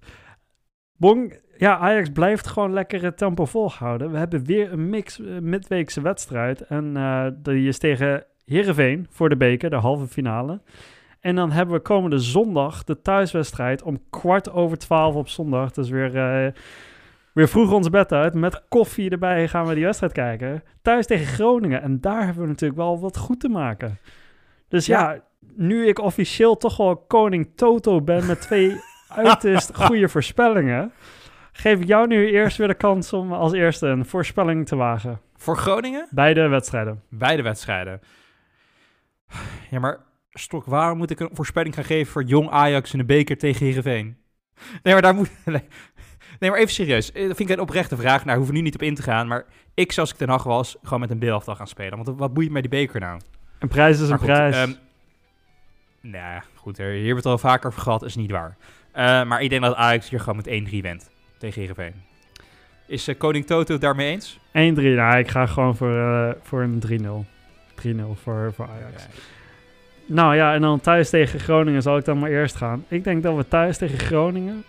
Bong, 0.96 1.40
ja, 1.56 1.78
Ajax 1.78 2.10
blijft 2.10 2.46
gewoon 2.46 2.72
lekker 2.72 3.02
het 3.02 3.16
tempo 3.16 3.44
volhouden. 3.44 4.10
We 4.10 4.18
hebben 4.18 4.44
weer 4.44 4.72
een 4.72 4.90
mix 4.90 5.18
midweekse 5.40 6.00
wedstrijd. 6.00 6.60
En 6.60 6.94
die 7.42 7.68
is 7.68 7.78
tegen 7.78 8.24
Heerenveen 8.44 9.06
voor 9.10 9.28
de 9.28 9.36
beker, 9.36 9.70
de 9.70 9.76
halve 9.76 10.06
finale. 10.06 10.60
En 11.24 11.34
dan 11.34 11.50
hebben 11.52 11.74
we 11.74 11.80
komende 11.80 12.18
zondag 12.18 12.84
de 12.84 13.00
thuiswedstrijd 13.00 13.82
om 13.82 14.02
kwart 14.10 14.50
over 14.50 14.78
twaalf 14.78 15.14
op 15.14 15.28
zondag. 15.28 15.70
Dus 15.70 15.88
weer, 15.88 16.14
uh, 16.14 16.52
weer 17.32 17.48
vroeg 17.48 17.72
ons 17.72 17.90
bed 17.90 18.12
uit. 18.12 18.34
Met 18.34 18.62
koffie 18.68 19.10
erbij 19.10 19.48
gaan 19.48 19.66
we 19.66 19.74
die 19.74 19.84
wedstrijd 19.84 20.12
kijken. 20.12 20.62
Thuis 20.82 21.06
tegen 21.06 21.26
Groningen. 21.26 21.82
En 21.82 22.00
daar 22.00 22.24
hebben 22.24 22.42
we 22.42 22.48
natuurlijk 22.48 22.80
wel 22.80 23.00
wat 23.00 23.16
goed 23.16 23.40
te 23.40 23.48
maken. 23.48 23.98
Dus 24.68 24.86
ja, 24.86 25.12
ja 25.12 25.20
nu 25.54 25.86
ik 25.86 25.98
officieel 25.98 26.56
toch 26.56 26.76
wel 26.76 26.96
koning 26.96 27.52
Toto 27.54 28.00
ben 28.00 28.26
met 28.26 28.40
twee 28.40 28.80
uiterst 29.08 29.76
goede 29.76 30.08
voorspellingen... 30.08 30.92
geef 31.52 31.80
ik 31.80 31.86
jou 31.86 32.06
nu 32.06 32.30
eerst 32.30 32.56
weer 32.56 32.68
de 32.68 32.74
kans 32.74 33.12
om 33.12 33.32
als 33.32 33.52
eerste 33.52 33.86
een 33.86 34.06
voorspelling 34.06 34.66
te 34.66 34.76
wagen. 34.76 35.20
Voor 35.36 35.56
Groningen? 35.56 36.08
Beide 36.10 36.48
wedstrijden. 36.48 37.02
Beide 37.08 37.42
wedstrijden. 37.42 38.00
Ja, 39.70 39.78
maar 39.78 40.12
Stok, 40.34 40.64
waarom 40.64 40.98
moet 40.98 41.10
ik 41.10 41.20
een 41.20 41.28
voorspelling 41.32 41.74
gaan 41.74 41.84
geven 41.84 42.12
voor 42.12 42.22
jong 42.22 42.50
Ajax 42.50 42.92
in 42.92 42.98
de 42.98 43.04
beker 43.04 43.38
tegen 43.38 43.66
Heerenveen? 43.66 44.16
Nee, 44.82 44.92
maar 44.92 45.02
daar 45.02 45.14
moet... 45.14 45.30
Nee, 46.38 46.50
maar 46.50 46.58
even 46.58 46.74
serieus. 46.74 47.12
Dat 47.12 47.36
vind 47.36 47.40
ik 47.40 47.48
een 47.48 47.60
oprechte 47.60 47.96
vraag. 47.96 48.24
Nou, 48.24 48.36
hoeven 48.36 48.54
nu 48.54 48.60
niet 48.60 48.74
op 48.74 48.82
in 48.82 48.94
te 48.94 49.02
gaan. 49.02 49.26
Maar 49.26 49.44
ik, 49.74 49.92
zoals 49.92 50.10
ik 50.10 50.16
ten 50.16 50.28
Hag 50.28 50.42
was, 50.42 50.76
gewoon 50.82 51.00
met 51.00 51.10
een 51.10 51.18
beelaftal 51.18 51.54
gaan 51.54 51.66
spelen. 51.66 52.04
Want 52.04 52.18
wat 52.18 52.34
boeit 52.34 52.50
mij 52.50 52.60
die 52.60 52.70
beker 52.70 53.00
nou? 53.00 53.20
Een 53.58 53.68
prijs 53.68 54.00
is 54.00 54.08
een 54.08 54.18
goed, 54.18 54.26
prijs. 54.26 54.62
Um, 54.62 54.76
nou, 56.00 56.42
goed. 56.54 56.76
Hier 56.76 56.86
hebben 56.86 57.08
we 57.08 57.14
het 57.14 57.26
al 57.26 57.38
vaker 57.38 57.68
over 57.68 57.82
gehad. 57.82 58.02
is 58.02 58.16
niet 58.16 58.30
waar. 58.30 58.56
Uh, 58.96 59.24
maar 59.24 59.42
ik 59.42 59.50
denk 59.50 59.62
dat 59.62 59.74
Ajax 59.74 60.08
hier 60.08 60.20
gewoon 60.20 60.36
met 60.36 60.68
1-3 60.68 60.80
wint 60.80 61.10
tegen 61.38 61.60
Heerenveen. 61.60 61.94
Is 62.86 63.08
uh, 63.08 63.18
koning 63.18 63.46
Toto 63.46 63.72
het 63.72 63.82
daarmee 63.82 64.10
eens? 64.10 64.38
1-3. 64.38 64.42
Nou, 64.52 65.18
ik 65.18 65.28
ga 65.28 65.46
gewoon 65.46 65.76
voor, 65.76 65.96
uh, 65.96 66.30
voor 66.42 66.62
een 66.62 66.82
3-0. 66.88 67.86
3-0 67.86 68.22
voor, 68.22 68.52
voor 68.54 68.68
Ajax. 68.68 69.04
Okay. 69.04 69.16
Nou 70.06 70.34
ja, 70.34 70.54
en 70.54 70.60
dan 70.60 70.80
thuis 70.80 71.10
tegen 71.10 71.40
Groningen 71.40 71.82
zal 71.82 71.96
ik 71.96 72.04
dan 72.04 72.18
maar 72.18 72.30
eerst 72.30 72.56
gaan. 72.56 72.84
Ik 72.88 73.04
denk 73.04 73.22
dat 73.22 73.36
we 73.36 73.48
thuis 73.48 73.78
tegen 73.78 73.98
Groningen 73.98 74.64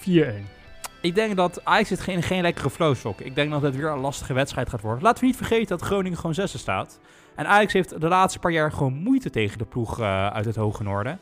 4-1. 0.00 0.54
Ik 1.00 1.14
denk 1.14 1.36
dat 1.36 1.64
Ajax 1.64 1.88
zit 1.88 2.00
geen, 2.00 2.22
geen 2.22 2.42
lekkere 2.42 2.70
flowstok. 2.70 3.20
Ik 3.20 3.34
denk 3.34 3.50
dat 3.50 3.62
het 3.62 3.76
weer 3.76 3.90
een 3.90 3.98
lastige 3.98 4.32
wedstrijd 4.32 4.68
gaat 4.68 4.80
worden. 4.80 5.02
Laten 5.02 5.20
we 5.20 5.26
niet 5.26 5.36
vergeten 5.36 5.66
dat 5.66 5.86
Groningen 5.86 6.18
gewoon 6.18 6.34
zesde 6.34 6.58
staat. 6.58 7.00
En 7.34 7.46
Ajax 7.46 7.72
heeft 7.72 8.00
de 8.00 8.08
laatste 8.08 8.38
paar 8.38 8.50
jaar 8.50 8.72
gewoon 8.72 8.92
moeite 8.92 9.30
tegen 9.30 9.58
de 9.58 9.64
ploeg 9.64 10.00
uh, 10.00 10.26
uit 10.26 10.44
het 10.44 10.56
Hoge 10.56 10.82
Noorden. 10.82 11.18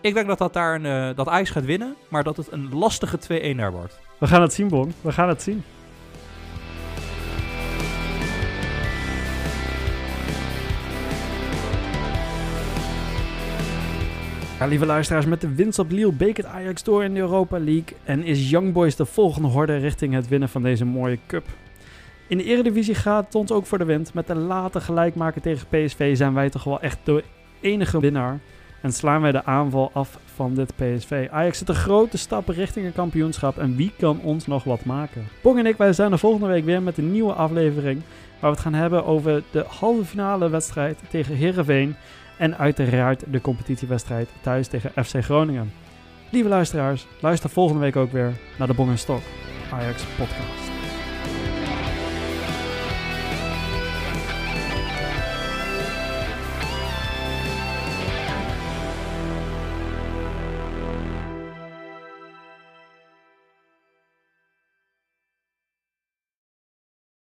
Ik 0.00 0.14
denk 0.14 0.26
dat, 0.26 0.38
dat, 0.38 0.52
daar 0.52 0.74
een, 0.74 0.84
uh, 0.84 1.16
dat 1.16 1.28
Ajax 1.28 1.50
gaat 1.50 1.64
winnen, 1.64 1.94
maar 2.08 2.22
dat 2.22 2.36
het 2.36 2.52
een 2.52 2.74
lastige 2.74 3.18
2-1 3.54 3.56
daar 3.56 3.72
wordt. 3.72 4.00
We 4.18 4.26
gaan 4.26 4.42
het 4.42 4.52
zien, 4.52 4.68
Bon. 4.68 4.94
We 5.00 5.12
gaan 5.12 5.28
het 5.28 5.42
zien. 5.42 5.64
Ja, 14.64 14.70
lieve 14.70 14.86
luisteraars, 14.86 15.26
met 15.26 15.40
de 15.40 15.54
winst 15.54 15.78
op 15.78 15.90
Lille 15.90 16.12
bekert 16.12 16.46
Ajax 16.46 16.82
door 16.82 17.04
in 17.04 17.14
de 17.14 17.20
Europa 17.20 17.58
League 17.58 17.96
en 18.04 18.22
is 18.22 18.50
Young 18.50 18.72
Boys 18.72 18.96
de 18.96 19.06
volgende 19.06 19.48
horde 19.48 19.76
richting 19.76 20.14
het 20.14 20.28
winnen 20.28 20.48
van 20.48 20.62
deze 20.62 20.84
mooie 20.84 21.18
cup. 21.26 21.46
In 22.26 22.36
de 22.36 22.44
Eredivisie 22.44 22.94
gaat 22.94 23.24
het 23.24 23.34
ons 23.34 23.50
ook 23.50 23.66
voor 23.66 23.78
de 23.78 23.84
wind. 23.84 24.14
Met 24.14 24.26
de 24.26 24.34
late 24.34 24.80
gelijkmaker 24.80 25.40
tegen 25.40 25.66
PSV 25.66 26.16
zijn 26.16 26.34
wij 26.34 26.50
toch 26.50 26.64
wel 26.64 26.80
echt 26.80 26.98
de 27.04 27.24
enige 27.60 28.00
winnaar. 28.00 28.38
En 28.80 28.92
slaan 28.92 29.20
wij 29.20 29.32
de 29.32 29.44
aanval 29.44 29.90
af 29.92 30.18
van 30.34 30.54
dit 30.54 30.72
PSV. 30.76 31.28
Ajax 31.30 31.58
zet 31.58 31.68
een 31.68 31.74
grote 31.74 32.18
stappen 32.18 32.54
richting 32.54 32.86
een 32.86 32.92
kampioenschap. 32.92 33.58
En 33.58 33.76
wie 33.76 33.92
kan 33.98 34.20
ons 34.20 34.46
nog 34.46 34.64
wat 34.64 34.84
maken? 34.84 35.28
Bong 35.40 35.58
en 35.58 35.66
ik, 35.66 35.76
wij 35.76 35.92
zijn 35.92 36.12
er 36.12 36.18
volgende 36.18 36.46
week 36.46 36.64
weer 36.64 36.82
met 36.82 36.98
een 36.98 37.12
nieuwe 37.12 37.32
aflevering. 37.32 38.00
Waar 38.40 38.50
we 38.50 38.56
het 38.56 38.66
gaan 38.66 38.74
hebben 38.74 39.04
over 39.04 39.42
de 39.50 39.64
halve 39.68 40.04
finale 40.04 40.48
wedstrijd 40.48 40.98
tegen 41.10 41.34
Heerenveen. 41.34 41.96
En 42.36 42.58
uiteraard 42.58 43.24
de 43.32 43.40
competitiewedstrijd 43.40 44.28
thuis 44.40 44.68
tegen 44.68 45.04
FC 45.04 45.24
Groningen. 45.24 45.72
Lieve 46.30 46.48
luisteraars, 46.48 47.06
luister 47.20 47.50
volgende 47.50 47.80
week 47.80 47.96
ook 47.96 48.12
weer 48.12 48.32
naar 48.58 48.66
de 48.66 48.74
Bong 48.74 48.90
en 48.90 48.98
Stok 48.98 49.22
Ajax 49.70 50.02
podcast. 50.02 50.73